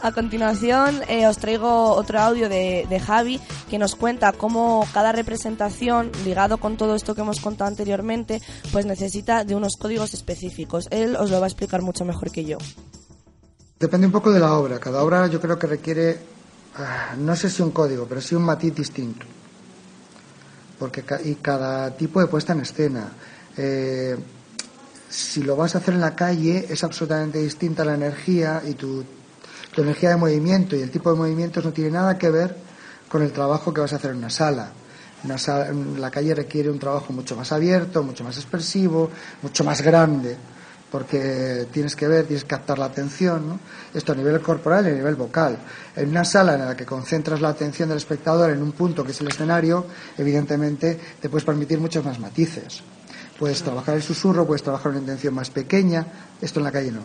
a 0.07 0.13
continuación 0.13 1.01
eh, 1.09 1.27
os 1.27 1.39
traigo 1.39 1.91
otro 1.95 2.21
audio 2.21 2.49
de, 2.49 2.87
de 2.89 3.01
Javi 3.01 3.41
que 3.69 3.79
nos 3.79 3.97
cuenta 3.97 4.33
cómo 4.33 4.87
cada 4.95 5.11
representación, 5.11 6.13
ligado 6.25 6.59
con 6.59 6.77
todo 6.77 6.95
esto 6.95 7.17
que 7.17 7.23
hemos 7.23 7.41
contado 7.41 7.69
anteriormente, 7.69 8.41
pues 8.71 8.87
necesita 8.87 9.45
de 9.45 9.57
unos 9.57 9.77
códigos 9.77 10.15
específicos. 10.15 10.87
Él 10.93 11.17
os 11.17 11.31
lo 11.31 11.41
va 11.41 11.47
a 11.47 11.49
explicar 11.49 11.83
mucho 11.83 12.05
mejor 12.05 12.31
que 12.31 12.45
yo. 12.45 12.59
Depende 13.81 14.07
un 14.07 14.13
poco 14.13 14.31
de 14.31 14.39
la 14.39 14.53
obra. 14.53 14.79
Cada 14.79 15.03
obra 15.03 15.27
yo 15.27 15.41
creo 15.41 15.59
que 15.59 15.67
requiere, 15.67 16.21
ah, 16.77 17.17
no 17.19 17.35
sé 17.35 17.51
si 17.51 17.63
un 17.63 17.73
código, 17.73 18.07
pero 18.09 18.21
sí 18.21 18.37
un 18.37 18.45
matiz 18.45 18.73
distinto. 18.73 19.27
Porque 20.83 21.03
ca- 21.05 21.21
y 21.23 21.37
cada 21.37 21.93
tipo 21.97 22.21
de 22.21 22.27
puesta 22.27 22.55
en 22.55 22.61
escena. 22.63 23.13
Eh, 23.57 24.17
si 25.09 25.45
lo 25.45 25.55
vas 25.55 25.77
a 25.77 25.79
hacer 25.79 25.95
en 25.95 26.01
la 26.01 26.17
calle 26.17 26.67
es 26.69 26.83
absolutamente 26.83 27.39
distinta 27.39 27.85
la 27.85 27.95
energía 27.95 28.61
y 28.67 28.73
tu, 28.75 29.05
tu 29.73 29.83
energía 29.83 30.09
de 30.11 30.17
movimiento 30.17 30.75
y 30.75 30.81
el 30.81 30.91
tipo 30.91 31.13
de 31.13 31.17
movimientos 31.17 31.65
no 31.65 31.73
tiene 31.73 31.93
nada 31.93 32.19
que 32.19 32.31
ver 32.31 32.57
con 33.09 33.23
el 33.23 33.31
trabajo 33.31 33.73
que 33.73 33.81
vas 33.81 33.93
a 33.93 33.97
hacer 33.97 34.11
en 34.11 34.17
una 34.17 34.31
sala. 34.31 34.73
Una 35.23 35.39
sala- 35.39 35.71
la 35.73 36.11
calle 36.11 36.35
requiere 36.35 36.69
un 36.69 36.81
trabajo 36.81 37.13
mucho 37.13 37.37
más 37.37 37.53
abierto, 37.53 38.03
mucho 38.03 38.25
más 38.25 38.37
expresivo, 38.37 39.09
mucho 39.41 39.63
más 39.63 39.83
grande, 39.83 40.37
porque 40.93 41.67
tienes 41.73 41.97
que 41.97 42.07
ver, 42.07 42.27
tienes 42.27 42.45
que 42.45 42.51
captar 42.51 42.79
la 42.79 42.85
atención, 42.85 43.49
¿no? 43.49 43.61
Esto 43.95 44.13
a 44.13 44.15
nivel 44.15 44.39
corporal 44.43 44.87
y 44.87 44.91
a 44.91 44.93
nivel 44.93 45.15
vocal. 45.15 45.57
En 45.97 46.11
una 46.11 46.23
sala 46.23 46.55
en 46.55 46.67
la 46.67 46.77
que 46.77 46.85
concentras 46.85 47.41
la 47.41 47.49
atención 47.49 47.89
del 47.89 47.97
espectador 47.97 48.51
en 48.51 48.63
un 48.63 48.73
punto 48.73 49.03
que 49.03 49.13
es 49.13 49.21
el 49.23 49.29
escenario, 49.29 49.87
evidentemente 50.19 51.01
te 51.19 51.31
puedes 51.31 51.47
permitir 51.47 51.81
muchos 51.81 52.05
más 52.05 52.21
matices. 52.21 52.83
Puedes 53.39 53.63
trabajar 53.63 53.97
el 53.97 54.03
susurro, 54.03 54.47
puedes 54.47 54.63
trabajar 54.63 54.91
una 54.91 55.01
intención 55.01 55.33
más 55.33 55.49
pequeña, 55.49 56.07
esto 56.43 56.61
en 56.61 56.65
la 56.65 56.73
calle 56.73 56.93
no. 56.93 57.01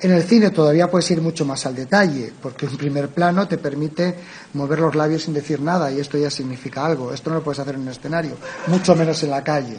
En 0.00 0.10
el 0.10 0.24
cine 0.24 0.50
todavía 0.50 0.90
puedes 0.90 1.08
ir 1.12 1.22
mucho 1.22 1.44
más 1.44 1.64
al 1.64 1.76
detalle, 1.76 2.32
porque 2.42 2.66
un 2.66 2.76
primer 2.76 3.10
plano 3.10 3.46
te 3.46 3.58
permite 3.58 4.16
mover 4.54 4.80
los 4.80 4.96
labios 4.96 5.22
sin 5.22 5.34
decir 5.34 5.60
nada 5.60 5.92
y 5.92 6.00
esto 6.00 6.18
ya 6.18 6.28
significa 6.28 6.84
algo. 6.84 7.14
Esto 7.14 7.30
no 7.30 7.36
lo 7.36 7.44
puedes 7.44 7.60
hacer 7.60 7.76
en 7.76 7.82
un 7.82 7.88
escenario, 7.88 8.32
mucho 8.66 8.96
menos 8.96 9.22
en 9.22 9.30
la 9.30 9.44
calle. 9.44 9.78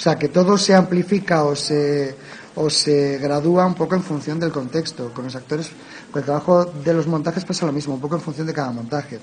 O 0.00 0.02
sea, 0.02 0.18
que 0.18 0.30
todo 0.30 0.56
se 0.56 0.74
amplifica 0.74 1.44
o 1.44 1.54
se, 1.54 2.16
o 2.54 2.70
se 2.70 3.18
gradúa 3.18 3.66
un 3.66 3.74
poco 3.74 3.96
en 3.96 4.02
función 4.02 4.40
del 4.40 4.50
contexto. 4.50 5.12
Con 5.12 5.24
los 5.24 5.36
actores, 5.36 5.70
con 6.10 6.20
el 6.20 6.24
trabajo 6.24 6.64
de 6.64 6.94
los 6.94 7.06
montajes 7.06 7.44
pasa 7.44 7.66
lo 7.66 7.72
mismo, 7.72 7.92
un 7.96 8.00
poco 8.00 8.14
en 8.14 8.22
función 8.22 8.46
de 8.46 8.54
cada 8.54 8.72
montaje. 8.72 9.20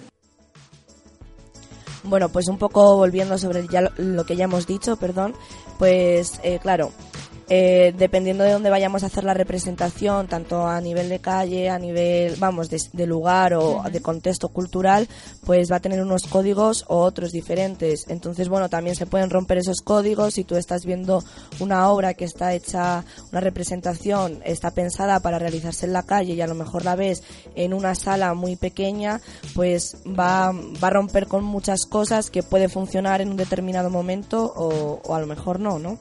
Bueno, 2.04 2.30
pues 2.30 2.48
un 2.48 2.60
poco 2.60 2.96
volviendo 2.96 3.40
sobre 3.40 3.68
ya 3.68 3.92
lo, 3.98 4.24
que 4.28 4.36
ya 4.36 4.44
hemos 4.44 4.68
dicho, 4.68 4.98
perdón, 4.98 5.34
pues 5.80 6.40
eh, 6.44 6.60
claro, 6.62 6.92
eh, 7.50 7.94
dependiendo 7.98 8.44
de 8.44 8.52
dónde 8.52 8.70
vayamos 8.70 9.04
a 9.04 9.08
hacer 9.08 9.24
la 9.24 9.34
representación, 9.34 10.28
tanto 10.28 10.68
a 10.68 10.82
nivel 10.82 11.10
de 11.10 11.20
calle, 11.20 11.70
a 11.70 11.80
nivel, 11.80 12.36
vamos, 12.38 12.70
de, 12.70 12.78
de 12.94 13.08
lugar 13.08 13.54
o 13.54 13.84
de 13.92 14.02
contexto 14.02 14.50
cultural, 14.50 15.08
pues 15.46 15.72
va 15.72 15.78
a 15.78 15.80
tener 15.80 16.02
unos 16.02 16.24
códigos 16.24 16.86
o 16.88 17.00
otros 17.00 17.32
diferentes. 17.32 18.06
Entonces, 18.10 18.50
bueno, 18.50 18.70
también 18.70 18.96
se 18.96 19.06
pueden 19.06 19.30
romper 19.30 19.60
esos 19.60 19.82
códigos 19.82 20.34
si 20.34 20.44
tú 20.44 20.56
estás 20.56 20.86
viendo 20.86 21.24
una 21.60 21.90
obra 21.90 22.14
que 22.14 22.26
está 22.26 22.54
hecha, 22.54 23.06
una 23.32 23.42
representación, 23.42 24.42
está 24.44 24.72
pensada 24.72 25.20
para 25.20 25.40
realizarse 25.40 25.86
en 25.86 25.94
la 25.94 26.04
calle 26.04 26.34
y 26.34 26.42
a 26.42 26.48
lo 26.48 26.56
mejor 26.56 26.84
la 26.86 26.96
ves 26.96 27.24
en 27.56 27.74
una 27.74 27.96
sala 27.96 28.34
muy 28.34 28.56
pequeña, 28.56 29.22
pues 29.56 29.98
va, 30.08 30.52
va 30.52 30.88
a 30.88 30.92
romper 30.92 31.28
con 31.28 31.44
muchas 31.44 31.86
cosas 31.86 32.30
que 32.30 32.44
puede 32.44 32.70
funcionar 32.70 33.22
en 33.22 33.30
un 33.30 33.38
determinado 33.38 33.90
momento 33.90 34.54
o, 34.56 35.02
o 35.04 35.16
a 35.16 35.20
lo 35.20 35.28
mejor 35.28 35.60
no, 35.60 35.80
¿no? 35.80 35.98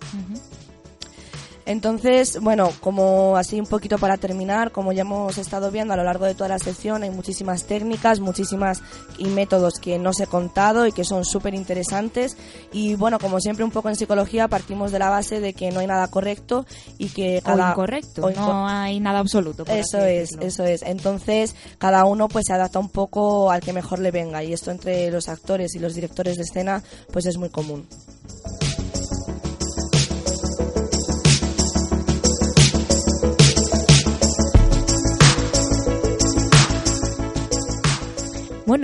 Entonces, 1.66 2.38
bueno, 2.40 2.70
como 2.80 3.36
así 3.36 3.58
un 3.58 3.66
poquito 3.66 3.98
para 3.98 4.16
terminar, 4.16 4.70
como 4.70 4.92
ya 4.92 5.02
hemos 5.02 5.36
estado 5.36 5.72
viendo 5.72 5.94
a 5.94 5.96
lo 5.96 6.04
largo 6.04 6.24
de 6.24 6.34
toda 6.34 6.48
la 6.48 6.60
sesión, 6.60 7.02
hay 7.02 7.10
muchísimas 7.10 7.64
técnicas, 7.64 8.20
muchísimas 8.20 8.82
y 9.18 9.26
métodos 9.26 9.80
que 9.80 9.98
no 9.98 10.12
se 10.12 10.24
he 10.24 10.26
contado 10.28 10.86
y 10.86 10.92
que 10.92 11.04
son 11.04 11.24
súper 11.24 11.54
interesantes. 11.54 12.36
Y 12.72 12.94
bueno, 12.94 13.18
como 13.18 13.40
siempre 13.40 13.64
un 13.64 13.72
poco 13.72 13.88
en 13.88 13.96
psicología 13.96 14.46
partimos 14.46 14.92
de 14.92 15.00
la 15.00 15.10
base 15.10 15.40
de 15.40 15.54
que 15.54 15.72
no 15.72 15.80
hay 15.80 15.88
nada 15.88 16.06
correcto 16.08 16.66
y 16.98 17.08
que 17.08 17.42
cada... 17.44 17.70
O 17.70 17.72
incorrecto, 17.72 18.30
no 18.30 18.68
hay 18.68 19.00
nada 19.00 19.18
absoluto. 19.18 19.64
Eso 19.66 19.98
es, 19.98 20.30
eso 20.40 20.64
es. 20.64 20.82
Entonces, 20.82 21.56
cada 21.78 22.04
uno 22.04 22.28
pues 22.28 22.44
se 22.46 22.52
adapta 22.52 22.78
un 22.78 22.90
poco 22.90 23.50
al 23.50 23.60
que 23.60 23.72
mejor 23.72 23.98
le 23.98 24.12
venga 24.12 24.44
y 24.44 24.52
esto 24.52 24.70
entre 24.70 25.10
los 25.10 25.28
actores 25.28 25.74
y 25.74 25.80
los 25.80 25.94
directores 25.94 26.36
de 26.36 26.44
escena 26.44 26.82
pues 27.12 27.26
es 27.26 27.36
muy 27.38 27.48
común. 27.48 27.88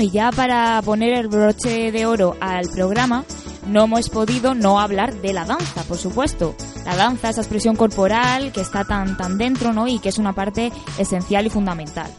Y 0.03 0.11
ya 0.11 0.31
para 0.33 0.83
poner 0.83 1.15
el 1.15 1.29
broche 1.29 1.93
de 1.93 2.07
oro 2.07 2.37
al 2.41 2.69
programa, 2.69 3.25
no 3.69 3.85
hemos 3.85 4.11
podido 4.11 4.53
no 4.55 4.81
hablar 4.81 5.15
de 5.21 5.33
la 5.33 5.45
danza, 5.45 5.85
por 5.85 5.97
supuesto. 5.97 6.57
La 6.85 6.97
danza, 6.97 7.31
esa 7.31 7.41
expresión 7.41 7.77
corporal 7.77 8.51
que 8.51 8.63
está 8.63 8.85
tan, 8.85 9.17
tan 9.17 9.39
dentro, 9.39 9.73
¿no? 9.73 9.87
Y 9.87 10.01
que 10.01 10.09
es 10.09 10.19
una 10.19 10.33
parte 10.33 10.73
esencial 10.99 11.47
y 11.47 11.51
fundamental. 11.51 12.11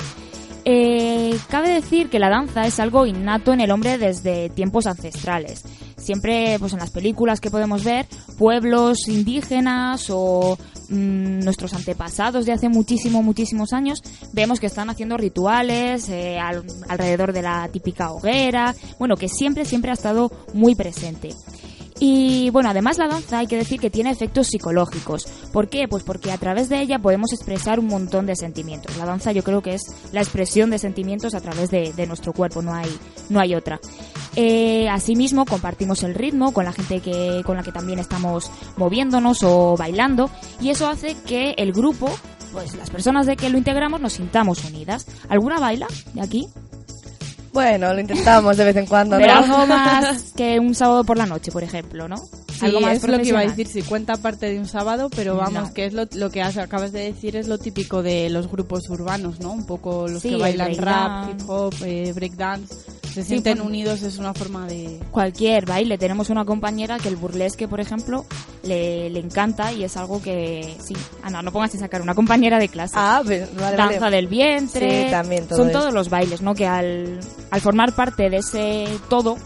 Eh, 0.66 1.38
cabe 1.50 1.72
decir 1.72 2.10
que 2.10 2.20
la 2.20 2.30
danza 2.30 2.66
es 2.66 2.80
algo 2.80 3.06
innato 3.06 3.52
en 3.52 3.60
el 3.60 3.72
hombre 3.72 3.98
desde 3.98 4.50
tiempos 4.50 4.88
ancestrales. 4.88 5.64
Siempre, 5.98 6.56
pues 6.60 6.72
en 6.72 6.80
las 6.80 6.92
películas 6.92 7.42
que 7.42 7.52
podemos 7.52 7.84
ver, 7.84 8.06
pueblos 8.38 9.10
indígenas 9.10 10.10
o 10.10 10.58
Mm, 10.94 11.40
nuestros 11.40 11.74
antepasados 11.74 12.46
de 12.46 12.52
hace 12.52 12.70
muchísimo, 12.70 13.24
muchísimos 13.24 13.74
años, 13.74 14.04
vemos 14.32 14.60
que 14.60 14.68
están 14.68 14.92
haciendo 14.92 15.18
rituales 15.18 16.08
eh, 16.10 16.38
alrededor 16.40 17.34
de 17.34 17.42
la 17.42 17.68
típica 17.70 18.12
hoguera, 18.12 18.76
bueno, 19.00 19.16
que 19.18 19.28
siempre, 19.28 19.66
siempre 19.66 19.90
ha 19.90 19.96
estado 19.96 20.32
muy 20.54 20.76
presente. 20.76 21.32
Y 22.00 22.52
bueno, 22.52 22.70
además 22.70 23.00
la 23.00 23.08
danza 23.08 23.40
hay 23.40 23.48
que 23.48 23.58
decir 23.58 23.80
que 23.80 23.90
tiene 23.90 24.12
efectos 24.12 24.48
psicológicos. 24.48 25.26
¿Por 25.52 25.68
qué? 25.68 25.88
Pues 25.88 26.04
porque 26.04 26.32
a 26.32 26.38
través 26.38 26.70
de 26.70 26.82
ella 26.82 27.00
podemos 27.00 27.34
expresar 27.34 27.80
un 27.80 27.88
montón 27.88 28.26
de 28.28 28.36
sentimientos. 28.36 28.96
La 28.98 29.06
danza 29.06 29.32
yo 29.32 29.44
creo 29.44 29.62
que 29.62 29.74
es 29.74 29.82
la 30.12 30.22
expresión 30.22 30.70
de 30.70 30.78
sentimientos 30.78 31.34
a 31.34 31.42
través 31.42 31.72
de, 31.72 32.06
nuestro 32.06 32.34
cuerpo, 32.34 32.62
no 32.62 32.74
hay, 32.74 32.90
no 33.30 33.40
hay 33.40 33.56
otra. 33.56 33.80
Eh, 34.36 34.90
asimismo, 34.90 35.46
compartimos 35.46 36.02
el 36.04 36.16
ritmo 36.16 36.54
con 36.54 36.66
la 36.66 36.74
gente 36.74 37.02
que, 37.02 37.42
con 37.46 37.56
la 37.56 37.64
que 37.64 37.72
también 37.72 38.00
estamos 38.00 38.50
moviéndonos 38.78 39.44
o 39.44 39.76
bailando 39.78 40.30
y 40.60 40.70
eso 40.70 40.88
hace 40.88 41.16
que 41.26 41.54
el 41.58 41.72
grupo, 41.72 42.10
pues 42.52 42.76
las 42.76 42.90
personas 42.90 43.28
de 43.28 43.36
que 43.36 43.50
lo 43.50 43.58
integramos 43.58 44.02
nos 44.02 44.14
sintamos 44.14 44.64
unidas. 44.66 45.06
¿Alguna 45.30 45.60
baila 45.60 45.88
de 46.14 46.22
aquí? 46.22 46.48
Bueno, 47.52 47.94
lo 47.94 48.00
intentamos 48.00 48.58
de 48.58 48.66
vez 48.66 48.76
en 48.76 48.88
cuando, 48.88 49.18
Pero 49.18 49.34
algo 49.34 49.58
más 49.68 50.34
que 50.36 50.60
un 50.60 50.74
sábado 50.74 51.04
por 51.04 51.18
la 51.18 51.28
noche, 51.28 51.52
por 51.52 51.64
ejemplo, 51.64 52.08
¿no? 52.08 52.18
Sí, 52.18 52.66
algo 52.66 52.82
más 52.82 52.98
es 52.98 53.08
lo 53.08 53.20
que 53.20 53.28
iba 53.28 53.40
a 53.40 53.44
decir, 53.44 53.68
si 53.68 53.84
cuenta 53.84 54.18
parte 54.18 54.50
de 54.50 54.58
un 54.58 54.68
sábado, 54.68 55.12
pero 55.16 55.36
vamos, 55.36 55.70
que 55.70 55.86
es 55.86 55.94
lo, 55.94 56.08
lo 56.14 56.32
que 56.32 56.42
acabas 56.42 56.92
de 56.92 57.02
decir 57.02 57.36
es 57.36 57.48
lo 57.48 57.60
típico 57.60 58.02
de 58.02 58.32
los 58.32 58.50
grupos 58.50 58.90
urbanos, 58.90 59.40
¿no? 59.40 59.52
Un 59.52 59.68
poco 59.68 60.08
los 60.08 60.24
que 60.24 60.36
bailan 60.38 60.76
rap, 60.78 61.30
hip 61.30 61.48
hop, 61.48 61.76
eh, 61.84 62.12
breakdance 62.16 62.74
se 63.14 63.24
sienten 63.24 63.62
unidos 63.62 64.02
es 64.02 64.18
una 64.18 64.34
forma 64.34 64.68
de... 64.68 65.00
Cualquier 65.12 65.66
baile. 65.66 65.98
Tenemos 65.98 66.30
una 66.30 66.46
compañera 66.46 66.98
que 66.98 67.10
el 67.10 67.16
burlesque, 67.16 67.68
por 67.68 67.80
ejemplo, 67.80 68.26
le, 68.64 69.10
le 69.10 69.20
encanta 69.20 69.72
y 69.72 69.84
es 69.84 69.96
algo 69.98 70.22
que... 70.22 70.76
Sí, 70.84 70.96
Ana, 71.22 71.42
no 71.42 71.52
pongas 71.52 71.76
a 71.76 71.80
sacar 71.80 72.02
una 72.02 72.16
compañera 72.16 72.60
de 72.60 72.70
clase. 72.70 72.96
Ah, 72.98 73.22
pero, 73.26 73.48
vale, 73.60 73.78
Danza 73.78 74.10
del 74.10 74.28
vientre. 74.28 75.06
Sí, 75.06 75.12
también 75.12 75.48
todo 75.48 75.58
Son 75.58 75.72
todos 75.72 75.94
los 75.94 76.10
bailes, 76.10 76.42
¿no? 76.42 76.56
Que 76.56 76.66
al, 76.66 77.20
al 77.52 77.62
formar 77.62 77.94
parte 77.94 78.30
de 78.30 78.38
ese 78.38 78.88
todo, 79.10 79.38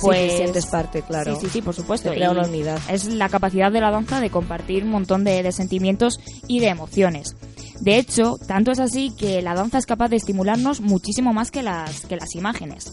pues 0.00 0.30
sí, 0.30 0.36
sientes 0.38 0.66
parte, 0.66 1.02
claro. 1.02 1.34
Sí, 1.34 1.46
sí, 1.46 1.50
sí, 1.54 1.62
por 1.62 1.74
supuesto. 1.74 2.10
Se 2.10 2.14
crea 2.14 2.30
una 2.30 2.46
unidad. 2.46 2.78
Es 2.88 3.06
la 3.06 3.28
capacidad 3.28 3.72
de 3.72 3.80
la 3.80 3.90
danza 3.90 4.20
de 4.20 4.30
compartir 4.30 4.84
un 4.84 4.90
montón 4.90 5.24
de, 5.24 5.42
de, 5.42 5.52
sentimientos 5.52 6.20
y 6.46 6.60
de 6.60 6.68
emociones. 6.68 7.36
De 7.80 7.96
hecho, 7.98 8.38
tanto 8.46 8.72
es 8.72 8.80
así 8.80 9.10
que 9.10 9.40
la 9.42 9.54
danza 9.54 9.78
es 9.78 9.86
capaz 9.86 10.08
de 10.08 10.16
estimularnos 10.16 10.80
muchísimo 10.80 11.32
más 11.32 11.50
que 11.50 11.62
las, 11.62 12.06
que 12.06 12.16
las 12.16 12.34
imágenes. 12.34 12.92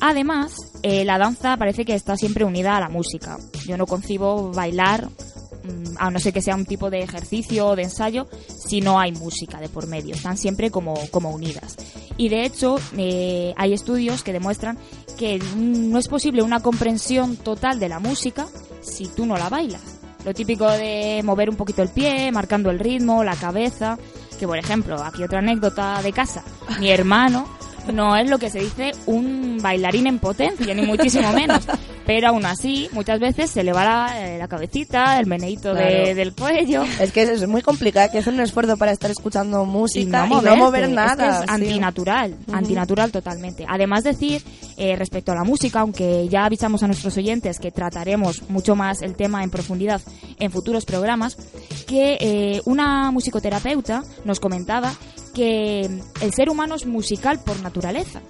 Además, 0.00 0.54
eh, 0.82 1.04
la 1.04 1.18
danza 1.18 1.56
parece 1.56 1.84
que 1.84 1.94
está 1.94 2.16
siempre 2.16 2.44
unida 2.44 2.76
a 2.76 2.80
la 2.80 2.88
música. 2.88 3.36
Yo 3.66 3.76
no 3.76 3.86
concibo 3.86 4.52
bailar, 4.52 5.08
mm, 5.08 5.96
a 5.98 6.10
no 6.10 6.20
ser 6.20 6.32
que 6.32 6.42
sea 6.42 6.54
un 6.54 6.66
tipo 6.66 6.90
de 6.90 7.00
ejercicio 7.00 7.68
o 7.68 7.76
de 7.76 7.84
ensayo, 7.84 8.28
si 8.48 8.80
no 8.80 8.98
hay 8.98 9.12
música 9.12 9.60
de 9.60 9.68
por 9.68 9.86
medio. 9.86 10.14
Están 10.14 10.36
siempre 10.36 10.70
como, 10.70 10.94
como 11.10 11.30
unidas. 11.30 11.76
Y 12.16 12.28
de 12.28 12.44
hecho, 12.44 12.76
eh, 12.96 13.54
hay 13.56 13.72
estudios 13.72 14.22
que 14.22 14.32
demuestran 14.32 14.78
que 15.16 15.40
no 15.56 15.98
es 15.98 16.08
posible 16.08 16.42
una 16.42 16.60
comprensión 16.60 17.36
total 17.36 17.80
de 17.80 17.88
la 17.88 17.98
música 17.98 18.46
si 18.80 19.06
tú 19.06 19.26
no 19.26 19.36
la 19.36 19.48
bailas. 19.48 19.97
Lo 20.28 20.34
típico 20.34 20.70
de 20.70 21.22
mover 21.24 21.48
un 21.48 21.56
poquito 21.56 21.80
el 21.80 21.88
pie, 21.88 22.30
marcando 22.30 22.68
el 22.68 22.78
ritmo, 22.78 23.24
la 23.24 23.34
cabeza. 23.34 23.98
Que 24.38 24.46
por 24.46 24.58
ejemplo, 24.58 25.02
aquí 25.02 25.22
otra 25.22 25.38
anécdota 25.38 26.02
de 26.02 26.12
casa. 26.12 26.44
Mi 26.78 26.90
hermano 26.90 27.48
no 27.94 28.14
es 28.14 28.28
lo 28.28 28.38
que 28.38 28.50
se 28.50 28.60
dice 28.60 28.92
un 29.06 29.56
bailarín 29.62 30.06
en 30.06 30.18
potencia, 30.18 30.74
ni 30.74 30.82
muchísimo 30.82 31.32
menos. 31.32 31.66
Pero 32.08 32.28
aún 32.28 32.46
así, 32.46 32.88
muchas 32.92 33.20
veces 33.20 33.50
se 33.50 33.62
le 33.62 33.70
va 33.70 33.84
la, 33.84 34.36
eh, 34.36 34.48
cabecita, 34.48 35.20
el 35.20 35.26
meneito 35.26 35.74
del 35.74 36.34
cuello. 36.34 36.82
Es 36.98 37.12
que 37.12 37.20
es 37.20 37.46
muy 37.46 37.60
complicado, 37.60 38.06
hay 38.06 38.10
que 38.10 38.16
hacer 38.16 38.32
un 38.32 38.40
esfuerzo 38.40 38.78
para 38.78 38.92
estar 38.92 39.10
escuchando 39.10 39.66
música 39.66 40.26
y 40.26 40.30
no, 40.30 40.56
mover 40.56 40.88
nada. 40.88 41.44
Es, 41.44 41.50
antinatural, 41.50 42.34
antinatural 42.50 43.12
totalmente. 43.12 43.66
Además 43.68 44.04
decir, 44.04 44.42
eh, 44.78 44.96
respecto 44.96 45.32
a 45.32 45.34
la 45.34 45.44
música, 45.44 45.80
aunque 45.80 46.26
ya 46.30 46.46
avisamos 46.46 46.82
a 46.82 46.86
nuestros 46.86 47.14
oyentes 47.18 47.58
que 47.58 47.72
trataremos 47.72 48.48
mucho 48.48 48.74
más 48.74 49.02
el 49.02 49.14
tema 49.14 49.44
en 49.44 49.50
profundidad 49.50 50.00
en 50.38 50.50
futuros 50.50 50.86
programas, 50.86 51.36
que 51.86 52.16
eh, 52.22 52.62
una 52.64 53.10
musicoterapeuta 53.10 54.02
nos 54.24 54.40
comentaba 54.40 54.94
que 55.34 55.82
el 56.22 56.32
ser 56.32 56.48
humano 56.48 56.74
es 56.74 56.86
musical 56.86 57.38
por 57.44 57.60
naturaleza. 57.60 58.22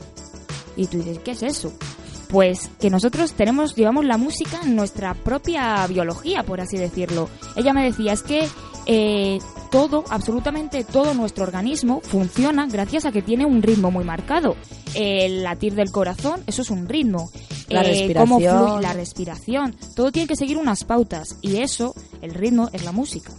Y 0.76 0.89
tú 0.89 0.99
dices, 0.99 1.20
¿qué 1.20 1.31
es 1.31 1.45
eso? 1.45 1.72
Pues 2.29 2.70
que 2.79 2.91
nosotros 2.91 3.33
tenemos, 3.33 3.74
llevamos 3.74 4.05
la 4.05 4.18
música 4.18 4.61
en 4.62 4.76
nuestra 4.76 5.14
propia 5.14 5.87
biología, 5.87 6.43
por 6.43 6.61
así 6.61 6.76
decirlo. 6.76 7.29
Ella 7.57 7.72
me 7.72 7.85
decía, 7.85 8.12
es 8.12 8.22
que 8.22 8.47
eh, 8.87 9.39
todo, 9.70 10.05
absolutamente 10.09 10.83
todo 10.83 11.14
nuestro 11.14 11.45
organismo 11.45 12.01
funciona 12.01 12.66
gracias 12.66 13.05
a 13.05 13.12
que 13.12 13.22
tiene 13.22 13.45
un 13.45 13.62
ritmo 13.62 13.91
muy 13.91 14.05
marcado. 14.05 14.57
El 14.95 15.43
latir 15.43 15.74
del 15.74 15.91
corazón, 15.91 16.43
eso 16.47 16.62
es 16.62 16.70
un 16.70 16.89
ritmo. 16.89 17.31
La 17.68 17.83
eh, 17.83 17.89
respiración. 17.89 18.83
la 18.83 18.93
respiración. 18.95 19.76
Todo 19.95 20.11
tiene 20.11 20.26
que 20.26 20.37
seguir 20.37 20.57
unas 20.57 20.85
pautas 20.85 21.37
y 21.43 21.57
eso, 21.57 21.95
el 22.22 22.35
ritmo, 22.35 22.70
es 22.72 22.85
la 22.85 22.93
música. 22.93 23.33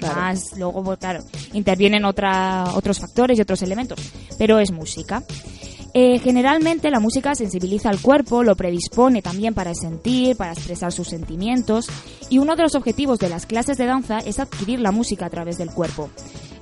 Más 0.00 0.56
luego, 0.56 0.82
pues, 0.82 0.98
claro, 0.98 1.22
intervienen 1.52 2.06
otra, 2.06 2.64
otros 2.74 2.98
factores 2.98 3.38
y 3.38 3.42
otros 3.42 3.60
elementos, 3.62 3.98
pero 4.38 4.58
es 4.58 4.72
música. 4.72 5.22
Eh, 5.92 6.20
generalmente 6.20 6.90
la 6.90 7.00
música 7.00 7.34
sensibiliza 7.34 7.90
al 7.90 8.00
cuerpo, 8.00 8.44
lo 8.44 8.54
predispone 8.54 9.22
también 9.22 9.54
para 9.54 9.74
sentir, 9.74 10.36
para 10.36 10.52
expresar 10.52 10.92
sus 10.92 11.08
sentimientos 11.08 11.86
y 12.28 12.38
uno 12.38 12.54
de 12.54 12.62
los 12.62 12.76
objetivos 12.76 13.18
de 13.18 13.28
las 13.28 13.44
clases 13.44 13.76
de 13.76 13.86
danza 13.86 14.18
es 14.18 14.38
adquirir 14.38 14.78
la 14.78 14.92
música 14.92 15.26
a 15.26 15.30
través 15.30 15.58
del 15.58 15.70
cuerpo. 15.70 16.08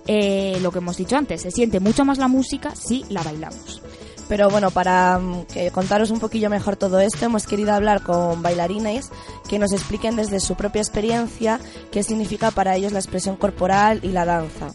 Eh, 0.06 0.58
lo 0.62 0.72
que 0.72 0.78
hemos 0.78 0.96
dicho 0.96 1.16
antes, 1.16 1.42
se 1.42 1.50
siente 1.50 1.80
mucho 1.80 2.06
más 2.06 2.16
la 2.16 2.28
música 2.28 2.74
si 2.74 3.04
la 3.10 3.22
bailamos. 3.22 3.82
Pero 4.28 4.48
bueno, 4.48 4.70
para 4.70 5.18
mm, 5.18 5.46
contaros 5.72 6.10
un 6.10 6.20
poquillo 6.20 6.48
mejor 6.48 6.76
todo 6.76 6.98
esto, 7.00 7.26
hemos 7.26 7.46
querido 7.46 7.74
hablar 7.74 8.02
con 8.02 8.42
bailarines 8.42 9.10
que 9.48 9.58
nos 9.58 9.72
expliquen 9.72 10.16
desde 10.16 10.40
su 10.40 10.54
propia 10.54 10.80
experiencia 10.80 11.60
qué 11.92 12.02
significa 12.02 12.50
para 12.50 12.76
ellos 12.76 12.92
la 12.92 12.98
expresión 12.98 13.36
corporal 13.36 14.00
y 14.02 14.08
la 14.08 14.24
danza. 14.24 14.68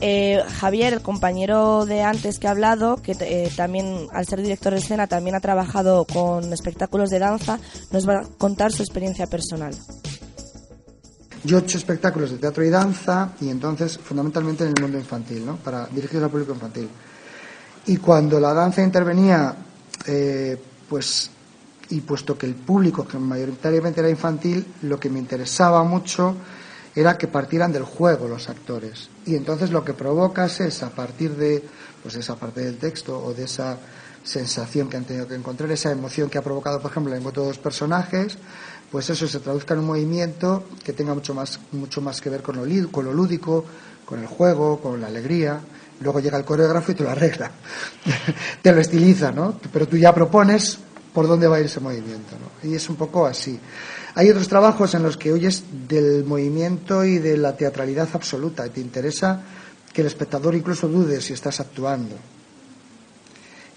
Eh, 0.00 0.42
Javier, 0.60 0.92
el 0.92 1.02
compañero 1.02 1.86
de 1.86 2.02
antes 2.02 2.38
que 2.38 2.48
ha 2.48 2.50
hablado, 2.50 2.96
que 2.96 3.16
eh, 3.20 3.50
también 3.56 4.08
al 4.12 4.26
ser 4.26 4.42
director 4.42 4.72
de 4.72 4.80
escena 4.80 5.06
también 5.06 5.36
ha 5.36 5.40
trabajado 5.40 6.04
con 6.04 6.52
espectáculos 6.52 7.08
de 7.08 7.18
danza, 7.18 7.58
nos 7.92 8.06
va 8.06 8.20
a 8.20 8.24
contar 8.38 8.72
su 8.72 8.82
experiencia 8.82 9.26
personal. 9.26 9.74
Yo 11.44 11.58
he 11.58 11.60
hecho 11.60 11.78
espectáculos 11.78 12.30
de 12.30 12.38
teatro 12.38 12.64
y 12.64 12.70
danza 12.70 13.32
y 13.40 13.48
entonces 13.48 13.98
fundamentalmente 13.98 14.64
en 14.64 14.74
el 14.76 14.82
mundo 14.82 14.98
infantil, 14.98 15.46
¿no? 15.46 15.56
Para 15.56 15.86
dirigir 15.86 16.22
al 16.22 16.28
público 16.28 16.52
infantil. 16.52 16.88
Y 17.86 17.96
cuando 17.98 18.40
la 18.40 18.52
danza 18.52 18.82
intervenía, 18.82 19.54
eh, 20.06 20.60
pues, 20.88 21.30
y 21.88 22.00
puesto 22.00 22.36
que 22.36 22.46
el 22.46 22.56
público, 22.56 23.06
que 23.06 23.16
mayoritariamente 23.16 24.00
era 24.00 24.10
infantil, 24.10 24.66
lo 24.82 24.98
que 24.98 25.08
me 25.08 25.20
interesaba 25.20 25.84
mucho 25.84 26.34
era 26.96 27.18
que 27.18 27.28
partieran 27.28 27.72
del 27.72 27.84
juego 27.84 28.26
los 28.26 28.48
actores. 28.48 29.10
Y 29.26 29.36
entonces 29.36 29.70
lo 29.70 29.84
que 29.84 29.92
provocas 29.92 30.60
es, 30.60 30.82
a 30.82 30.88
partir 30.90 31.36
de 31.36 31.62
pues 32.02 32.14
esa 32.16 32.36
parte 32.36 32.62
del 32.62 32.78
texto 32.78 33.22
o 33.22 33.34
de 33.34 33.44
esa 33.44 33.76
sensación 34.24 34.88
que 34.88 34.96
han 34.96 35.04
tenido 35.04 35.28
que 35.28 35.34
encontrar, 35.34 35.70
esa 35.70 35.92
emoción 35.92 36.30
que 36.30 36.38
ha 36.38 36.42
provocado, 36.42 36.80
por 36.80 36.90
ejemplo, 36.90 37.14
en 37.14 37.22
de 37.22 37.30
dos 37.30 37.58
personajes, 37.58 38.38
pues 38.90 39.10
eso 39.10 39.28
se 39.28 39.40
traduzca 39.40 39.74
en 39.74 39.80
un 39.80 39.86
movimiento 39.86 40.64
que 40.82 40.94
tenga 40.94 41.12
mucho 41.12 41.34
más, 41.34 41.60
mucho 41.72 42.00
más 42.00 42.20
que 42.20 42.30
ver 42.30 42.42
con 42.42 42.56
lo, 42.56 42.90
con 42.90 43.04
lo 43.04 43.12
lúdico, 43.12 43.64
con 44.06 44.20
el 44.20 44.26
juego, 44.26 44.80
con 44.80 45.00
la 45.00 45.08
alegría. 45.08 45.60
Luego 46.00 46.20
llega 46.20 46.38
el 46.38 46.44
coreógrafo 46.44 46.92
y 46.92 46.94
te 46.94 47.04
lo 47.04 47.10
arregla, 47.10 47.50
te 48.62 48.72
lo 48.72 48.80
estiliza, 48.80 49.32
¿no? 49.32 49.58
Pero 49.72 49.86
tú 49.86 49.96
ya 49.96 50.14
propones 50.14 50.78
por 51.16 51.26
dónde 51.26 51.48
va 51.48 51.56
a 51.56 51.60
ir 51.60 51.64
ese 51.64 51.80
movimiento, 51.80 52.36
¿no? 52.38 52.68
Y 52.70 52.74
es 52.74 52.90
un 52.90 52.96
poco 52.96 53.24
así. 53.24 53.58
Hay 54.16 54.28
otros 54.28 54.48
trabajos 54.48 54.92
en 54.92 55.02
los 55.02 55.16
que 55.16 55.32
huyes 55.32 55.64
del 55.88 56.24
movimiento 56.24 57.06
y 57.06 57.18
de 57.18 57.38
la 57.38 57.56
teatralidad 57.56 58.10
absoluta 58.12 58.66
y 58.66 58.68
te 58.68 58.82
interesa 58.82 59.40
que 59.94 60.02
el 60.02 60.08
espectador 60.08 60.54
incluso 60.54 60.88
dude 60.88 61.22
si 61.22 61.32
estás 61.32 61.58
actuando. 61.60 62.16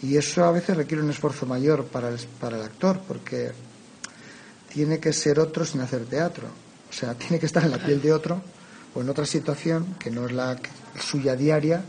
Y 0.03 0.17
eso 0.17 0.43
a 0.43 0.51
veces 0.51 0.75
requiere 0.75 1.01
un 1.01 1.11
esfuerzo 1.11 1.45
mayor 1.45 1.85
para 1.85 2.09
el, 2.09 2.19
para 2.41 2.57
el 2.57 2.63
actor, 2.63 2.99
porque 3.07 3.53
tiene 4.67 4.99
que 4.99 5.13
ser 5.13 5.39
otro 5.39 5.63
sin 5.63 5.79
hacer 5.79 6.03
teatro. 6.07 6.49
O 6.89 6.93
sea, 6.93 7.13
tiene 7.17 7.39
que 7.39 7.45
estar 7.45 7.63
en 7.63 7.71
la 7.71 7.77
piel 7.77 8.01
de 8.01 8.11
otro 8.11 8.41
o 8.93 8.99
en 8.99 9.07
otra 9.07 9.25
situación 9.25 9.95
que 9.97 10.11
no 10.11 10.25
es 10.25 10.33
la 10.33 10.57
suya 10.99 11.37
diaria, 11.37 11.85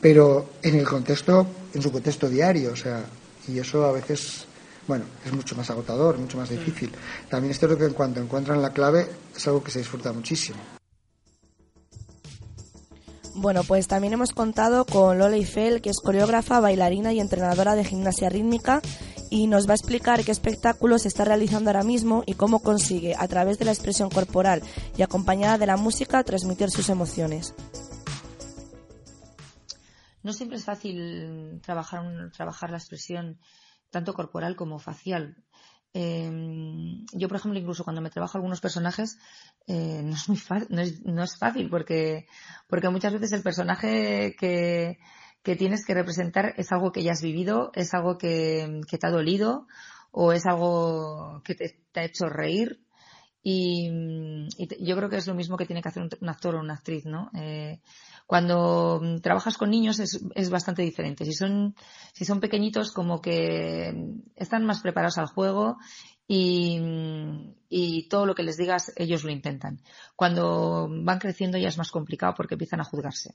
pero 0.00 0.54
en 0.60 0.74
el 0.74 0.88
contexto, 0.88 1.46
en 1.72 1.80
su 1.80 1.92
contexto 1.92 2.28
diario. 2.28 2.72
O 2.72 2.76
sea, 2.76 3.04
y 3.50 3.58
eso 3.58 3.84
a 3.84 3.92
veces, 3.92 4.44
bueno, 4.86 5.04
es 5.24 5.32
mucho 5.32 5.56
más 5.56 5.70
agotador, 5.70 6.18
mucho 6.18 6.38
más 6.38 6.48
difícil. 6.48 6.90
También 7.28 7.50
es 7.52 7.58
cierto 7.58 7.76
que 7.76 7.84
en 7.84 7.94
cuanto 7.94 8.20
encuentran 8.20 8.62
la 8.62 8.72
clave 8.72 9.08
es 9.36 9.46
algo 9.46 9.62
que 9.62 9.70
se 9.70 9.80
disfruta 9.80 10.12
muchísimo. 10.12 10.58
Bueno, 13.34 13.62
pues 13.64 13.86
también 13.86 14.12
hemos 14.12 14.32
contado 14.32 14.84
con 14.84 15.18
Lola 15.18 15.36
Eiffel, 15.36 15.80
que 15.80 15.88
es 15.88 16.00
coreógrafa, 16.00 16.60
bailarina 16.60 17.12
y 17.12 17.20
entrenadora 17.20 17.74
de 17.74 17.84
gimnasia 17.84 18.28
rítmica, 18.28 18.82
y 19.30 19.46
nos 19.46 19.66
va 19.66 19.72
a 19.72 19.76
explicar 19.76 20.24
qué 20.24 20.32
espectáculos 20.32 21.06
está 21.06 21.24
realizando 21.24 21.70
ahora 21.70 21.84
mismo 21.84 22.24
y 22.26 22.34
cómo 22.34 22.58
consigue, 22.58 23.14
a 23.16 23.28
través 23.28 23.58
de 23.58 23.64
la 23.64 23.72
expresión 23.72 24.10
corporal 24.10 24.62
y 24.98 25.02
acompañada 25.02 25.56
de 25.56 25.66
la 25.66 25.76
música, 25.76 26.22
transmitir 26.24 26.70
sus 26.70 26.88
emociones. 26.90 27.54
No 30.22 30.32
siempre 30.32 30.58
es 30.58 30.64
fácil 30.64 31.60
trabajar, 31.62 32.30
trabajar 32.32 32.70
la 32.70 32.78
expresión 32.78 33.38
tanto 33.90 34.14
corporal 34.14 34.56
como 34.56 34.78
facial. 34.78 35.36
Em, 35.92 37.04
yo, 37.12 37.26
por 37.26 37.38
ejemplo, 37.38 37.58
incluso 37.58 37.82
cuando 37.82 38.00
me 38.00 38.10
trabajo 38.10 38.38
algunos 38.38 38.60
personajes, 38.60 39.18
eh, 39.66 40.02
no, 40.04 40.14
es 40.14 40.28
muy 40.28 40.38
no, 41.04 41.22
es, 41.24 41.38
fácil 41.38 41.68
porque, 41.68 42.26
porque 42.68 42.88
muchas 42.90 43.12
veces 43.12 43.32
el 43.32 43.42
personaje 43.42 44.36
que, 44.38 44.98
que 45.42 45.56
tienes 45.56 45.84
que 45.84 45.94
representar 45.94 46.54
es 46.56 46.70
algo 46.72 46.92
que 46.92 47.02
ya 47.02 47.12
has 47.12 47.22
vivido, 47.22 47.72
es 47.74 47.92
algo 47.94 48.18
que, 48.18 48.82
te 48.88 49.06
ha 49.06 49.10
dolido 49.10 49.66
o 50.12 50.32
es 50.32 50.46
algo 50.46 51.42
que 51.44 51.54
te, 51.54 52.00
ha 52.00 52.04
hecho 52.04 52.28
reír. 52.28 52.84
Y, 53.42 53.90
yo 54.80 54.96
creo 54.96 55.08
que 55.08 55.16
es 55.16 55.26
lo 55.26 55.34
mismo 55.34 55.56
que 55.56 55.66
tiene 55.66 55.82
que 55.82 55.88
hacer 55.88 56.02
un, 56.02 56.28
actor 56.28 56.54
o 56.54 56.60
una 56.60 56.74
actriz, 56.74 57.06
¿no? 57.06 57.30
Eh, 57.34 57.80
cuando 58.30 59.02
trabajas 59.24 59.58
con 59.58 59.70
niños 59.70 59.98
es, 59.98 60.24
es, 60.36 60.50
bastante 60.50 60.82
diferente. 60.82 61.24
Si 61.24 61.32
son, 61.32 61.74
si 62.12 62.24
son 62.24 62.38
pequeñitos, 62.38 62.92
como 62.92 63.20
que 63.20 63.92
están 64.36 64.64
más 64.64 64.82
preparados 64.82 65.18
al 65.18 65.26
juego 65.26 65.78
y, 66.28 66.78
y, 67.68 68.08
todo 68.08 68.26
lo 68.26 68.36
que 68.36 68.44
les 68.44 68.56
digas, 68.56 68.92
ellos 68.94 69.24
lo 69.24 69.32
intentan. 69.32 69.82
Cuando 70.14 70.88
van 70.88 71.18
creciendo 71.18 71.58
ya 71.58 71.66
es 71.66 71.76
más 71.76 71.90
complicado 71.90 72.34
porque 72.36 72.54
empiezan 72.54 72.80
a 72.80 72.84
juzgarse. 72.84 73.34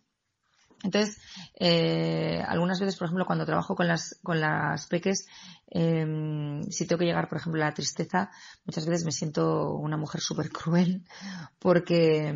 Entonces, 0.82 1.20
eh, 1.60 2.42
algunas 2.48 2.80
veces, 2.80 2.96
por 2.96 3.08
ejemplo, 3.08 3.26
cuando 3.26 3.46
trabajo 3.46 3.76
con 3.76 3.90
las, 3.90 4.18
con 4.24 4.40
las 4.40 4.88
peques, 4.88 5.28
eh, 5.72 6.62
si 6.70 6.88
tengo 6.88 7.00
que 7.00 7.06
llegar, 7.06 7.28
por 7.28 7.40
ejemplo, 7.40 7.62
a 7.62 7.66
la 7.66 7.74
tristeza, 7.74 8.32
muchas 8.64 8.86
veces 8.86 9.04
me 9.04 9.12
siento 9.12 9.74
una 9.74 9.98
mujer 9.98 10.22
súper 10.22 10.50
cruel 10.52 11.04
porque, 11.60 12.34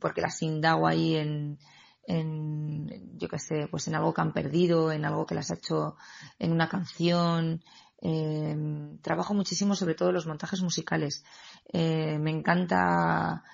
porque 0.00 0.22
las 0.22 0.40
indago 0.40 0.86
ahí 0.86 1.16
en, 1.16 1.58
en, 2.04 3.18
yo 3.18 3.28
qué 3.28 3.38
sé, 3.38 3.68
pues 3.70 3.86
en 3.88 3.94
algo 3.94 4.12
que 4.12 4.20
han 4.20 4.32
perdido, 4.32 4.92
en 4.92 5.04
algo 5.04 5.26
que 5.26 5.34
las 5.34 5.50
ha 5.50 5.54
hecho 5.54 5.96
en 6.38 6.52
una 6.52 6.68
canción. 6.68 7.62
Eh, 8.00 8.56
trabajo 9.00 9.32
muchísimo 9.32 9.76
sobre 9.76 9.94
todo 9.94 10.12
los 10.12 10.26
montajes 10.26 10.60
musicales. 10.62 11.24
Eh, 11.72 12.18
me 12.18 12.30
encanta 12.30 13.44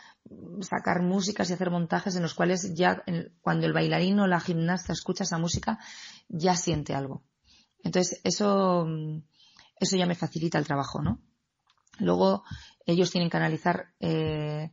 sacar 0.61 1.03
músicas 1.03 1.51
y 1.51 1.53
hacer 1.53 1.71
montajes 1.71 2.17
en 2.17 2.23
los 2.23 2.35
cuales 2.35 2.75
ya 2.75 3.03
cuando 3.41 3.67
el 3.67 3.73
bailarín 3.73 4.21
o 4.21 4.27
la 4.27 4.41
gimnasta 4.41 4.93
escucha 4.93 5.25
esa 5.25 5.39
música 5.39 5.79
ya 6.29 6.55
siente 6.55 6.95
algo. 6.95 7.25
Entonces 7.83 8.21
eso, 8.25 8.87
eso 9.79 9.97
ya 9.97 10.07
me 10.07 10.15
facilita 10.15 10.59
el 10.59 10.67
trabajo, 10.67 11.01
¿no? 11.03 11.23
Luego 11.99 12.45
ellos 12.87 13.11
tienen 13.11 13.31
que 13.31 13.37
analizar 13.37 13.95
eh, 14.01 14.73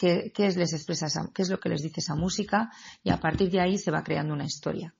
qué, 0.00 0.32
les 0.56 0.72
expresa, 0.72 1.06
qué 1.34 1.42
es 1.42 1.50
lo 1.50 1.60
que 1.60 1.68
les 1.68 1.82
dice 1.82 2.00
esa 2.00 2.14
música 2.14 2.70
y 3.02 3.10
a 3.10 3.18
partir 3.18 3.50
de 3.50 3.60
ahí 3.60 3.76
se 3.76 3.90
va 3.90 4.02
creando 4.02 4.32
una 4.32 4.44
historia. 4.44 4.94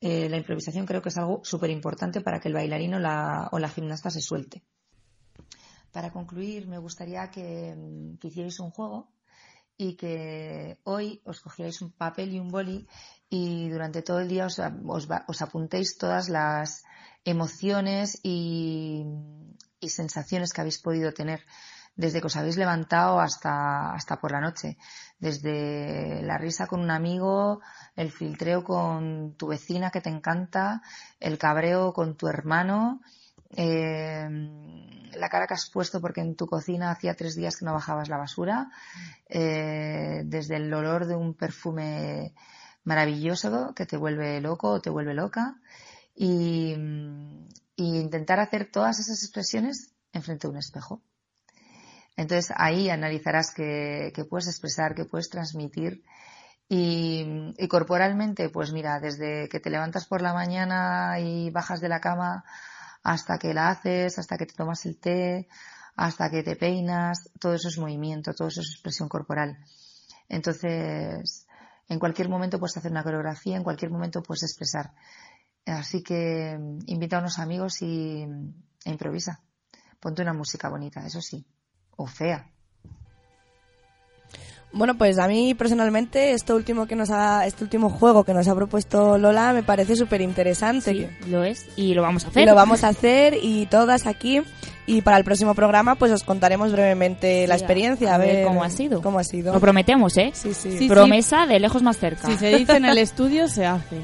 Eh, 0.00 0.28
la 0.28 0.36
improvisación 0.36 0.84
creo 0.84 1.00
que 1.00 1.10
es 1.10 1.16
algo 1.16 1.40
súper 1.44 1.70
importante 1.70 2.20
para 2.20 2.40
que 2.40 2.48
el 2.48 2.54
bailarín 2.54 2.94
o 2.94 2.98
la, 2.98 3.48
o 3.52 3.58
la 3.58 3.68
gimnasta 3.68 4.10
se 4.10 4.20
suelte. 4.20 4.64
Para 5.92 6.10
concluir, 6.10 6.66
me 6.66 6.78
gustaría 6.78 7.30
que, 7.30 7.76
que 8.18 8.28
hicierais 8.28 8.58
un 8.58 8.70
juego 8.70 9.12
y 9.76 9.94
que 9.94 10.78
hoy 10.84 11.20
os 11.24 11.40
cogierais 11.40 11.80
un 11.82 11.92
papel 11.92 12.34
y 12.34 12.40
un 12.40 12.48
boli 12.48 12.86
y 13.28 13.68
durante 13.68 14.02
todo 14.02 14.20
el 14.20 14.28
día 14.28 14.46
os, 14.46 14.58
os, 14.58 15.42
apuntéis 15.42 15.96
todas 15.96 16.28
las 16.28 16.84
emociones 17.24 18.18
y, 18.22 19.04
sensaciones 19.80 20.52
que 20.52 20.60
habéis 20.60 20.78
podido 20.78 21.12
tener 21.12 21.40
desde 21.94 22.20
que 22.20 22.26
os 22.26 22.36
habéis 22.36 22.56
levantado 22.56 23.20
hasta, 23.20 23.92
hasta 23.92 24.16
por 24.20 24.32
la 24.32 24.40
noche. 24.40 24.78
Desde 25.18 26.22
la 26.22 26.38
risa 26.38 26.66
con 26.66 26.80
un 26.80 26.90
amigo, 26.90 27.60
el 27.96 28.10
filtreo 28.10 28.64
con 28.64 29.34
tu 29.36 29.48
vecina 29.48 29.90
que 29.90 30.00
te 30.00 30.10
encanta, 30.10 30.82
el 31.20 31.38
cabreo 31.38 31.92
con 31.92 32.16
tu 32.16 32.28
hermano, 32.28 33.00
eh, 33.54 34.28
la 35.14 35.28
cara 35.28 35.46
que 35.46 35.54
has 35.54 35.70
puesto 35.70 36.00
porque 36.00 36.20
en 36.20 36.36
tu 36.36 36.46
cocina 36.46 36.90
hacía 36.90 37.14
tres 37.14 37.36
días 37.36 37.56
que 37.56 37.64
no 37.64 37.74
bajabas 37.74 38.08
la 38.08 38.16
basura, 38.16 38.70
eh, 39.28 40.22
desde 40.24 40.56
el 40.56 40.72
olor 40.72 41.06
de 41.06 41.14
un 41.14 41.34
perfume 41.34 42.34
maravilloso 42.84 43.74
que 43.74 43.86
te 43.86 43.96
vuelve 43.96 44.40
loco 44.40 44.70
o 44.70 44.80
te 44.80 44.90
vuelve 44.90 45.14
loca 45.14 45.56
y, 46.14 46.74
intentar 47.76 48.38
hacer 48.38 48.70
todas 48.70 49.00
esas 49.00 49.22
expresiones 49.24 49.92
enfrente 50.12 50.46
de 50.46 50.52
un 50.52 50.58
espejo. 50.58 51.02
Entonces 52.16 52.52
ahí 52.56 52.90
analizarás 52.90 53.52
qué, 53.54 54.12
puedes 54.28 54.48
expresar, 54.48 54.94
qué 54.94 55.04
puedes 55.04 55.30
transmitir 55.30 56.02
y, 56.68 57.54
y, 57.56 57.68
corporalmente, 57.68 58.48
pues 58.48 58.72
mira, 58.72 59.00
desde 59.00 59.48
que 59.48 59.60
te 59.60 59.70
levantas 59.70 60.06
por 60.06 60.22
la 60.22 60.32
mañana 60.32 61.18
y 61.20 61.50
bajas 61.50 61.80
de 61.80 61.88
la 61.88 62.00
cama 62.00 62.44
hasta 63.02 63.38
que 63.38 63.54
la 63.54 63.70
haces, 63.70 64.18
hasta 64.18 64.36
que 64.38 64.46
te 64.46 64.54
tomas 64.54 64.86
el 64.86 64.98
té, 64.98 65.48
hasta 65.96 66.30
que 66.30 66.42
te 66.42 66.56
peinas, 66.56 67.30
todo 67.38 67.54
eso 67.54 67.68
es 67.68 67.78
movimiento, 67.78 68.32
todo 68.34 68.48
eso 68.48 68.60
es 68.60 68.70
expresión 68.70 69.08
corporal. 69.08 69.58
Entonces, 70.28 71.46
en 71.88 71.98
cualquier 71.98 72.28
momento 72.28 72.58
puedes 72.58 72.76
hacer 72.76 72.90
una 72.90 73.02
coreografía, 73.02 73.56
en 73.56 73.64
cualquier 73.64 73.90
momento 73.90 74.22
puedes 74.22 74.44
expresar. 74.44 74.92
Así 75.66 76.02
que 76.02 76.58
invita 76.86 77.16
a 77.16 77.20
unos 77.20 77.38
amigos 77.38 77.82
y, 77.82 78.22
e 78.22 78.90
improvisa. 78.90 79.40
Ponte 80.00 80.22
una 80.22 80.32
música 80.32 80.68
bonita, 80.68 81.06
eso 81.06 81.20
sí, 81.20 81.46
o 82.02 82.06
fea, 82.06 82.52
bueno, 84.74 84.96
pues 84.96 85.18
a 85.18 85.28
mí 85.28 85.54
personalmente 85.54 86.32
esto 86.32 86.56
último 86.56 86.86
que 86.86 86.96
nos 86.96 87.10
ha, 87.10 87.46
este 87.46 87.62
último 87.62 87.90
juego 87.90 88.24
que 88.24 88.32
nos 88.32 88.48
ha 88.48 88.54
propuesto 88.54 89.18
Lola 89.18 89.52
me 89.52 89.62
parece 89.62 89.96
súper 89.96 90.22
interesante. 90.22 90.94
Sí, 90.94 91.28
lo 91.28 91.44
es 91.44 91.66
y 91.76 91.92
lo 91.92 92.00
vamos 92.00 92.24
a 92.24 92.28
hacer. 92.28 92.42
Y 92.42 92.46
lo 92.46 92.54
vamos 92.54 92.82
a 92.82 92.88
hacer 92.88 93.36
y 93.42 93.66
todas 93.66 94.06
aquí 94.06 94.40
y 94.86 95.02
para 95.02 95.18
el 95.18 95.24
próximo 95.24 95.54
programa 95.54 95.96
pues 95.96 96.10
os 96.10 96.22
contaremos 96.22 96.72
brevemente 96.72 97.46
la 97.46 97.54
experiencia 97.54 98.14
a, 98.14 98.18
ver, 98.18 98.46
cómo 98.46 98.64
ha 98.64 98.70
sido. 98.70 99.02
Cómo 99.02 99.18
ha 99.18 99.24
sido. 99.24 99.52
Lo 99.52 99.60
prometemos, 99.60 100.16
¿eh? 100.16 100.30
Sí, 100.32 100.54
sí. 100.54 100.88
Promesa 100.88 101.46
de 101.46 101.60
lejos 101.60 101.82
más 101.82 101.98
cerca. 101.98 102.28
Si 102.28 102.38
se 102.38 102.56
dice 102.56 102.76
en 102.76 102.86
el 102.86 102.96
estudio 102.96 103.48
se 103.48 103.66
hace. 103.66 104.00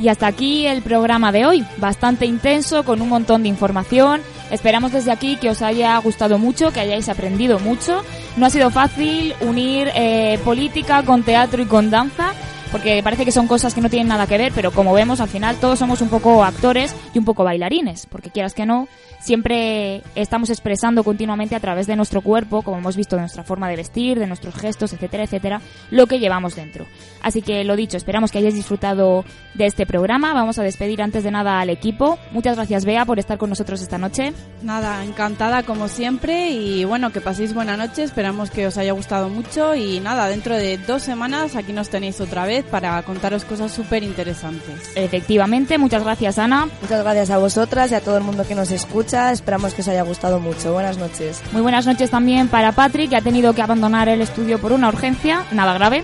Y 0.00 0.08
hasta 0.08 0.26
aquí 0.26 0.66
el 0.66 0.80
programa 0.80 1.30
de 1.30 1.44
hoy, 1.44 1.66
bastante 1.76 2.24
intenso, 2.24 2.84
con 2.84 3.02
un 3.02 3.10
montón 3.10 3.42
de 3.42 3.50
información. 3.50 4.22
Esperamos 4.50 4.92
desde 4.92 5.12
aquí 5.12 5.36
que 5.36 5.50
os 5.50 5.60
haya 5.60 5.98
gustado 5.98 6.38
mucho, 6.38 6.72
que 6.72 6.80
hayáis 6.80 7.10
aprendido 7.10 7.58
mucho. 7.58 8.02
No 8.38 8.46
ha 8.46 8.50
sido 8.50 8.70
fácil 8.70 9.34
unir 9.42 9.90
eh, 9.94 10.38
política 10.42 11.02
con 11.02 11.22
teatro 11.22 11.60
y 11.60 11.66
con 11.66 11.90
danza, 11.90 12.32
porque 12.70 13.02
parece 13.02 13.24
que 13.24 13.32
son 13.32 13.46
cosas 13.46 13.74
que 13.74 13.80
no 13.80 13.90
tienen 13.90 14.08
nada 14.08 14.26
que 14.26 14.38
ver, 14.38 14.52
pero 14.54 14.70
como 14.70 14.92
vemos 14.92 15.20
al 15.20 15.28
final 15.28 15.56
todos 15.56 15.78
somos 15.78 16.00
un 16.00 16.08
poco 16.08 16.44
actores 16.44 16.94
y 17.14 17.18
un 17.18 17.24
poco 17.24 17.44
bailarines, 17.44 18.06
porque 18.06 18.30
quieras 18.30 18.54
que 18.54 18.66
no, 18.66 18.88
siempre 19.20 20.02
estamos 20.14 20.50
expresando 20.50 21.04
continuamente 21.04 21.54
a 21.54 21.60
través 21.60 21.86
de 21.86 21.96
nuestro 21.96 22.22
cuerpo, 22.22 22.62
como 22.62 22.78
hemos 22.78 22.96
visto 22.96 23.16
de 23.16 23.22
nuestra 23.22 23.44
forma 23.44 23.68
de 23.68 23.76
vestir, 23.76 24.18
de 24.18 24.26
nuestros 24.26 24.54
gestos, 24.54 24.92
etcétera, 24.92 25.24
etcétera, 25.24 25.60
lo 25.90 26.06
que 26.06 26.18
llevamos 26.18 26.56
dentro. 26.56 26.86
Así 27.22 27.42
que 27.42 27.64
lo 27.64 27.76
dicho, 27.76 27.96
esperamos 27.96 28.32
que 28.32 28.38
hayáis 28.38 28.54
disfrutado 28.54 29.24
de 29.54 29.66
este 29.66 29.86
programa. 29.86 30.32
Vamos 30.32 30.58
a 30.58 30.62
despedir 30.62 31.02
antes 31.02 31.22
de 31.22 31.30
nada 31.30 31.60
al 31.60 31.70
equipo. 31.70 32.18
Muchas 32.32 32.56
gracias 32.56 32.84
Bea 32.84 33.04
por 33.04 33.18
estar 33.18 33.38
con 33.38 33.50
nosotros 33.50 33.82
esta 33.82 33.98
noche. 33.98 34.32
Nada, 34.62 35.04
encantada 35.04 35.62
como 35.62 35.88
siempre 35.88 36.50
y 36.50 36.84
bueno, 36.84 37.12
que 37.12 37.20
paséis 37.20 37.54
buena 37.54 37.76
noche, 37.76 38.02
esperamos 38.02 38.50
que 38.50 38.66
os 38.66 38.78
haya 38.78 38.92
gustado 38.92 39.28
mucho 39.28 39.74
y 39.74 40.00
nada, 40.00 40.28
dentro 40.28 40.56
de 40.56 40.78
dos 40.78 41.02
semanas 41.02 41.56
aquí 41.56 41.72
nos 41.72 41.90
tenéis 41.90 42.20
otra 42.20 42.46
vez 42.60 42.70
para 42.70 43.02
contaros 43.02 43.44
cosas 43.44 43.72
súper 43.72 44.02
interesantes. 44.02 44.92
Efectivamente, 44.94 45.78
muchas 45.78 46.04
gracias 46.04 46.38
Ana. 46.38 46.68
Muchas 46.82 47.02
gracias 47.02 47.30
a 47.30 47.38
vosotras 47.38 47.90
y 47.92 47.94
a 47.94 48.00
todo 48.00 48.18
el 48.18 48.24
mundo 48.24 48.46
que 48.46 48.54
nos 48.54 48.70
escucha, 48.70 49.32
esperamos 49.32 49.74
que 49.74 49.82
os 49.82 49.88
haya 49.88 50.02
gustado 50.02 50.40
mucho. 50.40 50.72
Buenas 50.72 50.98
noches. 50.98 51.42
Muy 51.52 51.62
buenas 51.62 51.86
noches 51.86 52.10
también 52.10 52.48
para 52.48 52.72
Patrick, 52.72 53.10
que 53.10 53.16
ha 53.16 53.22
tenido 53.22 53.52
que 53.52 53.62
abandonar 53.62 54.08
el 54.08 54.20
estudio 54.20 54.58
por 54.58 54.72
una 54.72 54.88
urgencia, 54.88 55.44
nada 55.52 55.74
grave. 55.74 56.02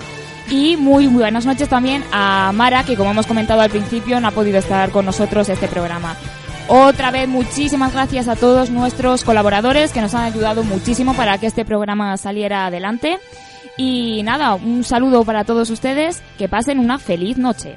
Y 0.48 0.76
muy 0.76 1.08
buenas 1.08 1.44
noches 1.44 1.68
también 1.68 2.04
a 2.12 2.52
Mara, 2.54 2.84
que 2.84 2.96
como 2.96 3.10
hemos 3.10 3.26
comentado 3.26 3.60
al 3.60 3.70
principio, 3.70 4.20
no 4.20 4.28
ha 4.28 4.30
podido 4.30 4.58
estar 4.58 4.90
con 4.90 5.04
nosotros 5.04 5.48
este 5.48 5.66
programa. 5.66 6.16
Otra 6.68 7.10
vez 7.10 7.28
muchísimas 7.28 7.92
gracias 7.92 8.28
a 8.28 8.36
todos 8.36 8.70
nuestros 8.70 9.24
colaboradores 9.24 9.92
que 9.92 10.00
nos 10.00 10.14
han 10.14 10.24
ayudado 10.24 10.64
muchísimo 10.64 11.14
para 11.14 11.38
que 11.38 11.46
este 11.46 11.64
programa 11.64 12.16
saliera 12.16 12.66
adelante. 12.66 13.18
Y 13.76 14.22
nada, 14.22 14.54
un 14.54 14.84
saludo 14.84 15.24
para 15.24 15.44
todos 15.44 15.70
ustedes, 15.70 16.22
que 16.38 16.48
pasen 16.48 16.78
una 16.78 16.98
feliz 16.98 17.36
noche. 17.36 17.76